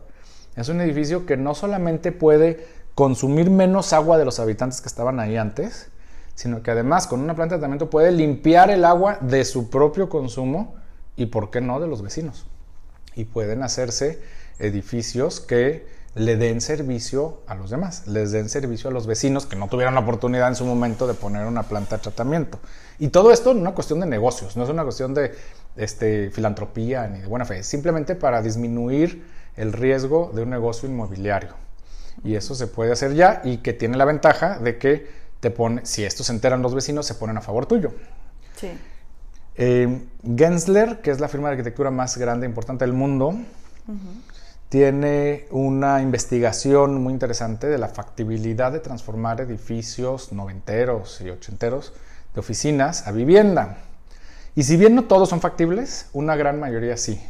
Es 0.55 0.69
un 0.69 0.79
edificio 0.79 1.25
que 1.25 1.37
no 1.37 1.53
solamente 1.53 2.11
puede 2.11 2.78
consumir 2.99 3.49
menos 3.49 3.93
agua 3.93 4.17
de 4.17 4.25
los 4.25 4.41
habitantes 4.41 4.81
que 4.81 4.89
estaban 4.89 5.21
ahí 5.21 5.37
antes, 5.37 5.87
sino 6.35 6.61
que 6.61 6.71
además 6.71 7.07
con 7.07 7.21
una 7.21 7.33
planta 7.33 7.55
de 7.55 7.59
tratamiento 7.59 7.89
puede 7.89 8.11
limpiar 8.11 8.69
el 8.69 8.83
agua 8.83 9.17
de 9.21 9.45
su 9.45 9.69
propio 9.69 10.09
consumo 10.09 10.75
y, 11.15 11.27
¿por 11.27 11.49
qué 11.49 11.61
no?, 11.61 11.79
de 11.79 11.87
los 11.87 12.01
vecinos. 12.01 12.45
Y 13.15 13.23
pueden 13.23 13.63
hacerse 13.63 14.21
edificios 14.59 15.39
que 15.39 15.87
le 16.13 16.35
den 16.35 16.59
servicio 16.59 17.39
a 17.47 17.55
los 17.55 17.69
demás, 17.69 18.05
les 18.05 18.33
den 18.33 18.49
servicio 18.49 18.89
a 18.89 18.91
los 18.91 19.07
vecinos 19.07 19.45
que 19.45 19.55
no 19.55 19.69
tuvieron 19.69 19.93
la 19.93 20.01
oportunidad 20.01 20.49
en 20.49 20.55
su 20.55 20.65
momento 20.65 21.07
de 21.07 21.13
poner 21.13 21.45
una 21.45 21.63
planta 21.63 21.95
de 21.95 22.01
tratamiento. 22.01 22.59
Y 22.99 23.07
todo 23.07 23.31
esto 23.31 23.51
en 23.51 23.59
una 23.59 23.71
cuestión 23.71 24.01
de 24.01 24.07
negocios, 24.07 24.57
no 24.57 24.65
es 24.65 24.69
una 24.69 24.83
cuestión 24.83 25.13
de 25.13 25.33
este, 25.77 26.31
filantropía 26.31 27.07
ni 27.07 27.19
de 27.19 27.27
buena 27.27 27.45
fe, 27.45 27.63
simplemente 27.63 28.15
para 28.15 28.41
disminuir 28.41 29.25
el 29.55 29.71
riesgo 29.71 30.33
de 30.35 30.43
un 30.43 30.49
negocio 30.49 30.89
inmobiliario. 30.89 31.68
Y 32.23 32.35
eso 32.35 32.55
se 32.55 32.67
puede 32.67 32.91
hacer 32.91 33.13
ya 33.13 33.41
y 33.43 33.57
que 33.57 33.73
tiene 33.73 33.97
la 33.97 34.05
ventaja 34.05 34.59
de 34.59 34.77
que 34.77 35.07
te 35.39 35.51
pone, 35.51 35.85
si 35.85 36.03
esto 36.03 36.23
se 36.23 36.33
enteran 36.33 36.61
los 36.61 36.75
vecinos, 36.75 37.05
se 37.05 37.15
ponen 37.15 37.37
a 37.37 37.41
favor 37.41 37.65
tuyo. 37.65 37.93
Sí. 38.55 38.71
Eh, 39.55 40.01
Gensler, 40.35 41.01
que 41.01 41.11
es 41.11 41.19
la 41.19 41.27
firma 41.27 41.49
de 41.49 41.53
arquitectura 41.53 41.91
más 41.91 42.17
grande 42.17 42.45
e 42.45 42.49
importante 42.49 42.85
del 42.85 42.93
mundo, 42.93 43.35
tiene 44.69 45.47
una 45.49 46.01
investigación 46.01 47.01
muy 47.01 47.11
interesante 47.11 47.67
de 47.67 47.77
la 47.77 47.87
factibilidad 47.87 48.71
de 48.71 48.79
transformar 48.79 49.41
edificios 49.41 50.31
noventeros 50.31 51.19
y 51.21 51.29
ochenteros 51.29 51.93
de 52.33 52.39
oficinas 52.39 53.07
a 53.07 53.11
vivienda. 53.11 53.77
Y 54.55 54.63
si 54.63 54.77
bien 54.77 54.95
no 54.95 55.05
todos 55.05 55.29
son 55.29 55.41
factibles, 55.41 56.07
una 56.13 56.35
gran 56.35 56.59
mayoría 56.59 56.97
sí. 56.97 57.21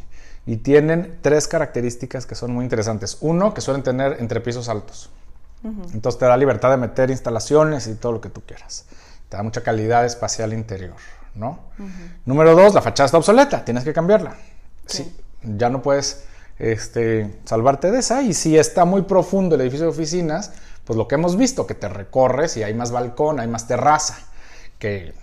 Y 0.50 0.56
tienen 0.56 1.20
tres 1.22 1.46
características 1.46 2.26
que 2.26 2.34
son 2.34 2.52
muy 2.52 2.64
interesantes. 2.64 3.18
Uno, 3.20 3.54
que 3.54 3.60
suelen 3.60 3.84
tener 3.84 4.16
entrepisos 4.18 4.68
altos. 4.68 5.08
Entonces 5.94 6.18
te 6.18 6.24
da 6.24 6.36
libertad 6.36 6.70
de 6.70 6.76
meter 6.76 7.08
instalaciones 7.08 7.86
y 7.86 7.94
todo 7.94 8.10
lo 8.10 8.20
que 8.20 8.30
tú 8.30 8.40
quieras. 8.40 8.84
Te 9.28 9.36
da 9.36 9.44
mucha 9.44 9.60
calidad 9.60 10.04
espacial 10.04 10.52
interior, 10.52 10.96
¿no? 11.36 11.60
Número 12.24 12.56
dos, 12.56 12.74
la 12.74 12.82
fachada 12.82 13.06
está 13.06 13.18
obsoleta, 13.18 13.64
tienes 13.64 13.84
que 13.84 13.92
cambiarla. 13.92 14.38
Sí. 14.86 15.14
ya 15.44 15.70
no 15.70 15.82
puedes 15.82 16.24
este, 16.58 17.38
salvarte 17.44 17.92
de 17.92 18.00
esa. 18.00 18.20
Y 18.22 18.34
si 18.34 18.58
está 18.58 18.84
muy 18.84 19.02
profundo 19.02 19.54
el 19.54 19.60
edificio 19.60 19.86
de 19.86 19.92
oficinas, 19.92 20.50
pues 20.84 20.96
lo 20.96 21.06
que 21.06 21.14
hemos 21.14 21.36
visto, 21.36 21.64
que 21.64 21.76
te 21.76 21.88
recorres 21.88 22.56
y 22.56 22.64
hay 22.64 22.74
más 22.74 22.90
balcón, 22.90 23.38
hay 23.38 23.46
más 23.46 23.68
terraza, 23.68 24.18
que 24.80 25.14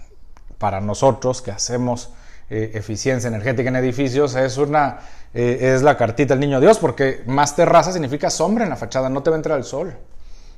para 0.58 0.80
nosotros 0.80 1.42
que 1.42 1.52
hacemos 1.52 2.12
eh, 2.50 2.72
eficiencia 2.76 3.28
energética 3.28 3.70
en 3.70 3.76
edificios 3.76 4.36
es 4.36 4.58
una 4.58 5.00
eh, 5.34 5.76
es 5.76 5.82
la 5.82 5.98
cartita 5.98 6.34
del 6.34 6.40
niño 6.40 6.60
Dios, 6.60 6.80
porque 6.80 7.22
más 7.28 7.56
terraza 7.56 7.92
significa 7.92 8.30
sombra 8.30 8.64
en 8.64 8.70
la 8.70 8.76
fachada, 8.76 9.10
no 9.10 9.22
te 9.22 9.30
va 9.30 9.36
a 9.36 9.40
entrar 9.40 9.58
el 9.58 9.64
sol. 9.64 9.94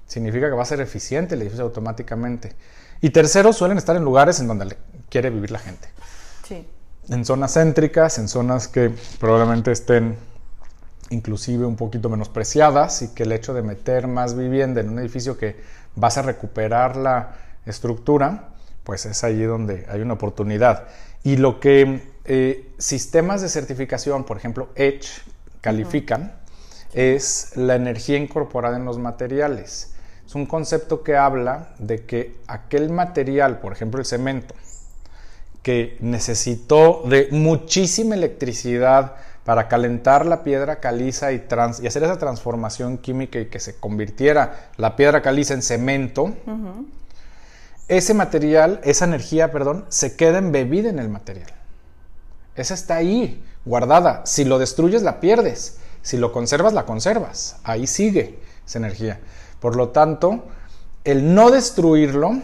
Significa 0.07 0.47
que 0.47 0.55
va 0.55 0.63
a 0.63 0.65
ser 0.65 0.81
eficiente 0.81 1.35
el 1.35 1.41
edificio 1.41 1.65
automáticamente. 1.65 2.55
Y 3.01 3.09
tercero, 3.09 3.53
suelen 3.53 3.77
estar 3.77 3.95
en 3.95 4.03
lugares 4.03 4.39
en 4.39 4.47
donde 4.47 4.77
quiere 5.09 5.29
vivir 5.29 5.51
la 5.51 5.59
gente. 5.59 5.87
Sí. 6.47 6.67
En 7.09 7.25
zonas 7.25 7.53
céntricas, 7.53 8.17
en 8.17 8.27
zonas 8.27 8.67
que 8.67 8.91
probablemente 9.19 9.71
estén 9.71 10.17
inclusive 11.09 11.65
un 11.65 11.75
poquito 11.75 12.09
menospreciadas 12.09 13.01
y 13.01 13.09
que 13.09 13.23
el 13.23 13.31
hecho 13.31 13.53
de 13.53 13.63
meter 13.63 14.07
más 14.07 14.35
vivienda 14.35 14.81
en 14.81 14.89
un 14.89 14.99
edificio 14.99 15.37
que 15.37 15.57
vas 15.95 16.17
a 16.17 16.21
recuperar 16.21 16.97
la 16.97 17.33
estructura, 17.65 18.49
pues 18.83 19.05
es 19.05 19.23
allí 19.23 19.43
donde 19.43 19.85
hay 19.89 20.01
una 20.01 20.13
oportunidad. 20.13 20.87
Y 21.23 21.37
lo 21.37 21.59
que 21.59 22.01
eh, 22.25 22.71
sistemas 22.77 23.41
de 23.41 23.49
certificación, 23.49 24.23
por 24.23 24.37
ejemplo, 24.37 24.69
Edge, 24.75 25.07
califican 25.61 26.33
es 26.93 27.51
la 27.55 27.75
energía 27.75 28.17
incorporada 28.17 28.77
en 28.77 28.85
los 28.85 28.97
materiales. 28.97 29.93
Es 30.25 30.35
un 30.35 30.45
concepto 30.45 31.03
que 31.03 31.15
habla 31.17 31.69
de 31.79 32.05
que 32.05 32.35
aquel 32.47 32.89
material, 32.89 33.59
por 33.59 33.73
ejemplo 33.73 33.99
el 33.99 34.05
cemento, 34.05 34.53
que 35.63 35.97
necesitó 35.99 37.03
de 37.05 37.27
muchísima 37.31 38.15
electricidad 38.15 39.15
para 39.43 39.67
calentar 39.67 40.25
la 40.25 40.43
piedra 40.43 40.79
caliza 40.79 41.31
y, 41.31 41.43
y, 41.81 41.87
hacer 41.87 42.03
esa 42.03 42.19
transformación 42.19 42.99
química 42.99 43.39
y 43.39 43.47
que 43.47 43.59
se 43.59 43.75
convirtiera 43.75 44.69
la 44.77 44.95
piedra 44.95 45.21
caliza 45.21 45.55
en 45.55 45.63
cemento, 45.63 46.35
ese 47.89 48.13
material, 48.13 48.79
esa 48.83 49.05
energía, 49.05 49.51
perdón, 49.51 49.85
se 49.89 50.15
queda 50.15 50.37
embebida 50.37 50.89
en 50.89 50.99
el 50.99 51.09
material. 51.09 51.51
Esa 52.55 52.75
está 52.75 52.95
ahí, 52.95 53.43
guardada. 53.65 54.25
Si 54.25 54.45
lo 54.45 54.59
destruyes, 54.59 55.01
la 55.01 55.19
pierdes. 55.19 55.79
Si 56.01 56.17
lo 56.17 56.31
conservas, 56.31 56.73
la 56.73 56.85
conservas. 56.85 57.57
Ahí 57.63 57.87
sigue 57.87 58.39
esa 58.65 58.77
energía. 58.77 59.19
Por 59.59 59.75
lo 59.75 59.89
tanto, 59.89 60.45
el 61.03 61.33
no 61.33 61.49
destruirlo 61.49 62.41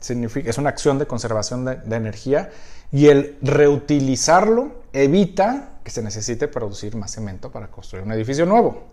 significa, 0.00 0.48
es 0.48 0.58
una 0.58 0.70
acción 0.70 0.98
de 0.98 1.06
conservación 1.06 1.64
de, 1.64 1.76
de 1.76 1.96
energía 1.96 2.50
y 2.90 3.08
el 3.08 3.36
reutilizarlo 3.42 4.72
evita 4.92 5.80
que 5.84 5.90
se 5.90 6.02
necesite 6.02 6.48
producir 6.48 6.96
más 6.96 7.12
cemento 7.12 7.52
para 7.52 7.68
construir 7.68 8.04
un 8.04 8.12
edificio 8.12 8.46
nuevo. 8.46 8.84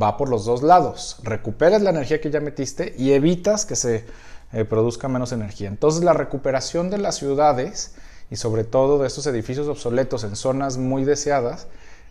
Va 0.00 0.16
por 0.16 0.28
los 0.28 0.44
dos 0.44 0.62
lados. 0.62 1.18
Recuperas 1.22 1.82
la 1.82 1.90
energía 1.90 2.20
que 2.20 2.30
ya 2.30 2.40
metiste 2.40 2.94
y 2.96 3.12
evitas 3.12 3.64
que 3.64 3.76
se 3.76 4.04
eh, 4.52 4.64
produzca 4.64 5.08
menos 5.08 5.32
energía. 5.32 5.68
Entonces 5.68 6.02
la 6.02 6.12
recuperación 6.12 6.90
de 6.90 6.98
las 6.98 7.16
ciudades 7.16 7.94
y 8.30 8.36
sobre 8.36 8.64
todo 8.64 8.98
de 8.98 9.06
estos 9.06 9.26
edificios 9.26 9.68
obsoletos 9.68 10.24
en 10.24 10.36
zonas 10.36 10.76
muy 10.76 11.04
deseadas 11.04 11.66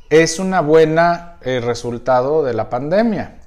es 0.09 0.39
una 0.39 0.61
buena 0.61 1.37
eh, 1.41 1.59
resultado 1.59 2.43
de 2.43 2.53
la 2.53 2.69
pandemia. 2.69 3.39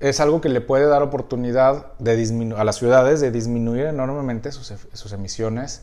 es 0.00 0.20
algo 0.20 0.40
que 0.40 0.48
le 0.48 0.60
puede 0.60 0.86
dar 0.86 1.02
oportunidad 1.02 1.92
de 1.98 2.54
a 2.56 2.64
las 2.64 2.76
ciudades 2.76 3.20
de 3.20 3.30
disminuir 3.30 3.86
enormemente 3.86 4.50
sus, 4.50 4.72
sus 4.92 5.12
emisiones 5.12 5.82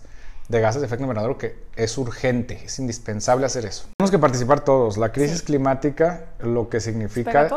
de 0.49 0.61
gases 0.61 0.81
de 0.81 0.87
efecto 0.87 1.03
invernadero 1.03 1.37
que 1.37 1.57
es 1.75 1.97
urgente, 1.97 2.61
es 2.63 2.79
indispensable 2.79 3.45
hacer 3.45 3.65
eso. 3.65 3.87
Tenemos 3.97 4.11
que 4.11 4.19
participar 4.19 4.61
todos. 4.61 4.97
La 4.97 5.11
crisis 5.11 5.41
climática 5.41 6.27
lo 6.39 6.69
que 6.69 6.79
significa 6.79 7.49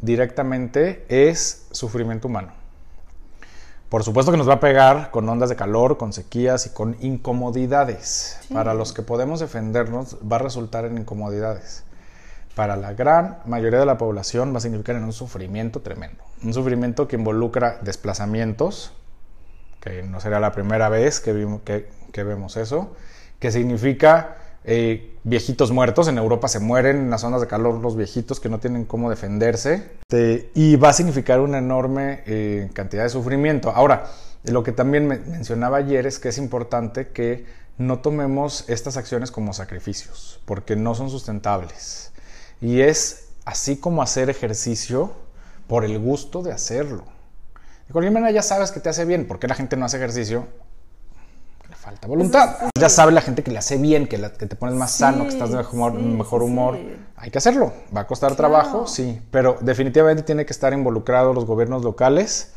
directamente 0.00 1.04
es 1.08 1.66
sufrimiento 1.70 2.28
humano. 2.28 2.63
Por 3.94 4.02
supuesto 4.02 4.32
que 4.32 4.38
nos 4.38 4.48
va 4.48 4.54
a 4.54 4.60
pegar 4.60 5.12
con 5.12 5.28
ondas 5.28 5.48
de 5.50 5.54
calor, 5.54 5.98
con 5.98 6.12
sequías 6.12 6.66
y 6.66 6.70
con 6.70 6.96
incomodidades. 7.00 8.40
Para 8.52 8.74
los 8.74 8.92
que 8.92 9.02
podemos 9.02 9.38
defendernos 9.38 10.16
va 10.16 10.34
a 10.34 10.40
resultar 10.40 10.84
en 10.84 10.98
incomodidades. 10.98 11.84
Para 12.56 12.74
la 12.74 12.92
gran 12.94 13.38
mayoría 13.46 13.78
de 13.78 13.86
la 13.86 13.96
población 13.96 14.52
va 14.52 14.58
a 14.58 14.60
significar 14.60 14.96
en 14.96 15.04
un 15.04 15.12
sufrimiento 15.12 15.80
tremendo. 15.80 16.24
Un 16.42 16.52
sufrimiento 16.52 17.06
que 17.06 17.14
involucra 17.14 17.78
desplazamientos, 17.82 18.92
que 19.80 20.02
no 20.02 20.18
será 20.18 20.40
la 20.40 20.50
primera 20.50 20.88
vez 20.88 21.20
que, 21.20 21.32
vimos, 21.32 21.60
que, 21.60 21.88
que 22.12 22.24
vemos 22.24 22.56
eso, 22.56 22.96
que 23.38 23.52
significa 23.52 24.38
eh, 24.64 25.14
viejitos 25.24 25.70
muertos. 25.70 26.08
En 26.08 26.18
Europa 26.18 26.48
se 26.48 26.58
mueren 26.58 26.96
en 26.96 27.10
las 27.10 27.20
zonas 27.20 27.40
de 27.40 27.46
calor 27.46 27.80
los 27.80 27.96
viejitos 27.96 28.40
que 28.40 28.48
no 28.48 28.58
tienen 28.58 28.84
cómo 28.84 29.10
defenderse. 29.10 29.90
y 30.54 30.76
va 30.76 30.90
a 30.90 30.92
significar 30.92 31.40
una 31.40 31.58
enorme 31.58 32.22
eh, 32.26 32.70
cantidad 32.72 33.02
de 33.02 33.10
sufrimiento. 33.10 33.70
Ahora, 33.70 34.06
lo 34.44 34.62
que 34.62 34.72
también 34.72 35.06
mencionaba 35.06 35.78
ayer 35.78 36.06
es 36.06 36.18
que 36.18 36.28
es 36.28 36.38
importante 36.38 37.08
que 37.08 37.46
no 37.78 37.98
tomemos 37.98 38.64
estas 38.68 38.96
acciones 38.96 39.30
como 39.30 39.52
sacrificios, 39.52 40.40
porque 40.44 40.76
no 40.76 40.94
son 40.94 41.10
sustentables. 41.10 42.12
Y 42.60 42.80
es 42.80 43.28
así 43.44 43.76
como 43.76 44.02
hacer 44.02 44.30
ejercicio 44.30 45.12
por 45.66 45.84
el 45.84 45.98
gusto 45.98 46.42
de 46.42 46.52
hacerlo. 46.52 47.04
De 47.86 47.92
cualquier 47.92 48.12
manera 48.12 48.32
ya 48.32 48.42
sabes 48.42 48.70
que 48.70 48.80
te 48.80 48.88
hace 48.88 49.04
bien, 49.04 49.26
porque 49.26 49.48
la 49.48 49.54
gente 49.54 49.76
no 49.76 49.84
hace 49.84 49.96
ejercicio 49.96 50.46
falta 51.84 52.08
voluntad. 52.08 52.56
Ya 52.78 52.88
sabe 52.88 53.12
la 53.12 53.20
gente 53.20 53.42
que 53.42 53.50
le 53.50 53.58
hace 53.58 53.76
bien, 53.76 54.08
que, 54.08 54.18
te 54.18 54.56
pones 54.56 54.74
más 54.74 54.92
sano, 54.92 55.24
que 55.24 55.30
estás 55.30 55.50
de 55.50 55.56
mejor, 55.56 56.42
humor. 56.42 56.78
Hay 57.16 57.30
que 57.30 57.38
hacerlo. 57.38 57.72
Va 57.94 58.02
a 58.02 58.06
costar 58.06 58.34
trabajo, 58.36 58.86
sí, 58.86 59.20
pero 59.30 59.58
definitivamente 59.60 60.22
tiene 60.22 60.46
que 60.46 60.52
estar 60.52 60.72
involucrados 60.72 61.34
los 61.34 61.44
gobiernos 61.44 61.84
locales, 61.84 62.52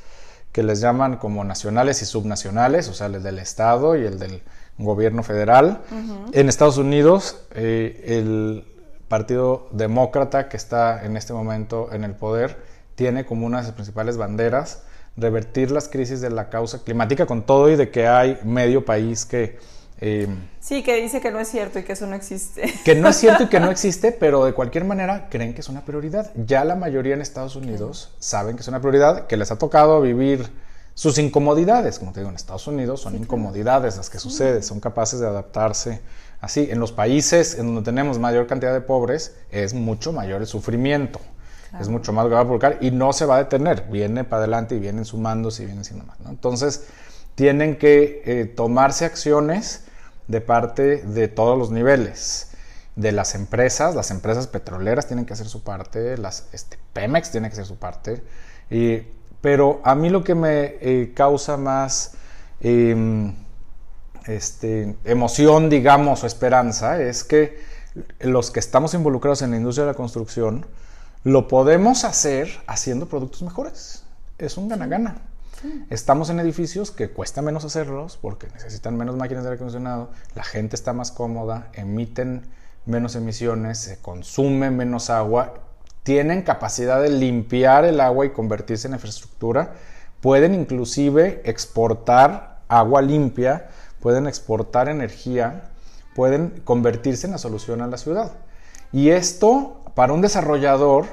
que 0.54 0.64
les 0.64 0.80
llaman 0.80 1.18
como 1.18 1.44
nacionales 1.44 2.02
y 2.02 2.06
subnacionales, 2.06 2.88
o 2.88 2.94
sea, 2.94 3.08
el 3.08 3.22
del 3.22 3.40
Estado 3.40 3.98
y 3.98 4.06
el 4.06 4.18
del 4.18 4.44
gobierno 4.78 5.24
federal. 5.24 5.82
En 6.32 6.48
Estados 6.48 6.78
Unidos, 6.78 7.42
eh, 7.52 8.04
el 8.20 8.66
Partido 9.10 9.68
Demócrata 9.72 10.48
que 10.48 10.58
está 10.58 11.04
en 11.04 11.18
este 11.18 11.34
momento 11.34 11.90
en 11.92 12.04
el 12.04 12.14
poder 12.14 12.58
tiene 12.96 13.26
como 13.26 13.46
una 13.46 13.60
de 13.60 13.66
sus 13.66 13.74
principales 13.74 14.18
banderas 14.18 14.84
revertir 15.18 15.72
las 15.72 15.90
crisis 15.90 16.22
de 16.22 16.30
la 16.30 16.50
causa 16.50 16.84
climática 16.84 17.26
con 17.26 17.44
todo 17.44 17.70
y 17.70 17.76
de 17.76 17.90
que 17.90 18.08
hay 18.08 18.40
medio 18.44 18.86
país 18.86 19.26
que... 19.26 19.58
Eh, 20.00 20.28
sí, 20.60 20.84
que 20.84 21.02
dice 21.02 21.20
que 21.22 21.32
no 21.32 21.40
es 21.40 21.48
cierto 21.48 21.80
y 21.80 21.84
que 21.84 21.94
eso 21.94 22.06
no 22.06 22.16
existe. 22.16 22.72
Que 22.86 22.94
no 22.94 23.10
es 23.10 23.16
cierto 23.16 23.44
y 23.44 23.48
que 23.48 23.60
no 23.60 23.72
existe, 23.72 24.12
pero 24.12 24.46
de 24.46 24.54
cualquier 24.54 24.86
manera 24.86 25.28
creen 25.30 25.56
que 25.56 25.62
es 25.62 25.70
una 25.70 25.84
prioridad. 25.84 26.32
Ya 26.36 26.64
la 26.64 26.76
mayoría 26.76 27.16
en 27.16 27.22
Estados 27.22 27.56
Unidos 27.56 28.14
saben 28.20 28.56
que 28.56 28.62
es 28.62 28.68
una 28.68 28.80
prioridad, 28.80 29.26
que 29.26 29.38
les 29.38 29.50
ha 29.52 29.58
tocado 29.58 30.00
vivir 30.02 30.48
sus 30.94 31.18
incomodidades. 31.18 31.98
Como 31.98 32.12
te 32.12 32.20
digo, 32.20 32.30
en 32.30 32.36
Estados 32.36 32.68
Unidos 32.68 33.02
son 33.02 33.16
incomodidades 33.16 33.98
las 33.98 34.12
que 34.12 34.20
suceden, 34.20 34.62
son 34.62 34.80
capaces 34.80 35.20
de 35.20 35.26
adaptarse 35.26 36.02
así. 36.42 36.68
En 36.70 36.80
los 36.80 36.92
países 36.92 37.58
en 37.58 37.66
donde 37.66 37.82
tenemos 37.82 38.20
mayor 38.20 38.46
cantidad 38.46 38.74
de 38.74 38.82
pobres 38.82 39.36
es 39.50 39.74
mucho 39.74 40.14
mayor 40.14 40.42
el 40.42 40.48
sufrimiento. 40.48 41.20
Es 41.80 41.90
mucho 41.90 42.14
más 42.14 42.26
a 42.26 42.30
provocar 42.30 42.78
y 42.82 42.92
no 42.92 43.14
se 43.14 43.26
va 43.26 43.36
a 43.36 43.40
detener. 43.40 43.88
Viene 43.90 44.24
para 44.24 44.40
adelante 44.40 44.76
y 44.76 44.80
vienen 44.80 45.06
sumándose 45.06 45.64
y 45.64 45.66
vienen 45.66 45.86
siendo 45.86 46.06
más. 46.06 46.18
Entonces, 46.28 46.88
tienen 47.36 47.78
que 47.78 48.22
eh, 48.26 48.46
tomarse 48.46 49.06
acciones 49.06 49.86
de 50.28 50.42
parte 50.42 50.98
de 50.98 51.28
todos 51.28 51.58
los 51.58 51.72
niveles. 51.72 52.52
De 52.96 53.12
las 53.12 53.36
empresas, 53.36 53.94
las 53.94 54.10
empresas 54.10 54.48
petroleras 54.48 55.06
tienen 55.06 55.26
que 55.26 55.34
hacer 55.34 55.48
su 55.48 55.64
parte, 55.64 56.18
las 56.18 56.48
este, 56.52 56.80
Pemex 56.94 57.30
tiene 57.30 57.48
que 57.48 57.54
hacer 57.54 57.66
su 57.66 57.78
parte. 57.78 58.24
Pero 59.42 59.82
a 59.84 59.96
mí 59.96 60.10
lo 60.10 60.24
que 60.24 60.36
me 60.36 60.76
eh, 60.82 61.14
causa 61.16 61.58
más 61.58 62.14
em, 62.60 63.36
este, 64.26 64.96
emoción, 65.06 65.70
digamos, 65.70 66.24
o 66.24 66.28
esperanza 66.28 67.02
es 67.02 67.24
que 67.24 67.60
los 68.20 68.52
que 68.52 68.60
estamos 68.60 68.94
involucrados 68.94 69.42
en 69.42 69.52
la 69.52 69.58
industria 69.58 69.86
de 69.86 69.92
la 69.92 69.98
construcción, 69.98 70.66
lo 71.28 71.50
podemos 71.50 72.06
hacer 72.06 72.48
haciendo 72.68 73.08
productos 73.08 73.42
mejores. 73.42 74.04
Es 74.38 74.56
un 74.56 74.70
gana-gana. 74.70 75.18
Estamos 75.90 76.30
en 76.30 76.40
edificios 76.40 76.90
que 76.90 77.10
cuesta 77.10 77.42
menos 77.42 77.66
hacerlos 77.66 78.16
porque 78.16 78.48
necesitan 78.54 78.96
menos 78.96 79.18
máquinas 79.18 79.44
de 79.44 79.50
aire 79.50 79.56
acondicionado, 79.58 80.10
la 80.36 80.46
gente 80.46 80.78
está 80.78 80.94
más 80.94 81.12
cómoda, 81.12 81.68
emiten 81.74 82.44
menos 82.86 83.18
emisiones, 83.18 83.78
se 83.78 83.98
consume 83.98 84.72
menos 84.72 85.10
agua, 85.10 85.56
tienen 86.04 86.44
capacidad 86.44 87.02
de 87.02 87.10
limpiar 87.10 87.84
el 87.84 88.00
agua 88.00 88.26
y 88.26 88.30
convertirse 88.30 88.88
en 88.88 88.94
infraestructura, 88.94 89.74
pueden 90.22 90.56
inclusive 90.56 91.42
exportar 91.44 92.62
agua 92.70 93.02
limpia, 93.02 93.68
pueden 94.00 94.28
exportar 94.28 94.88
energía, 94.88 95.72
pueden 96.16 96.62
convertirse 96.64 97.28
en 97.28 97.34
la 97.34 97.38
solución 97.38 97.82
a 97.82 97.88
la 97.88 97.98
ciudad. 97.98 98.32
Y 98.94 99.10
esto, 99.10 99.82
para 99.98 100.14
un 100.14 100.22
desarrollador, 100.22 101.08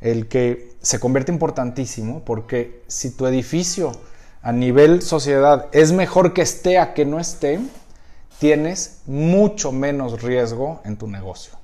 el 0.00 0.26
que 0.26 0.74
se 0.80 0.98
convierte 0.98 1.30
importantísimo, 1.30 2.24
porque 2.24 2.82
si 2.86 3.14
tu 3.14 3.26
edificio 3.26 3.92
a 4.40 4.52
nivel 4.52 5.02
sociedad 5.02 5.66
es 5.72 5.92
mejor 5.92 6.32
que 6.32 6.40
esté 6.40 6.78
a 6.78 6.94
que 6.94 7.04
no 7.04 7.20
esté, 7.20 7.60
tienes 8.38 9.02
mucho 9.04 9.70
menos 9.70 10.22
riesgo 10.22 10.80
en 10.86 10.96
tu 10.96 11.08
negocio. 11.08 11.58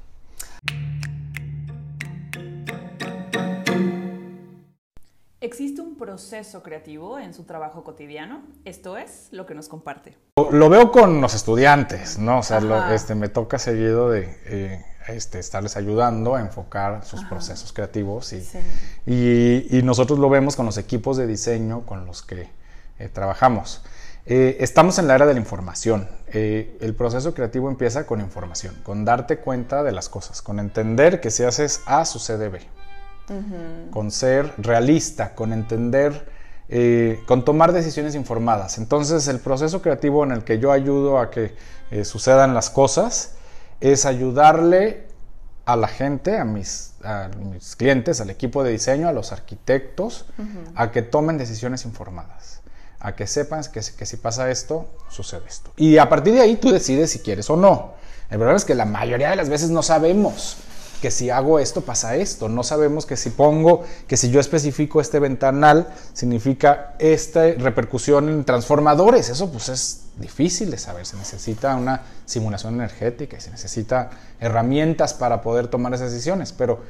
¿Existe 5.41 5.81
un 5.81 5.97
proceso 5.97 6.63
creativo 6.63 7.19
en 7.19 7.33
su 7.33 7.45
trabajo 7.45 7.83
cotidiano? 7.83 8.43
Esto 8.67 8.99
es 8.99 9.29
lo 9.31 9.47
que 9.47 9.55
nos 9.55 9.71
comparte. 9.71 10.19
Lo 10.51 10.69
veo 10.69 10.93
con 10.93 11.23
los 11.23 11.35
estudiantes, 11.35 12.19
¿no? 12.19 12.41
O 12.41 12.43
sea, 12.43 12.93
este, 12.93 13.15
me 13.15 13.31
toca 13.31 13.59
seguido 13.59 14.11
de 14.11 14.37
eh, 14.45 14.85
este, 15.09 15.39
estarles 15.39 15.77
ayudando 15.77 16.35
a 16.35 16.41
enfocar 16.41 17.05
sus 17.05 17.25
procesos 17.25 17.73
creativos 17.73 18.35
y, 19.07 19.81
nosotros 19.83 20.19
lo 20.19 20.29
vemos 20.29 20.55
con 20.55 20.67
los 20.67 20.77
equipos 20.77 21.17
de 21.17 21.27
diseño 21.27 21.87
con 21.87 22.05
los 22.05 22.23
que 22.23 22.49
eh, 22.99 23.09
trabajamos. 23.11 23.83
Eh, 24.27 24.59
estamos 24.61 24.99
en 24.99 25.07
la 25.07 25.15
era 25.15 25.25
de 25.25 25.33
la 25.33 25.41
información. 25.41 26.07
Eh, 26.27 26.77
el 26.83 26.95
proceso 26.95 27.33
creativo 27.33 27.71
empieza 27.71 28.05
con 28.05 28.21
información, 28.21 28.77
con 28.83 29.07
darte 29.07 29.39
cuenta 29.39 29.83
de 29.83 29.93
las 29.93 30.11
cosas, 30.11 30.43
con 30.43 30.61
entender 30.61 31.21
que 31.23 31.31
si 31.31 31.45
haces 31.45 31.81
A 31.87 32.05
sucede 32.05 32.51
B, 32.51 32.61
con 33.91 34.11
ser 34.11 34.53
realista, 34.59 35.35
con 35.35 35.55
entender, 35.55 36.31
con 37.27 37.47
tomar 37.47 37.73
decisiones 37.73 38.15
informadas. 38.15 38.77
Entonces 38.77 39.27
el 39.29 39.41
proceso 39.41 39.81
creativo 39.81 40.23
en 40.25 40.33
el 40.33 40.45
que 40.45 40.59
yo 40.59 40.73
ayudo 40.73 41.19
a 41.19 41.31
que 41.31 41.55
sucedan 42.05 42.53
las 42.53 42.69
cosas 42.69 43.38
es 43.81 44.05
ayudarle 44.07 45.07
a 45.65 45.77
la 45.77 45.89
gente, 45.89 46.39
a 46.39 46.45
mis, 46.45 46.95
mis 47.53 47.77
clientes, 47.77 48.21
al 48.21 48.31
equipo 48.31 48.65
de 48.65 48.71
diseño, 48.71 49.09
a 49.09 49.13
los 49.13 49.33
arquitectos, 49.33 50.25
a 50.75 50.91
que 50.91 51.03
tomen 51.03 51.37
decisiones 51.37 51.85
informadas, 51.85 52.63
a 53.01 53.15
que 53.15 53.27
sepan 53.27 53.63
que, 53.73 53.81
que, 53.81 54.07
si 54.07 54.17
pasa 54.17 54.51
esto, 54.51 54.89
sucede 55.11 55.43
esto. 55.47 55.71
Y 55.77 55.99
a 55.99 56.09
partir 56.09 56.35
de 56.35 56.41
ahí 56.41 56.57
tú 56.57 56.71
decides 56.71 57.11
si 57.11 57.19
quieres 57.19 57.51
o 57.51 57.57
no. 57.57 57.95
El 58.31 58.39
problema 58.39 58.57
es 58.57 58.65
que 58.65 58.75
la 58.75 58.87
mayoría 58.87 59.31
de 59.31 59.37
las 59.37 59.49
veces 59.49 59.71
no 59.71 59.83
sabemos 59.83 60.57
que 61.01 61.11
si 61.11 61.31
hago 61.31 61.59
esto 61.59 61.83
pasa 61.83 62.17
esto. 62.17 62.49
No 62.49 62.63
sabemos 62.63 63.07
que 63.07 63.17
si 63.17 63.31
pongo, 63.31 63.85
que 64.07 64.17
si 64.17 64.31
yo 64.31 64.41
especifico 64.41 65.01
este 65.01 65.19
ventanal, 65.19 65.89
significa 66.13 66.95
esta 66.99 67.43
repercusión 67.53 68.29
en 68.29 68.45
transformadores. 68.45 69.29
Eso 69.29 69.51
pues 69.51 69.69
es 69.69 70.08
difícil 70.19 70.71
de 70.71 70.79
saber. 70.79 71.07
Se 71.07 71.17
necesita 71.17 71.75
una 71.77 72.03
simulación 72.25 72.75
energética 72.75 73.37
y 73.37 73.41
se 73.41 73.51
necesita 73.51 74.11
herramientas 74.41 75.15
para 75.15 75.43
poder 75.43 75.69
tomar 75.69 75.95
esas 75.95 76.13
decisiones. 76.13 76.53
Pero 76.53 76.81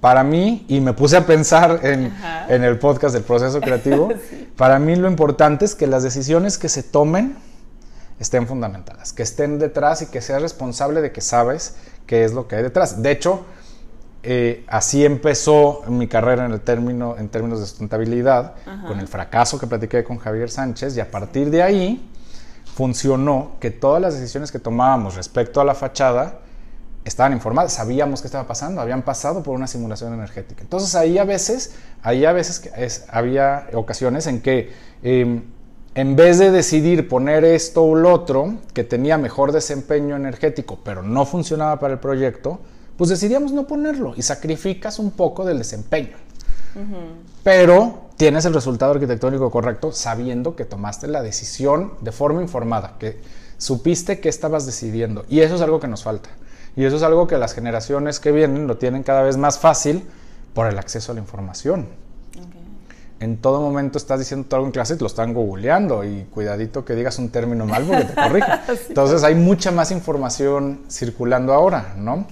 para 0.00 0.22
mí, 0.22 0.66
y 0.68 0.80
me 0.80 0.92
puse 0.92 1.16
a 1.16 1.26
pensar 1.26 1.80
en, 1.82 2.12
el 2.48 2.78
podcast 2.78 3.14
del 3.14 3.24
proceso 3.24 3.60
creativo, 3.60 4.10
para 4.56 4.78
mí 4.78 4.96
lo 4.96 5.08
importante 5.08 5.64
es 5.64 5.74
que 5.74 5.86
las 5.86 6.02
decisiones 6.02 6.58
que 6.58 6.68
se 6.68 6.82
tomen 6.82 7.36
estén 8.20 8.46
fundamentadas, 8.46 9.12
que 9.12 9.22
estén 9.22 9.58
detrás 9.58 10.02
y 10.02 10.06
que 10.06 10.20
seas 10.20 10.42
responsable 10.42 11.00
de 11.00 11.10
que 11.10 11.20
sabes 11.20 11.76
qué 12.06 12.24
es 12.24 12.34
lo 12.34 12.48
que 12.48 12.56
hay 12.56 12.62
detrás. 12.62 13.02
De 13.02 13.10
hecho, 13.10 13.46
eh, 14.22 14.64
así 14.68 15.04
empezó 15.04 15.82
mi 15.88 16.06
carrera 16.06 16.46
en, 16.46 16.52
el 16.52 16.60
término, 16.60 17.16
en 17.18 17.28
términos 17.28 17.60
de 17.60 17.66
sustentabilidad, 17.66 18.54
con 18.86 18.98
el 19.00 19.08
fracaso 19.08 19.58
que 19.58 19.66
platiqué 19.66 20.04
con 20.04 20.18
Javier 20.18 20.50
Sánchez, 20.50 20.96
y 20.96 21.00
a 21.00 21.10
partir 21.10 21.50
de 21.50 21.62
ahí 21.62 22.10
funcionó 22.74 23.52
que 23.60 23.70
todas 23.70 24.02
las 24.02 24.14
decisiones 24.14 24.50
que 24.50 24.58
tomábamos 24.58 25.14
respecto 25.14 25.60
a 25.60 25.64
la 25.64 25.74
fachada 25.74 26.40
estaban 27.04 27.32
informadas, 27.32 27.74
sabíamos 27.74 28.20
qué 28.20 28.26
estaba 28.26 28.46
pasando, 28.46 28.80
habían 28.80 29.02
pasado 29.02 29.42
por 29.42 29.54
una 29.54 29.66
simulación 29.66 30.12
energética. 30.12 30.62
Entonces 30.62 30.94
ahí 30.94 31.18
a 31.18 31.24
veces, 31.24 31.74
ahí 32.02 32.24
a 32.24 32.32
veces 32.32 32.70
es, 32.76 33.04
había 33.10 33.68
ocasiones 33.74 34.26
en 34.26 34.40
que 34.40 34.72
em, 35.02 35.42
en 35.94 36.16
vez 36.16 36.38
de 36.38 36.50
decidir 36.50 37.08
poner 37.08 37.44
esto 37.44 37.84
o 37.84 37.94
lo 37.94 38.12
otro, 38.12 38.54
que 38.72 38.82
tenía 38.82 39.18
mejor 39.18 39.52
desempeño 39.52 40.16
energético, 40.16 40.80
pero 40.82 41.02
no 41.02 41.24
funcionaba 41.26 41.78
para 41.78 41.94
el 41.94 42.00
proyecto, 42.00 42.58
pues 42.96 43.10
decidíamos 43.10 43.52
no 43.52 43.66
ponerlo 43.66 44.14
y 44.16 44.22
sacrificas 44.22 44.98
un 44.98 45.12
poco 45.12 45.44
del 45.44 45.58
desempeño. 45.58 46.16
Pero 47.44 48.03
tienes 48.16 48.44
el 48.44 48.54
resultado 48.54 48.92
arquitectónico 48.92 49.50
correcto 49.50 49.92
sabiendo 49.92 50.56
que 50.56 50.64
tomaste 50.64 51.08
la 51.08 51.22
decisión 51.22 51.92
de 52.00 52.12
forma 52.12 52.42
informada, 52.42 52.94
que 52.98 53.20
supiste 53.58 54.20
que 54.20 54.28
estabas 54.28 54.66
decidiendo. 54.66 55.24
Y 55.28 55.40
eso 55.40 55.54
es 55.56 55.60
algo 55.60 55.80
que 55.80 55.88
nos 55.88 56.04
falta. 56.04 56.30
Y 56.76 56.84
eso 56.84 56.96
es 56.96 57.02
algo 57.02 57.26
que 57.26 57.38
las 57.38 57.54
generaciones 57.54 58.20
que 58.20 58.32
vienen 58.32 58.66
lo 58.66 58.76
tienen 58.76 59.02
cada 59.02 59.22
vez 59.22 59.36
más 59.36 59.58
fácil 59.58 60.04
por 60.54 60.66
el 60.66 60.78
acceso 60.78 61.12
a 61.12 61.14
la 61.14 61.20
información 61.20 61.86
en 63.24 63.38
todo 63.38 63.60
momento 63.60 63.96
estás 63.96 64.18
diciendo 64.18 64.46
algo 64.54 64.66
en 64.66 64.72
clase 64.72 64.94
y 64.94 64.98
lo 64.98 65.06
están 65.06 65.32
googleando 65.32 66.04
y 66.04 66.24
cuidadito 66.24 66.84
que 66.84 66.94
digas 66.94 67.18
un 67.18 67.30
término 67.30 67.64
mal 67.64 67.84
porque 67.84 68.04
te 68.04 68.14
corrige. 68.14 68.46
Entonces 68.88 69.24
hay 69.24 69.34
mucha 69.34 69.70
más 69.70 69.90
información 69.90 70.82
circulando 70.90 71.52
ahora, 71.52 71.94
¿no? 71.96 72.26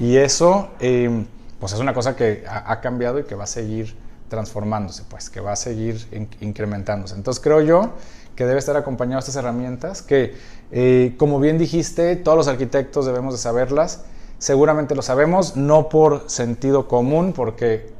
Y 0.00 0.16
eso, 0.16 0.70
em, 0.80 1.26
pues 1.60 1.72
es 1.72 1.80
una 1.80 1.94
cosa 1.94 2.16
que 2.16 2.44
ha, 2.48 2.80
cambiado 2.80 3.18
y 3.20 3.24
que 3.24 3.34
va 3.34 3.44
a 3.44 3.46
seguir 3.46 3.94
transformándose, 4.28 5.04
pues, 5.08 5.30
que 5.30 5.40
va 5.40 5.52
a 5.52 5.56
seguir 5.56 6.28
incrementándose. 6.40 7.14
Entonces 7.14 7.42
creo 7.42 7.60
yo 7.60 7.92
que 8.34 8.44
debe 8.44 8.58
estar 8.58 8.76
acompañado 8.76 9.16
de 9.16 9.20
estas 9.20 9.36
herramientas 9.36 10.02
que, 10.02 10.34
eh, 10.70 11.14
como 11.18 11.40
bien 11.40 11.58
dijiste, 11.58 12.16
todos 12.16 12.36
los 12.36 12.48
arquitectos 12.48 13.06
debemos 13.06 13.34
de 13.34 13.38
saberlas. 13.38 14.04
Seguramente 14.38 14.94
lo 14.94 15.02
sabemos, 15.02 15.56
no 15.56 15.88
por 15.88 16.28
sentido 16.28 16.86
común, 16.88 17.32
porque 17.32 17.94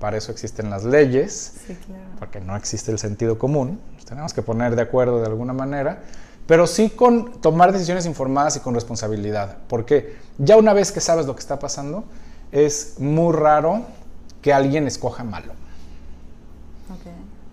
para 0.00 0.16
eso 0.16 0.32
existen 0.32 0.70
las 0.70 0.84
leyes, 0.84 1.54
porque 2.18 2.40
no 2.40 2.56
existe 2.56 2.90
el 2.90 2.98
sentido 2.98 3.38
común. 3.38 3.80
Nos 3.94 4.04
tenemos 4.04 4.32
que 4.32 4.42
poner 4.42 4.76
de 4.76 4.82
acuerdo 4.82 5.20
de 5.20 5.26
alguna 5.26 5.52
manera, 5.52 6.02
pero 6.46 6.66
sí 6.66 6.90
con 6.90 7.40
tomar 7.40 7.72
decisiones 7.72 8.06
informadas 8.06 8.56
y 8.56 8.60
con 8.60 8.74
responsabilidad, 8.74 9.58
porque 9.68 10.16
ya 10.38 10.56
una 10.56 10.72
vez 10.72 10.92
que 10.92 11.00
sabes 11.00 11.26
lo 11.26 11.34
que 11.34 11.40
está 11.40 11.58
pasando, 11.58 12.04
es 12.52 12.94
muy 12.98 13.34
raro 13.34 13.84
que 14.48 14.54
alguien 14.54 14.86
escoja 14.86 15.24
malo. 15.24 15.52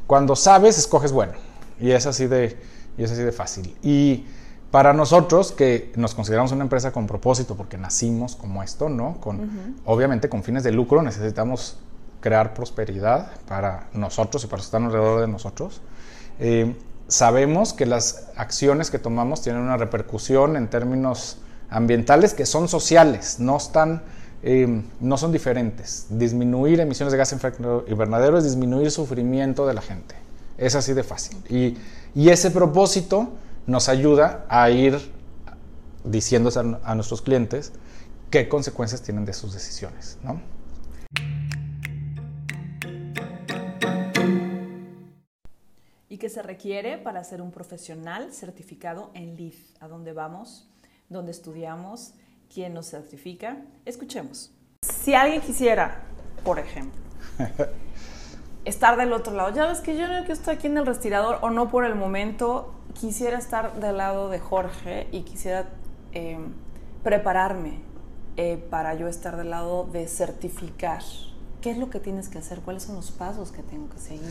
Cuando 0.08 0.34
sabes, 0.38 0.78
escoges 0.78 1.12
bueno, 1.12 1.34
y 1.78 1.92
es 1.92 2.06
así 2.06 2.26
de, 2.26 2.58
y 2.98 3.04
es 3.04 3.12
así 3.12 3.22
de 3.22 3.34
fácil. 3.34 3.76
Y 3.84 4.24
para 4.72 4.94
nosotros 4.94 5.52
que 5.52 5.92
nos 5.98 6.16
consideramos 6.16 6.54
una 6.54 6.64
empresa 6.64 6.94
con 6.94 7.06
propósito 7.06 7.56
porque 7.56 7.78
nacimos 7.78 8.38
como 8.38 8.64
esto, 8.64 8.88
¿no? 8.88 9.20
Con 9.20 9.76
obviamente 9.84 10.30
con 10.30 10.42
fines 10.42 10.64
de 10.64 10.72
lucro 10.72 11.02
necesitamos 11.02 11.80
crear 12.22 12.54
prosperidad 12.54 13.32
para 13.46 13.90
nosotros 13.92 14.42
y 14.46 14.48
para 14.48 14.60
los 14.60 14.68
que 14.68 14.70
están 14.70 14.86
alrededor 14.86 15.20
de 15.20 15.28
nosotros. 15.28 15.82
Eh, 16.40 16.78
sabemos 17.10 17.74
que 17.74 17.86
las 17.86 18.30
acciones 18.38 18.90
que 18.90 19.00
tomamos 19.00 19.42
tienen 19.42 19.64
una 19.64 19.76
repercusión 19.76 20.56
en 20.56 20.70
términos 20.70 21.40
ambientales 21.70 22.34
que 22.34 22.46
son 22.46 22.70
sociales, 22.70 23.42
no 23.42 23.58
están, 23.58 24.02
eh, 24.44 24.84
no 25.00 25.18
son 25.18 25.32
diferentes. 25.32 26.08
Disminuir 26.10 26.80
emisiones 26.80 27.12
de 27.12 27.18
gas 27.18 27.34
efecto 27.34 27.86
invernadero 27.88 28.38
es 28.38 28.44
disminuir 28.44 28.92
sufrimiento 28.92 29.66
de 29.68 29.74
la 29.74 29.82
gente. 29.82 30.16
Es 30.58 30.76
así 30.76 30.94
de 30.94 31.04
fácil. 31.04 31.38
Y, 31.50 31.78
ese 32.30 32.50
propósito 32.50 33.30
nos 33.68 33.90
ayuda 33.90 34.46
a 34.48 34.70
ir 34.70 34.98
diciendo 36.04 36.50
a, 36.56 36.92
a 36.92 36.96
nuestros 36.96 37.22
clientes 37.22 37.74
qué 38.30 38.48
consecuencias 38.48 39.02
tienen 39.02 39.26
de 39.26 39.34
sus 39.34 39.54
decisiones, 39.54 40.18
¿no? 40.24 40.40
y 46.16 46.18
qué 46.18 46.30
se 46.30 46.42
requiere 46.42 46.98
para 46.98 47.22
ser 47.26 47.42
un 47.42 47.52
profesional 47.52 48.32
certificado 48.32 49.12
en 49.16 49.36
LEED. 49.36 49.54
¿A 49.82 49.90
dónde 49.90 50.14
vamos? 50.14 50.66
¿Dónde 51.10 51.32
estudiamos? 51.32 52.14
¿Quién 52.54 52.74
nos 52.74 52.90
certifica? 52.90 53.58
Escuchemos. 53.86 54.52
Si 54.82 55.14
alguien 55.14 55.42
quisiera, 55.42 56.04
por 56.44 56.60
ejemplo, 56.60 57.02
estar 58.66 58.98
del 58.98 59.14
otro 59.14 59.34
lado, 59.34 59.54
ya 59.54 59.68
ves 59.68 59.82
que 59.82 59.98
yo 59.98 60.08
no 60.08 60.26
que 60.26 60.32
estoy 60.32 60.56
aquí 60.56 60.68
en 60.68 60.78
el 60.78 60.86
respirador 60.86 61.40
o 61.42 61.50
no 61.50 61.70
por 61.70 61.86
el 61.86 61.96
momento, 61.96 62.74
quisiera 62.94 63.38
estar 63.38 63.80
del 63.80 63.98
lado 63.98 64.30
de 64.30 64.40
Jorge 64.40 65.08
y 65.12 65.22
quisiera 65.22 65.70
em, 66.12 66.54
prepararme 67.04 67.80
eh, 68.38 68.58
para 68.70 68.96
yo 68.96 69.08
estar 69.08 69.38
del 69.38 69.50
lado 69.50 69.86
de 69.86 70.08
certificar 70.08 71.02
¿Qué 71.66 71.72
es 71.72 71.80
lo 71.80 71.90
que 71.90 72.00
tienes 72.00 72.30
que 72.30 72.38
hacer? 72.38 72.60
¿Cuáles 72.60 72.84
son 72.84 72.94
los 72.96 73.10
pasos 73.10 73.52
que 73.52 73.64
tengo 73.64 73.90
que 73.90 73.98
seguir? 73.98 74.22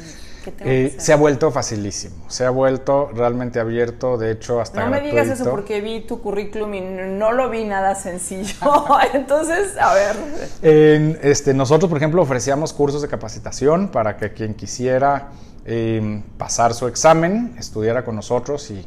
¿Qué 0.44 0.52
tengo 0.52 0.70
Eh, 0.70 0.82
que 0.82 0.86
hacer? 0.86 1.00
se 1.00 1.12
ha 1.12 1.16
vuelto 1.16 1.50
facilísimo, 1.50 2.14
se 2.28 2.44
ha 2.44 2.50
vuelto 2.50 3.10
realmente 3.12 3.58
abierto, 3.58 4.16
de 4.16 4.30
hecho 4.30 4.60
hasta 4.60 4.84
No 4.84 4.88
me 4.92 5.00
digas 5.00 5.26
eso 5.26 5.50
porque 5.50 5.80
vi 5.80 6.02
tu 6.02 6.22
currículum 6.22 6.72
y 6.74 6.80
no 6.80 7.32
lo 7.32 7.50
vi 7.50 7.64
nada 7.64 7.96
sencillo. 7.96 8.54
Entonces, 9.14 9.76
a 9.80 9.92
ver. 9.94 10.16
En, 10.62 11.18
este, 11.24 11.54
nosotros, 11.54 11.88
por 11.88 11.98
ejemplo, 11.98 12.22
ofrecíamos 12.22 12.72
cursos 12.72 13.02
de 13.02 13.08
capacitación 13.08 13.88
para 13.88 14.16
que 14.16 14.32
quien 14.32 14.54
quisiera 14.54 15.30
eh, 15.64 16.22
pasar 16.38 16.72
su 16.72 16.86
examen 16.86 17.56
estudiara 17.58 18.04
con 18.04 18.14
nosotros 18.14 18.70
y, 18.70 18.86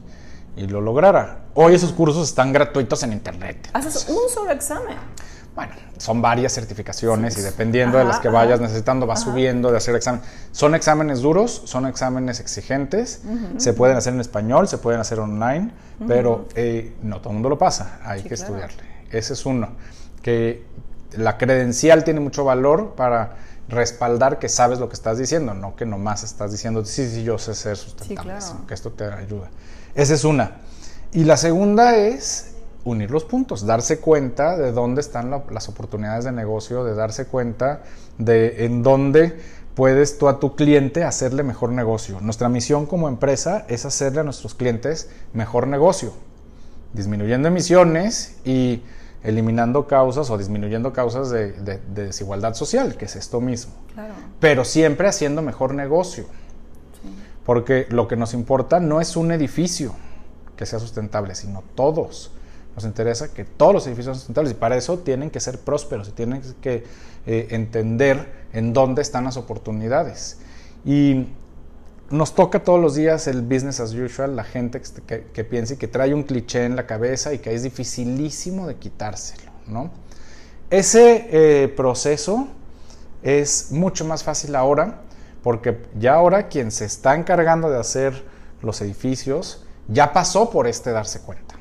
y 0.56 0.68
lo 0.68 0.80
lograra. 0.80 1.48
Hoy 1.54 1.76
esos 1.76 1.91
cursos 1.91 2.30
están 2.30 2.54
gratuitos 2.54 3.04
en 3.04 3.12
internet. 3.12 3.70
Haces 3.74 4.08
un 4.08 4.30
solo 4.30 4.52
examen. 4.52 4.95
Bueno, 5.58 5.74
son 5.97 6.22
varias 6.22 6.53
certificaciones 6.53 7.34
Sí. 7.34 7.39
y 7.41 7.43
dependiendo 7.43 7.97
de 7.97 8.05
las 8.05 8.20
que 8.20 8.30
vayas 8.30 8.62
necesitando, 8.62 9.05
vas 9.08 9.22
subiendo 9.22 9.72
de 9.72 9.78
hacer 9.78 9.95
examen. 9.95 10.22
Son 10.51 10.76
exámenes 10.76 11.20
duros, 11.22 11.64
son 11.66 11.86
exámenes 11.88 12.39
exigentes, 12.39 13.22
se 13.58 13.74
pueden 13.74 13.97
hacer 13.97 14.14
en 14.14 14.22
español, 14.22 14.68
se 14.68 14.78
pueden 14.78 15.01
hacer 15.01 15.20
online, 15.20 15.72
pero 16.08 16.47
eh, 16.55 16.93
no 17.01 17.18
todo 17.22 17.32
el 17.32 17.34
mundo 17.36 17.49
lo 17.49 17.58
pasa, 17.58 17.99
hay 18.05 18.22
Sí, 18.22 18.30
que 18.30 18.36
claro. 18.36 18.53
estudiarle. 18.53 18.84
Ese 19.12 19.34
es 19.34 19.45
uno, 19.47 19.70
que 20.22 20.64
la 21.18 21.38
credencial 21.39 22.03
tiene 22.03 22.20
mucho 22.20 22.43
valor 22.45 22.93
para 22.95 23.38
respaldar 23.68 24.38
que 24.39 24.49
sabes 24.49 24.78
lo 24.80 24.88
que 24.89 24.93
estás 24.93 25.18
diciendo, 25.18 25.53
no 25.55 25.76
que 25.76 25.86
nomás 25.86 26.24
estás 26.24 26.51
diciendo, 26.51 26.86
sí, 26.86 27.10
sí, 27.10 27.24
yo 27.24 27.38
sé 27.39 27.55
ser 27.55 27.76
sustentable, 27.78 28.32
claro. 28.34 28.45
sino 28.45 28.68
que 28.68 28.74
esto 28.76 28.91
te 28.91 29.05
ayuda. 29.05 29.49
Esa 29.95 30.14
es 30.14 30.24
una. 30.24 30.51
Y 31.14 31.24
la 31.24 31.36
segunda 31.38 31.95
es 31.95 32.51
unir 32.88 33.12
los 33.12 33.24
puntos, 33.26 33.66
darse 33.66 34.00
cuenta 34.00 34.58
de 34.58 34.72
dónde 34.72 35.02
están 35.02 35.30
la- 35.30 35.44
las 35.52 35.68
oportunidades 35.70 36.24
de 36.26 36.32
negocio, 36.32 36.84
de 36.84 36.96
darse 36.96 37.26
cuenta 37.26 37.84
de 38.18 38.66
en 38.66 38.82
dónde 38.84 39.38
puedes 39.76 40.18
tú 40.18 40.28
a 40.28 40.40
tu 40.40 40.56
cliente 40.56 41.04
hacerle 41.04 41.44
mejor 41.44 41.72
negocio. 41.72 42.20
Nuestra 42.22 42.50
misión 42.50 42.86
como 42.86 43.10
empresa 43.10 43.66
es 43.68 43.86
hacerle 43.86 44.22
a 44.22 44.24
nuestros 44.24 44.56
clientes 44.56 45.10
mejor 45.34 45.68
negocio, 45.68 46.14
disminuyendo 46.94 47.48
emisiones 47.50 48.38
y 48.46 48.82
eliminando 49.24 49.88
causas 49.88 50.30
o 50.30 50.38
disminuyendo 50.38 50.94
causas 50.94 51.30
de, 51.30 51.52
de- 51.52 51.80
de 51.94 52.06
desigualdad 52.06 52.54
social, 52.54 52.96
que 52.96 53.06
es 53.06 53.16
esto 53.16 53.42
mismo 53.42 53.74
Claro. 53.94 54.14
pero 54.40 54.64
siempre 54.64 55.08
haciendo 55.08 55.42
mejor 55.42 55.74
negocio. 55.74 56.26
Porque 57.46 57.88
lo 57.90 58.08
que 58.08 58.16
nos 58.16 58.34
importa 58.34 58.80
no 58.80 59.00
es 59.02 59.16
un 59.16 59.32
edificio 59.32 59.94
que 60.56 60.66
sea 60.66 60.80
sustentable, 60.80 61.34
sino 61.36 61.64
todos. 61.76 62.32
Nos 62.78 62.86
interesa 62.86 63.34
que 63.34 63.44
todos 63.44 63.74
los 63.74 63.88
edificios 63.88 64.06
sean 64.06 64.16
sustentables 64.18 64.52
y 64.52 64.56
para 64.56 64.78
eso 64.78 65.00
tienen 65.00 65.32
que 65.32 65.40
ser 65.40 65.58
prósperos 65.58 66.10
y 66.10 66.12
tienen 66.12 66.44
que 66.62 66.84
eh, 67.26 67.48
entender 67.50 68.46
en 68.54 68.72
dónde 68.72 69.02
están 69.02 69.24
las 69.24 69.36
oportunidades. 69.36 70.38
Y 70.86 71.26
nos 72.12 72.36
toca 72.36 72.64
todos 72.64 72.80
los 72.80 72.94
días 72.94 73.26
el 73.26 73.42
business 73.42 73.80
as 73.80 73.96
usual, 73.96 74.36
la 74.36 74.44
gente 74.44 74.80
que, 75.08 75.26
que, 75.34 75.44
piensa 75.44 75.74
y 75.74 75.78
que 75.78 75.88
trae 75.88 76.14
un 76.14 76.22
cliché 76.22 76.66
en 76.66 76.76
la 76.76 76.86
cabeza 76.86 77.34
y 77.34 77.40
que 77.40 77.56
es 77.56 77.64
dificilísimo 77.64 78.68
de 78.68 78.76
quitárselo, 78.76 79.52
¿no? 79.66 79.90
Ese 80.70 81.30
eh, 81.32 81.70
proceso 81.70 82.48
es 83.24 83.72
mucho 83.72 84.06
más 84.06 84.24
fácil 84.24 84.56
ahora 84.56 85.02
porque 85.42 85.82
ya 85.98 86.14
ahora 86.14 86.48
quien 86.48 86.70
se 86.70 86.86
está 86.86 87.16
encargando 87.16 87.72
de 87.72 87.80
hacer 87.80 88.24
los 88.62 88.82
edificios 88.82 89.66
ya 89.88 90.14
pasó 90.14 90.52
por 90.52 90.68
este 90.68 90.92
darse 90.92 91.22
cuenta. 91.22 91.57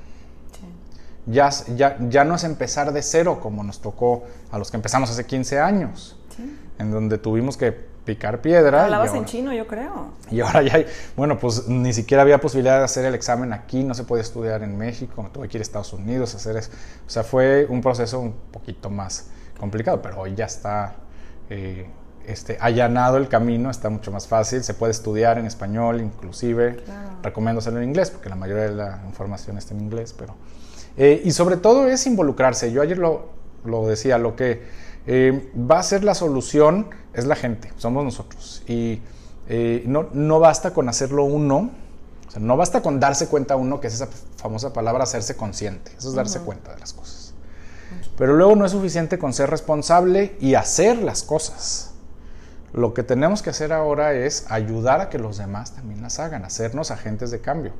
Ya, 1.26 1.50
ya, 1.74 1.96
ya 2.08 2.24
no 2.24 2.36
es 2.36 2.44
empezar 2.44 2.92
de 2.92 3.02
cero 3.02 3.40
como 3.42 3.64
nos 3.64 3.80
tocó 3.80 4.24
a 4.50 4.58
los 4.58 4.70
que 4.70 4.76
empezamos 4.76 5.10
hace 5.10 5.26
15 5.26 5.58
años, 5.58 6.16
Sí. 6.36 6.56
en 6.78 6.90
donde 6.92 7.18
tuvimos 7.18 7.56
que 7.56 7.72
picar 8.04 8.40
piedra. 8.40 8.84
Hablabas 8.84 9.12
en 9.14 9.24
chino, 9.24 9.52
yo 9.52 9.66
creo. 9.66 10.12
y 10.30 10.40
ahora 10.40 10.62
ya 10.62 10.76
hay, 10.76 10.86
bueno, 11.16 11.38
pues 11.40 11.66
ni 11.66 11.92
siquiera 11.92 12.22
había 12.22 12.38
posibilidad 12.40 12.78
de 12.78 12.84
hacer 12.84 13.04
el 13.04 13.14
examen 13.16 13.52
aquí, 13.52 13.82
no 13.82 13.94
se 13.94 14.04
podía 14.04 14.22
estudiar 14.22 14.62
en 14.62 14.78
México, 14.78 15.28
tuve 15.32 15.48
que 15.48 15.56
ir 15.58 15.60
a 15.60 15.62
Estados 15.62 15.92
Unidos 15.92 16.32
a 16.34 16.36
hacer 16.36 16.56
eso. 16.56 16.70
O 17.06 17.10
sea, 17.10 17.24
fue 17.24 17.66
un 17.68 17.80
proceso 17.80 18.20
un 18.20 18.32
poquito 18.52 18.88
más 18.88 19.26
complicado, 19.58 20.00
pero 20.00 20.20
hoy 20.20 20.36
ya 20.36 20.44
está 20.44 20.94
eh, 21.50 21.88
este, 22.24 22.56
allanado 22.60 23.16
el 23.16 23.26
camino, 23.28 23.70
está 23.70 23.90
mucho 23.90 24.12
más 24.12 24.28
fácil, 24.28 24.62
se 24.62 24.74
puede 24.74 24.92
estudiar 24.92 25.38
en 25.38 25.46
español 25.46 26.00
inclusive. 26.00 26.76
Claro. 26.84 27.08
Recomiendo 27.22 27.58
hacerlo 27.58 27.80
en 27.80 27.88
inglés, 27.88 28.10
porque 28.10 28.28
la 28.28 28.36
mayoría 28.36 28.64
de 28.64 28.74
la 28.76 29.00
información 29.08 29.58
está 29.58 29.74
en 29.74 29.80
inglés, 29.80 30.14
pero... 30.16 30.36
eh, 30.96 31.22
y 31.24 31.32
sobre 31.32 31.56
todo 31.56 31.88
es 31.88 32.06
involucrarse. 32.06 32.72
Yo 32.72 32.82
ayer 32.82 32.98
lo, 32.98 33.28
lo 33.64 33.86
decía, 33.86 34.18
lo 34.18 34.36
que 34.36 34.62
eh, 35.06 35.50
va 35.58 35.78
a 35.78 35.82
ser 35.82 36.04
la 36.04 36.14
solución 36.14 36.88
es 37.14 37.26
la 37.26 37.36
gente, 37.36 37.72
somos 37.76 38.04
nosotros. 38.04 38.62
Y 38.66 39.00
eh, 39.48 39.84
no, 39.86 40.08
no 40.12 40.40
basta 40.40 40.72
con 40.72 40.88
hacerlo 40.88 41.24
uno, 41.24 41.70
o 42.26 42.30
sea, 42.30 42.40
no 42.40 42.56
basta 42.56 42.82
con 42.82 42.98
darse 42.98 43.28
cuenta 43.28 43.56
uno, 43.56 43.80
que 43.80 43.86
es 43.86 43.94
esa 43.94 44.08
famosa 44.36 44.72
palabra 44.72 45.04
hacerse 45.04 45.36
consciente, 45.36 45.92
eso 45.96 46.08
es 46.08 46.14
darse 46.14 46.40
cuenta 46.40 46.74
de 46.74 46.80
las 46.80 46.92
cosas. 46.92 47.34
Pero 48.16 48.34
luego 48.34 48.56
no 48.56 48.64
es 48.64 48.72
suficiente 48.72 49.18
con 49.18 49.32
ser 49.32 49.50
responsable 49.50 50.36
y 50.40 50.54
hacer 50.54 50.98
las 50.98 51.22
cosas. 51.22 51.92
Lo 52.72 52.94
que 52.94 53.02
tenemos 53.02 53.42
que 53.42 53.50
hacer 53.50 53.72
ahora 53.72 54.14
es 54.14 54.46
ayudar 54.48 55.00
a 55.00 55.08
que 55.08 55.18
los 55.18 55.38
demás 55.38 55.72
también 55.72 56.02
las 56.02 56.18
hagan, 56.18 56.44
hacernos 56.44 56.90
agentes 56.90 57.30
de 57.30 57.40
cambio. 57.40 57.72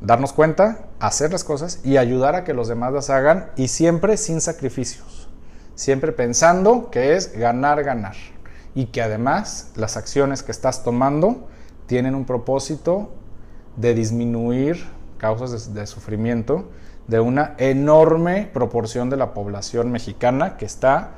Darnos 0.00 0.32
cuenta, 0.32 0.86
hacer 1.00 1.32
las 1.32 1.42
cosas 1.42 1.80
y 1.84 1.96
ayudar 1.96 2.36
a 2.36 2.44
que 2.44 2.54
los 2.54 2.68
demás 2.68 2.92
las 2.92 3.10
hagan 3.10 3.50
y 3.56 3.68
siempre 3.68 4.16
sin 4.16 4.40
sacrificios. 4.40 5.28
Siempre 5.74 6.12
pensando 6.12 6.90
que 6.90 7.16
es 7.16 7.32
ganar, 7.32 7.82
ganar. 7.82 8.14
Y 8.74 8.86
que 8.86 9.02
además 9.02 9.72
las 9.74 9.96
acciones 9.96 10.42
que 10.42 10.52
estás 10.52 10.84
tomando 10.84 11.48
tienen 11.86 12.14
un 12.14 12.26
propósito 12.26 13.10
de 13.76 13.94
disminuir 13.94 14.86
causas 15.18 15.74
de, 15.74 15.86
sufrimiento 15.86 16.68
de 17.08 17.18
una 17.20 17.54
enorme 17.58 18.48
proporción 18.52 19.10
de 19.10 19.16
la 19.16 19.34
población 19.34 19.90
mexicana 19.90 20.56
que 20.56 20.66
está 20.66 21.12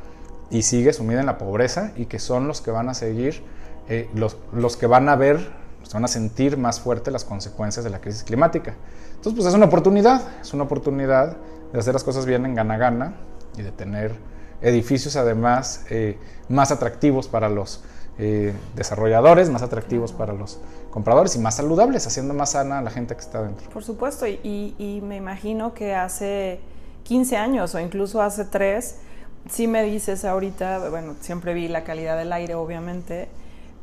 y 0.50 0.62
sigue 0.62 0.92
sumida 0.92 1.20
en 1.20 1.26
la 1.26 1.36
pobreza 1.36 1.92
y 1.96 2.06
que 2.06 2.18
son 2.18 2.48
los 2.48 2.60
que 2.60 2.70
van 2.70 2.88
a 2.88 2.94
seguir, 2.94 3.42
eh, 3.88 4.08
los, 4.14 4.38
los 4.52 4.76
que 4.76 4.86
van 4.86 5.08
a 5.08 5.16
ver, 5.16 5.50
que 5.90 5.94
van 5.94 6.04
a 6.04 6.08
sentir 6.08 6.56
más 6.56 6.80
fuerte 6.80 7.10
las 7.10 7.24
consecuencias 7.24 7.84
de 7.84 7.90
la 7.90 8.00
crisis 8.00 8.22
climática. 8.22 8.74
Entonces, 9.10 9.34
pues 9.34 9.46
es 9.48 9.54
una 9.54 9.66
oportunidad, 9.66 10.22
es 10.40 10.54
una 10.54 10.62
oportunidad 10.64 11.36
de 11.72 11.78
hacer 11.78 11.92
las 11.94 12.04
cosas 12.04 12.26
bien 12.26 12.46
en 12.46 12.54
gana-gana 12.54 13.14
y 13.58 13.62
de 13.62 13.72
tener 13.72 14.14
edificios 14.62 15.16
además 15.16 15.84
eh, 15.90 16.16
más 16.48 16.70
atractivos 16.70 17.28
para 17.28 17.48
los 17.48 17.82
eh, 18.18 18.52
desarrolladores, 18.76 19.50
más 19.50 19.62
atractivos 19.62 20.12
para 20.12 20.32
los 20.32 20.60
compradores 20.90 21.34
y 21.36 21.38
más 21.38 21.56
saludables, 21.56 22.06
haciendo 22.06 22.34
más 22.34 22.50
sana 22.52 22.78
a 22.78 22.82
la 22.82 22.90
gente 22.90 23.14
que 23.14 23.20
está 23.20 23.42
dentro. 23.42 23.68
Por 23.70 23.82
supuesto, 23.82 24.26
y, 24.26 24.74
y- 24.78 25.00
me 25.02 25.16
imagino 25.16 25.72
que 25.74 25.94
hace 25.94 26.60
15 27.04 27.36
años 27.36 27.74
o 27.74 27.80
incluso 27.80 28.20
hace 28.20 28.44
3, 28.44 28.96
sí 29.48 29.66
me 29.66 29.82
dices 29.82 30.24
ahorita, 30.24 30.88
bueno, 30.90 31.14
siempre 31.20 31.54
vi 31.54 31.68
la 31.68 31.82
calidad 31.84 32.16
del 32.18 32.32
aire, 32.32 32.54
obviamente, 32.54 33.28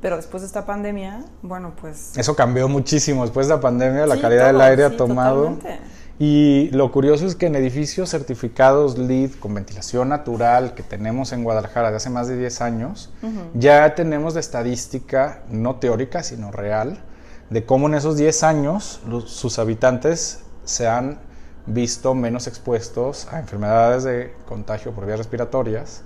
pero 0.01 0.15
después 0.17 0.41
de 0.41 0.47
esta 0.47 0.65
pandemia, 0.65 1.25
bueno, 1.41 1.73
pues... 1.79 2.17
Eso 2.17 2.35
cambió 2.35 2.67
muchísimo. 2.67 3.23
Después 3.23 3.47
de 3.47 3.55
la 3.55 3.59
pandemia, 3.61 4.05
la 4.05 4.15
Sí, 4.15 4.21
calidad 4.21 4.47
del 4.47 4.61
aire 4.61 4.85
ha 4.85 4.95
tomado. 4.97 5.43
totalmente. 5.55 5.79
Y 6.19 6.69
lo 6.71 6.91
curioso 6.91 7.27
es 7.27 7.35
que 7.35 7.45
en 7.45 7.55
edificios 7.55 8.09
certificados 8.09 8.97
LEED 8.97 9.33
con 9.39 9.53
ventilación 9.53 10.09
natural 10.09 10.73
que 10.73 10.81
tenemos 10.81 11.31
en 11.31 11.43
Guadalajara 11.43 11.91
de 11.91 11.97
hace 11.97 12.09
más 12.09 12.27
de 12.27 12.37
10 12.37 12.61
años, 12.61 13.11
ya 13.53 13.93
tenemos 13.93 14.33
la 14.33 14.39
estadística, 14.39 15.43
no 15.49 15.75
teórica, 15.75 16.23
sino 16.23 16.51
real, 16.51 17.03
de 17.51 17.65
cómo 17.65 17.87
en 17.87 17.93
esos 17.93 18.17
10 18.17 18.41
años 18.43 18.99
los- 19.07 19.29
sus 19.29 19.59
habitantes 19.59 20.39
se 20.65 20.87
han 20.87 21.19
visto 21.67 22.15
menos 22.15 22.47
expuestos 22.47 23.27
a 23.31 23.39
enfermedades 23.39 24.03
de 24.03 24.33
contagio 24.47 24.93
por 24.93 25.05
vías 25.05 25.19
respiratorias, 25.19 26.01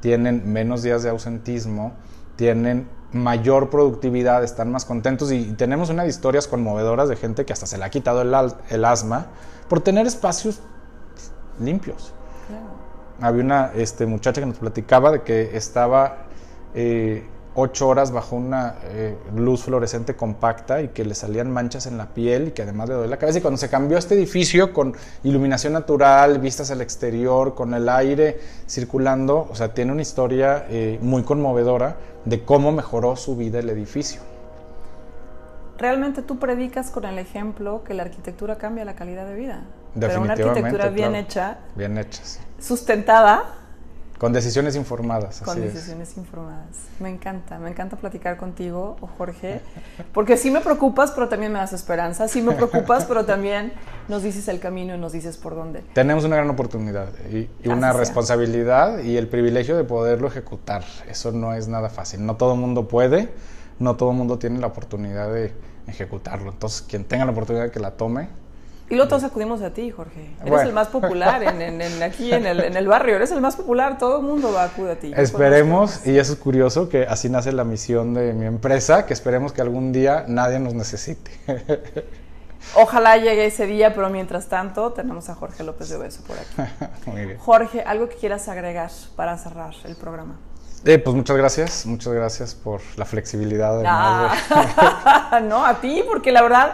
tienen 0.00 0.50
menos 0.50 0.82
días 0.82 1.02
de 1.02 1.10
ausentismo, 1.10 1.92
tienen 2.36 2.88
mayor 3.12 3.70
productividad, 3.70 4.44
están 4.44 4.70
más 4.70 4.84
contentos 4.84 5.32
y 5.32 5.52
tenemos 5.52 5.90
una 5.90 6.04
de 6.04 6.08
historias 6.08 6.46
conmovedoras 6.46 7.08
de 7.08 7.16
gente 7.16 7.44
que 7.44 7.52
hasta 7.52 7.66
se 7.66 7.78
le 7.78 7.84
ha 7.84 7.90
quitado 7.90 8.22
el, 8.22 8.34
el 8.68 8.84
asma 8.84 9.26
por 9.68 9.80
tener 9.80 10.06
espacios 10.06 10.60
limpios. 11.58 12.12
Claro. 12.48 12.66
Había 13.20 13.44
una 13.44 13.72
este, 13.74 14.06
muchacha 14.06 14.40
que 14.40 14.46
nos 14.46 14.58
platicaba 14.58 15.12
de 15.12 15.22
que 15.22 15.56
estaba 15.56 16.26
eh, 16.74 17.26
ocho 17.54 17.88
horas 17.88 18.12
bajo 18.12 18.36
una 18.36 18.76
eh, 18.84 19.16
luz 19.34 19.64
fluorescente 19.64 20.14
compacta 20.14 20.82
y 20.82 20.88
que 20.88 21.04
le 21.04 21.14
salían 21.14 21.50
manchas 21.50 21.86
en 21.86 21.98
la 21.98 22.06
piel 22.06 22.48
y 22.48 22.50
que 22.52 22.62
además 22.62 22.88
le 22.88 22.94
dolía 22.94 23.10
la 23.10 23.16
cabeza. 23.16 23.38
Y 23.38 23.42
cuando 23.42 23.58
se 23.58 23.68
cambió 23.68 23.98
este 23.98 24.14
edificio 24.14 24.72
con 24.72 24.94
iluminación 25.24 25.72
natural, 25.72 26.38
vistas 26.38 26.70
al 26.70 26.80
exterior, 26.80 27.54
con 27.54 27.74
el 27.74 27.88
aire 27.88 28.38
circulando, 28.68 29.48
o 29.50 29.54
sea, 29.54 29.74
tiene 29.74 29.92
una 29.92 30.02
historia 30.02 30.66
eh, 30.68 30.98
muy 31.02 31.22
conmovedora 31.22 31.96
de 32.24 32.44
cómo 32.44 32.72
mejoró 32.72 33.16
su 33.16 33.36
vida 33.36 33.58
el 33.58 33.70
edificio. 33.70 34.20
Realmente 35.78 36.20
tú 36.22 36.38
predicas 36.38 36.90
con 36.90 37.04
el 37.06 37.18
ejemplo 37.18 37.82
que 37.84 37.94
la 37.94 38.02
arquitectura 38.02 38.56
cambia 38.58 38.84
la 38.84 38.94
calidad 38.94 39.26
de 39.26 39.34
vida. 39.34 39.62
Pero 39.98 40.20
una 40.20 40.34
Definitivamente, 40.36 40.60
arquitectura 40.60 40.88
bien 40.90 41.08
claro. 41.10 41.24
hecha, 41.24 41.58
Bien 41.74 41.98
hechas. 41.98 42.40
sustentada, 42.60 43.54
Con 44.20 44.34
decisiones 44.34 44.76
informadas. 44.76 45.40
Con 45.40 45.58
decisiones 45.62 46.14
informadas. 46.18 46.76
Me 46.98 47.08
encanta, 47.08 47.58
me 47.58 47.70
encanta 47.70 47.96
platicar 47.96 48.36
contigo, 48.36 48.98
Jorge, 49.16 49.62
porque 50.12 50.36
sí 50.36 50.50
me 50.50 50.60
preocupas, 50.60 51.12
pero 51.12 51.30
también 51.30 51.50
me 51.50 51.58
das 51.58 51.72
esperanza. 51.72 52.28
Sí 52.28 52.42
me 52.42 52.52
preocupas, 52.52 53.06
pero 53.06 53.24
también 53.24 53.72
nos 54.08 54.22
dices 54.22 54.46
el 54.48 54.60
camino 54.60 54.94
y 54.94 54.98
nos 54.98 55.12
dices 55.12 55.38
por 55.38 55.54
dónde. 55.54 55.82
Tenemos 55.94 56.24
una 56.24 56.36
gran 56.36 56.50
oportunidad 56.50 57.08
y, 57.32 57.48
una 57.66 57.94
responsabilidad 57.94 58.98
y 58.98 59.16
el 59.16 59.26
privilegio 59.26 59.74
de 59.74 59.84
poderlo 59.84 60.28
ejecutar. 60.28 60.84
Eso 61.08 61.32
no 61.32 61.54
es 61.54 61.68
nada 61.68 61.88
fácil. 61.88 62.26
No 62.26 62.36
todo 62.36 62.52
el 62.52 62.60
mundo 62.60 62.88
puede, 62.88 63.30
no 63.78 63.96
todo 63.96 64.10
el 64.10 64.18
mundo 64.18 64.38
tiene 64.38 64.58
la 64.60 64.66
oportunidad 64.66 65.32
de 65.32 65.54
ejecutarlo. 65.86 66.50
Entonces, 66.50 66.82
quien 66.82 67.04
tenga 67.04 67.24
la 67.24 67.30
oportunidad 67.30 67.70
que 67.70 67.80
la 67.80 67.92
tome, 67.92 68.28
y 68.90 68.96
luego 68.96 69.08
todos 69.08 69.22
acudimos 69.22 69.62
a 69.62 69.70
ti, 69.70 69.92
Jorge. 69.92 70.34
Eres 70.44 70.62
el 70.62 70.72
más 70.72 70.88
popular 70.88 71.44
en, 71.44 72.02
aquí 72.02 72.32
en 72.32 72.44
el, 72.44 72.88
barrio. 72.88 73.14
Eres 73.14 73.30
el 73.30 73.40
más 73.40 73.54
popular. 73.54 73.98
Todo 73.98 74.18
el 74.18 74.26
mundo 74.26 74.52
va 74.52 74.64
a 74.64 74.66
acudir 74.66 74.90
a 74.90 74.96
ti. 74.96 75.12
Esperemos, 75.16 76.04
y 76.04 76.18
eso 76.18 76.32
es 76.32 76.38
curioso, 76.40 76.88
que 76.88 77.04
así 77.04 77.28
nace 77.28 77.52
la 77.52 77.62
misión 77.62 78.14
de 78.14 78.32
mi 78.32 78.46
empresa, 78.46 79.06
que 79.06 79.14
esperemos 79.14 79.52
que 79.52 79.62
algún 79.62 79.92
día 79.92 80.24
nadie 80.26 80.58
nos 80.58 80.74
necesite. 80.74 81.30
Ojalá 82.74 83.16
llegue 83.16 83.46
ese 83.46 83.66
día, 83.66 83.94
pero 83.94 84.10
mientras 84.10 84.48
tanto 84.48 84.92
tenemos 84.92 85.28
a 85.28 85.36
Jorge 85.36 85.62
López 85.62 85.88
de 85.88 85.96
Obeso 85.96 86.22
por 86.24 86.36
aquí. 86.36 86.72
Muy 87.06 87.26
bien. 87.26 87.38
Jorge, 87.38 87.82
¿algo 87.82 88.08
que 88.08 88.16
quieras 88.16 88.48
agregar 88.48 88.90
para 89.14 89.38
cerrar 89.38 89.72
el 89.84 89.94
programa? 89.94 90.36
Eh, 90.84 90.98
pues 90.98 91.14
muchas 91.14 91.36
gracias, 91.36 91.86
muchas 91.86 92.12
gracias 92.12 92.56
por 92.56 92.80
la 92.96 93.04
flexibilidad. 93.04 93.82
Ah. 93.86 95.40
no, 95.44 95.64
a 95.64 95.80
ti, 95.80 96.02
porque 96.06 96.32
la 96.32 96.42
verdad 96.42 96.72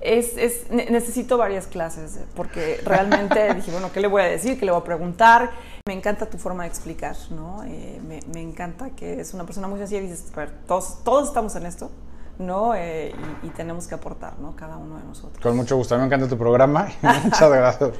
es, 0.00 0.36
es, 0.36 0.70
necesito 0.70 1.36
varias 1.36 1.66
clases, 1.66 2.18
porque 2.34 2.80
realmente 2.84 3.54
dije, 3.54 3.70
bueno, 3.70 3.92
¿qué 3.92 4.00
le 4.00 4.08
voy 4.08 4.22
a 4.22 4.26
decir? 4.26 4.58
¿Qué 4.58 4.64
le 4.64 4.72
voy 4.72 4.80
a 4.80 4.84
preguntar? 4.84 5.50
Me 5.86 5.94
encanta 5.94 6.26
tu 6.26 6.38
forma 6.38 6.64
de 6.64 6.68
explicar, 6.68 7.16
¿no? 7.30 7.62
Eh, 7.64 8.00
me, 8.06 8.20
me, 8.32 8.40
encanta 8.40 8.90
que 8.90 9.20
es 9.20 9.34
una 9.34 9.44
persona 9.44 9.68
muy 9.68 9.78
sencilla 9.78 10.00
y 10.00 10.06
dices, 10.08 10.26
a 10.34 10.36
ver, 10.36 10.52
todos, 10.66 11.04
todos 11.04 11.28
estamos 11.28 11.54
en 11.56 11.66
esto, 11.66 11.90
¿no? 12.38 12.74
Eh, 12.74 13.12
y, 13.42 13.48
tenemos 13.50 13.86
que 13.86 13.94
aportar, 13.94 14.38
¿no? 14.38 14.56
Cada 14.56 14.76
uno 14.76 14.96
de 14.96 15.04
nosotros. 15.04 15.42
Con 15.42 15.56
mucho 15.56 15.76
gusto, 15.76 15.96
me 15.98 16.04
encanta 16.06 16.26
tu 16.28 16.38
programa. 16.38 16.88
Muchas 17.24 17.50
gracias. 17.50 17.90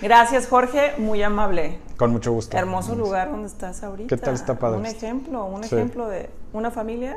Gracias, 0.00 0.46
Jorge, 0.46 0.94
muy 0.98 1.22
amable. 1.22 1.80
Con 1.96 2.12
mucho 2.12 2.32
gusto. 2.32 2.56
Hermoso 2.56 2.94
lugar 2.94 3.30
donde 3.30 3.48
estás 3.48 3.82
ahorita. 3.82 4.14
¿Qué 4.14 4.22
tal 4.22 4.34
está 4.34 4.58
padre? 4.58 4.78
Un 4.78 4.86
ejemplo, 4.86 5.44
un 5.44 5.64
ejemplo 5.64 6.08
de 6.08 6.30
una 6.52 6.70
familia, 6.70 7.16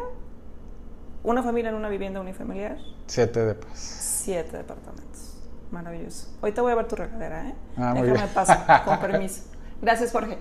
una 1.24 1.42
familia 1.42 1.70
en 1.70 1.76
una 1.76 1.90
vivienda 1.90 2.20
unifamiliar. 2.20 2.78
Siete 3.08 3.46
de 3.46 3.56
paz. 3.56 3.80
Siete 3.80 4.58
departamentos. 4.58 5.42
Maravilloso. 5.72 6.28
Ahorita 6.42 6.62
voy 6.62 6.72
a 6.72 6.76
ver 6.76 6.88
tu 6.88 6.96
regadera, 6.96 7.50
¿eh? 7.50 7.56
Ah, 7.78 7.94
Déjame 7.96 8.28
pasar, 8.28 8.84
con 8.86 9.00
permiso. 9.00 9.44
Gracias, 9.82 10.12
Jorge. 10.12 10.38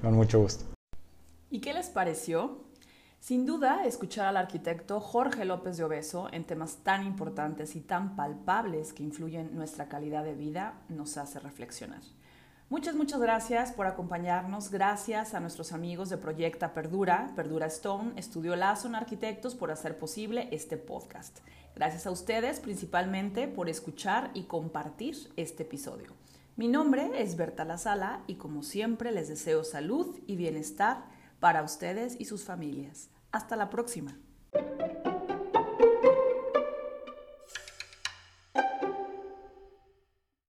Con 0.00 0.14
mucho 0.14 0.40
gusto. 0.40 0.64
¿Y 1.50 1.60
qué 1.60 1.72
les 1.72 1.88
pareció? 1.88 2.64
Sin 3.18 3.46
duda, 3.46 3.84
escuchar 3.84 4.26
al 4.26 4.36
arquitecto 4.36 5.00
Jorge 5.00 5.44
López 5.44 5.76
de 5.76 5.84
Obeso 5.84 6.28
en 6.32 6.44
temas 6.44 6.76
tan 6.84 7.04
importantes 7.04 7.74
y 7.74 7.80
tan 7.80 8.14
palpables 8.14 8.92
que 8.92 9.02
influyen 9.02 9.54
nuestra 9.56 9.88
calidad 9.88 10.22
de 10.22 10.34
vida 10.34 10.74
nos 10.88 11.16
hace 11.16 11.40
reflexionar. 11.40 12.02
Muchas, 12.68 12.96
muchas 12.96 13.20
gracias 13.20 13.70
por 13.70 13.86
acompañarnos. 13.86 14.72
Gracias 14.72 15.34
a 15.34 15.40
nuestros 15.40 15.72
amigos 15.72 16.10
de 16.10 16.16
Proyecta 16.16 16.74
Perdura, 16.74 17.30
Perdura 17.36 17.66
Stone, 17.66 18.14
Estudio 18.16 18.56
Lazo 18.56 18.90
Arquitectos 18.92 19.54
por 19.54 19.70
hacer 19.70 19.96
posible 19.98 20.48
este 20.50 20.76
podcast. 20.76 21.38
Gracias 21.76 22.08
a 22.08 22.10
ustedes 22.10 22.58
principalmente 22.58 23.46
por 23.46 23.68
escuchar 23.68 24.32
y 24.34 24.44
compartir 24.44 25.16
este 25.36 25.62
episodio. 25.62 26.08
Mi 26.56 26.66
nombre 26.66 27.22
es 27.22 27.36
Berta 27.36 27.64
La 27.64 27.78
Sala 27.78 28.22
y 28.26 28.34
como 28.34 28.64
siempre 28.64 29.12
les 29.12 29.28
deseo 29.28 29.62
salud 29.62 30.18
y 30.26 30.34
bienestar 30.34 31.04
para 31.38 31.62
ustedes 31.62 32.16
y 32.18 32.24
sus 32.24 32.44
familias. 32.44 33.10
Hasta 33.30 33.54
la 33.54 33.70
próxima. 33.70 34.18